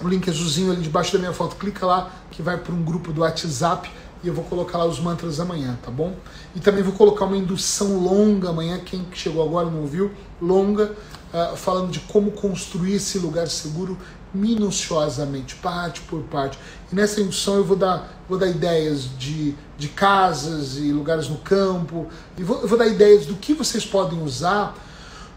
um 0.00 0.06
link 0.06 0.30
azulzinho 0.30 0.70
ali 0.70 0.82
debaixo 0.82 1.12
da 1.12 1.18
minha 1.18 1.32
foto. 1.32 1.56
Clica 1.56 1.84
lá 1.84 2.12
que 2.30 2.42
vai 2.42 2.56
para 2.56 2.72
um 2.72 2.80
grupo 2.80 3.12
do 3.12 3.22
WhatsApp 3.22 3.90
e 4.22 4.28
eu 4.28 4.34
vou 4.34 4.44
colocar 4.44 4.78
lá 4.78 4.86
os 4.86 5.00
mantras 5.00 5.40
amanhã, 5.40 5.76
tá 5.82 5.90
bom? 5.90 6.14
E 6.54 6.60
também 6.60 6.84
vou 6.84 6.92
colocar 6.92 7.24
uma 7.24 7.36
indução 7.36 7.98
longa 7.98 8.50
amanhã, 8.50 8.78
quem 8.78 9.04
chegou 9.14 9.44
agora 9.44 9.68
não 9.68 9.80
ouviu, 9.80 10.12
longa, 10.40 10.94
uh, 11.34 11.56
falando 11.56 11.90
de 11.90 11.98
como 12.00 12.30
construir 12.30 12.94
esse 12.94 13.18
lugar 13.18 13.48
seguro 13.48 13.98
minuciosamente, 14.34 15.54
parte 15.56 16.00
por 16.02 16.22
parte. 16.24 16.58
E 16.92 16.94
nessa 16.94 17.20
indução 17.20 17.56
eu 17.56 17.64
vou 17.64 17.76
dar, 17.76 18.22
vou 18.28 18.38
dar 18.38 18.48
ideias 18.48 19.08
de, 19.18 19.54
de 19.78 19.88
casas 19.88 20.76
e 20.76 20.92
lugares 20.92 21.28
no 21.28 21.38
campo, 21.38 22.06
e 22.36 22.42
vou, 22.42 22.60
eu 22.60 22.68
vou 22.68 22.78
dar 22.78 22.86
ideias 22.86 23.26
do 23.26 23.34
que 23.34 23.54
vocês 23.54 23.84
podem 23.84 24.22
usar 24.22 24.74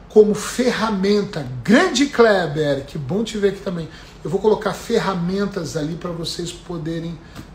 como 0.09 0.33
ferramenta. 0.33 1.45
Grande 1.63 2.07
Kleber, 2.07 2.85
que 2.85 2.97
bom 2.97 3.23
te 3.23 3.37
ver 3.37 3.49
aqui 3.49 3.61
também. 3.61 3.87
Eu 4.23 4.29
vou 4.29 4.39
colocar 4.39 4.73
ferramentas 4.73 5.77
ali 5.77 5.95
para 5.95 6.11
vocês 6.11 6.51
poderem 6.51 7.11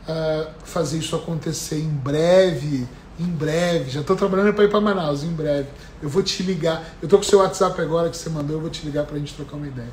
uh, 0.09 0.51
fazer 0.65 0.99
isso 0.99 1.15
acontecer 1.15 1.79
em 1.79 1.89
breve. 1.89 2.89
Em 3.19 3.27
breve, 3.27 3.91
já 3.91 4.01
estou 4.01 4.17
trabalhando 4.17 4.55
para 4.55 4.65
ir 4.65 4.71
para 4.71 4.81
Manaus, 4.81 5.23
em 5.23 5.33
breve. 5.33 5.69
Eu 6.03 6.09
vou 6.09 6.23
te 6.23 6.43
ligar. 6.43 6.83
Eu 7.03 7.07
estou 7.07 7.19
com 7.19 7.25
o 7.25 7.29
seu 7.29 7.41
WhatsApp 7.41 7.81
agora 7.81 8.09
que 8.09 8.17
você 8.17 8.31
mandou, 8.31 8.57
eu 8.57 8.61
vou 8.61 8.71
te 8.71 8.85
ligar 8.85 9.05
para 9.05 9.17
a 9.17 9.19
gente 9.19 9.35
trocar 9.35 9.57
uma 9.57 9.67
ideia. 9.67 9.91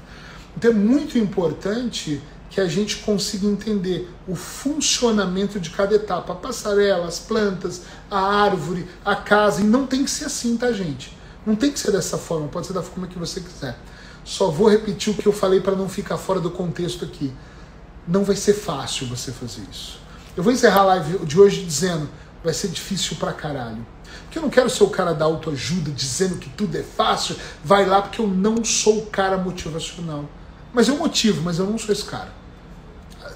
Então 0.55 0.71
é 0.71 0.73
muito 0.73 1.17
importante 1.17 2.21
que 2.49 2.59
a 2.59 2.67
gente 2.67 2.97
consiga 2.97 3.47
entender 3.47 4.09
o 4.27 4.35
funcionamento 4.35 5.57
de 5.57 5.69
cada 5.69 5.95
etapa, 5.95 6.33
a 6.33 6.35
passarela, 6.35 7.07
as 7.07 7.17
plantas, 7.17 7.83
a 8.09 8.19
árvore, 8.19 8.87
a 9.05 9.15
casa, 9.15 9.61
e 9.61 9.63
não 9.63 9.87
tem 9.87 10.03
que 10.03 10.11
ser 10.11 10.25
assim, 10.25 10.57
tá, 10.57 10.71
gente? 10.73 11.17
Não 11.45 11.55
tem 11.55 11.71
que 11.71 11.79
ser 11.79 11.91
dessa 11.91 12.17
forma, 12.17 12.49
pode 12.49 12.67
ser 12.67 12.73
da 12.73 12.83
forma 12.83 13.07
que 13.07 13.17
você 13.17 13.39
quiser. 13.39 13.79
Só 14.25 14.51
vou 14.51 14.69
repetir 14.69 15.13
o 15.13 15.17
que 15.17 15.25
eu 15.25 15.31
falei 15.31 15.61
para 15.61 15.75
não 15.75 15.87
ficar 15.87 16.17
fora 16.17 16.41
do 16.41 16.51
contexto 16.51 17.05
aqui. 17.05 17.33
Não 18.05 18.25
vai 18.25 18.35
ser 18.35 18.53
fácil 18.53 19.07
você 19.07 19.31
fazer 19.31 19.61
isso. 19.71 19.99
Eu 20.35 20.43
vou 20.43 20.51
encerrar 20.51 20.81
a 20.81 20.85
live 20.85 21.25
de 21.25 21.39
hoje 21.39 21.63
dizendo, 21.63 22.09
vai 22.43 22.53
ser 22.53 22.67
difícil 22.67 23.15
pra 23.15 23.31
caralho. 23.31 23.85
Porque 24.23 24.37
eu 24.37 24.41
não 24.41 24.49
quero 24.49 24.69
ser 24.69 24.83
o 24.83 24.89
cara 24.89 25.13
da 25.13 25.23
autoajuda 25.23 25.89
dizendo 25.91 26.37
que 26.37 26.49
tudo 26.49 26.77
é 26.77 26.83
fácil, 26.83 27.35
vai 27.63 27.85
lá 27.85 28.01
porque 28.01 28.21
eu 28.21 28.27
não 28.27 28.63
sou 28.63 28.99
o 28.99 29.05
cara 29.05 29.37
motivacional. 29.37 30.25
Mas 30.73 30.87
eu 30.87 30.97
motivo, 30.97 31.41
mas 31.41 31.59
eu 31.59 31.65
não 31.65 31.77
sou 31.77 31.91
esse 31.91 32.05
cara. 32.05 32.33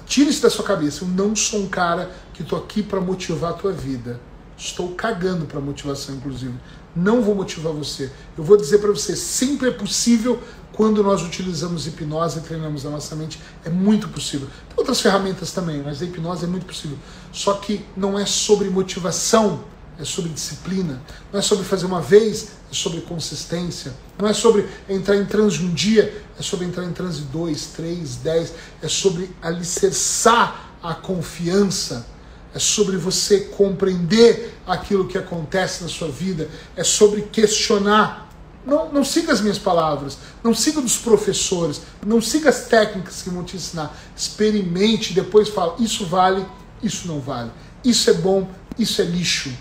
Tire 0.06 0.30
isso 0.30 0.42
da 0.42 0.50
sua 0.50 0.64
cabeça. 0.64 1.04
Eu 1.04 1.08
não 1.08 1.34
sou 1.34 1.60
um 1.60 1.68
cara 1.68 2.10
que 2.32 2.42
estou 2.42 2.58
aqui 2.58 2.82
para 2.82 3.00
motivar 3.00 3.50
a 3.50 3.54
tua 3.54 3.72
vida. 3.72 4.20
Estou 4.56 4.94
cagando 4.94 5.44
para 5.44 5.60
motivação, 5.60 6.14
inclusive. 6.14 6.54
Não 6.94 7.20
vou 7.20 7.34
motivar 7.34 7.72
você. 7.72 8.10
Eu 8.38 8.44
vou 8.44 8.56
dizer 8.56 8.78
para 8.78 8.90
você, 8.90 9.14
sempre 9.14 9.68
é 9.68 9.72
possível 9.72 10.42
quando 10.72 11.02
nós 11.02 11.22
utilizamos 11.22 11.86
hipnose 11.86 12.38
e 12.38 12.42
treinamos 12.42 12.86
a 12.86 12.90
nossa 12.90 13.14
mente. 13.14 13.38
É 13.64 13.68
muito 13.68 14.08
possível. 14.08 14.48
Tem 14.68 14.78
outras 14.78 15.00
ferramentas 15.00 15.52
também, 15.52 15.82
mas 15.82 16.00
a 16.00 16.04
hipnose 16.04 16.44
é 16.44 16.48
muito 16.48 16.64
possível. 16.64 16.96
Só 17.32 17.54
que 17.54 17.84
não 17.96 18.18
é 18.18 18.24
sobre 18.24 18.70
motivação 18.70 19.64
é 19.98 20.04
sobre 20.04 20.30
disciplina, 20.30 21.02
não 21.32 21.38
é 21.38 21.42
sobre 21.42 21.64
fazer 21.64 21.86
uma 21.86 22.00
vez, 22.00 22.48
é 22.70 22.74
sobre 22.74 23.00
consistência, 23.00 23.94
não 24.18 24.28
é 24.28 24.32
sobre 24.32 24.68
entrar 24.88 25.16
em 25.16 25.24
transe 25.24 25.62
um 25.62 25.72
dia, 25.72 26.22
é 26.38 26.42
sobre 26.42 26.66
entrar 26.66 26.84
em 26.84 26.92
transe 26.92 27.22
dois, 27.22 27.66
três, 27.66 28.16
dez, 28.16 28.52
é 28.82 28.88
sobre 28.88 29.30
alicerçar 29.40 30.70
a 30.82 30.94
confiança, 30.94 32.06
é 32.54 32.58
sobre 32.58 32.96
você 32.96 33.40
compreender 33.40 34.54
aquilo 34.66 35.06
que 35.06 35.18
acontece 35.18 35.82
na 35.82 35.88
sua 35.88 36.08
vida, 36.08 36.48
é 36.76 36.84
sobre 36.84 37.22
questionar. 37.22 38.30
Não, 38.64 38.92
não 38.92 39.04
siga 39.04 39.32
as 39.32 39.40
minhas 39.40 39.58
palavras, 39.58 40.18
não 40.42 40.52
siga 40.52 40.80
dos 40.80 40.96
professores, 40.96 41.82
não 42.04 42.20
siga 42.20 42.50
as 42.50 42.66
técnicas 42.66 43.22
que 43.22 43.30
vão 43.30 43.44
te 43.44 43.56
ensinar. 43.56 43.96
Experimente, 44.16 45.14
depois 45.14 45.48
fala, 45.48 45.76
isso 45.78 46.04
vale, 46.06 46.44
isso 46.82 47.06
não 47.06 47.20
vale. 47.20 47.50
Isso 47.84 48.10
é 48.10 48.14
bom, 48.14 48.50
isso 48.76 49.00
é 49.00 49.04
lixo. 49.04 49.52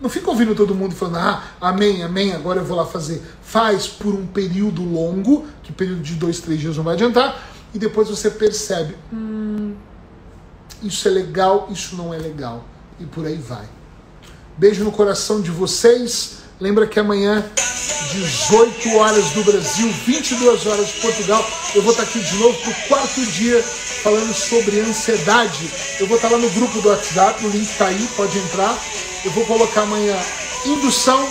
Não 0.00 0.08
fica 0.08 0.30
ouvindo 0.30 0.54
todo 0.54 0.74
mundo 0.74 0.94
falando, 0.94 1.16
ah, 1.16 1.42
amém, 1.60 2.02
amém, 2.02 2.32
agora 2.32 2.60
eu 2.60 2.64
vou 2.64 2.76
lá 2.76 2.86
fazer. 2.86 3.22
Faz 3.42 3.88
por 3.88 4.14
um 4.14 4.26
período 4.26 4.82
longo, 4.84 5.46
que 5.62 5.72
período 5.72 6.02
de 6.02 6.14
dois, 6.14 6.40
três 6.40 6.60
dias 6.60 6.76
não 6.76 6.84
vai 6.84 6.94
adiantar, 6.94 7.50
e 7.74 7.78
depois 7.78 8.08
você 8.08 8.30
percebe, 8.30 8.96
hum, 9.12 9.74
isso 10.82 11.08
é 11.08 11.10
legal, 11.10 11.68
isso 11.70 11.96
não 11.96 12.14
é 12.14 12.18
legal. 12.18 12.64
E 13.00 13.04
por 13.04 13.26
aí 13.26 13.36
vai. 13.36 13.68
Beijo 14.56 14.84
no 14.84 14.92
coração 14.92 15.40
de 15.40 15.50
vocês. 15.50 16.38
Lembra 16.60 16.88
que 16.88 16.98
amanhã, 16.98 17.48
18 18.10 18.96
horas 18.96 19.30
do 19.30 19.44
Brasil, 19.44 19.88
22 20.04 20.66
horas 20.66 20.88
de 20.88 20.94
Portugal, 20.94 21.48
eu 21.72 21.82
vou 21.82 21.92
estar 21.92 22.02
aqui 22.02 22.18
de 22.18 22.34
novo 22.34 22.58
para 22.58 22.70
o 22.70 22.88
quarto 22.88 23.24
dia 23.26 23.62
falando 24.02 24.34
sobre 24.34 24.80
ansiedade. 24.80 25.70
Eu 26.00 26.08
vou 26.08 26.16
estar 26.16 26.28
lá 26.28 26.36
no 26.36 26.50
grupo 26.50 26.80
do 26.80 26.88
WhatsApp, 26.88 27.46
o 27.46 27.50
link 27.50 27.62
está 27.62 27.86
aí, 27.86 28.08
pode 28.16 28.36
entrar. 28.38 28.76
Eu 29.24 29.30
vou 29.30 29.46
colocar 29.46 29.82
amanhã 29.82 30.16
indução, 30.66 31.28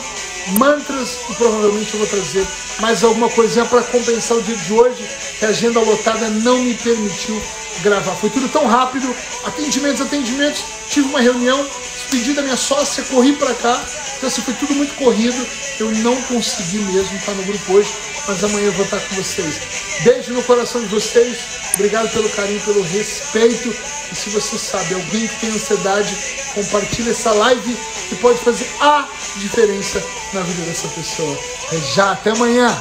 mantras 0.57 1.17
e 1.29 1.33
provavelmente 1.35 1.93
eu 1.93 1.99
vou 1.99 2.07
trazer 2.07 2.47
mais 2.79 3.03
alguma 3.03 3.29
coisinha 3.29 3.65
para 3.65 3.81
compensar 3.83 4.37
o 4.37 4.41
dia 4.41 4.55
de 4.55 4.71
hoje, 4.71 5.03
que 5.39 5.45
a 5.45 5.49
agenda 5.49 5.81
lotada 5.81 6.29
não 6.29 6.57
me 6.59 6.73
permitiu 6.73 7.41
gravar. 7.83 8.15
Foi 8.15 8.29
tudo 8.29 8.47
tão 8.47 8.65
rápido, 8.65 9.13
atendimentos, 9.45 9.99
atendimentos, 9.99 10.63
tive 10.89 11.09
uma 11.09 11.19
reunião, 11.19 11.67
despedi 12.07 12.33
da 12.33 12.41
minha 12.41 12.55
sócia, 12.55 13.03
corri 13.03 13.33
para 13.33 13.53
cá, 13.55 13.85
então 14.17 14.27
assim, 14.27 14.41
foi 14.41 14.53
tudo 14.53 14.73
muito 14.75 14.93
corrido, 14.95 15.45
eu 15.79 15.91
não 15.97 16.15
consegui 16.23 16.79
mesmo 16.79 17.17
estar 17.17 17.33
no 17.33 17.43
grupo 17.43 17.73
hoje, 17.73 17.93
mas 18.27 18.43
amanhã 18.43 18.67
eu 18.67 18.73
vou 18.73 18.85
estar 18.85 18.99
com 18.99 19.15
vocês. 19.15 19.59
Beijo 20.03 20.33
no 20.33 20.41
coração 20.43 20.81
de 20.81 20.87
vocês, 20.87 21.37
obrigado 21.75 22.09
pelo 22.11 22.29
carinho, 22.29 22.61
pelo 22.61 22.81
respeito, 22.81 23.75
e 24.11 24.15
se 24.15 24.29
você 24.29 24.57
sabe 24.57 24.93
alguém 24.93 25.27
que 25.27 25.39
tem 25.41 25.49
ansiedade, 25.49 26.15
compartilhe 26.53 27.09
essa 27.09 27.31
live 27.31 27.77
que 28.07 28.15
pode 28.15 28.39
fazer 28.39 28.67
a 28.79 29.05
diferença 29.37 30.01
na 30.33 30.41
vida 30.41 30.61
dessa 30.61 30.87
pessoa. 30.87 31.37
É 31.73 31.93
já, 31.93 32.11
até 32.11 32.31
amanhã! 32.31 32.75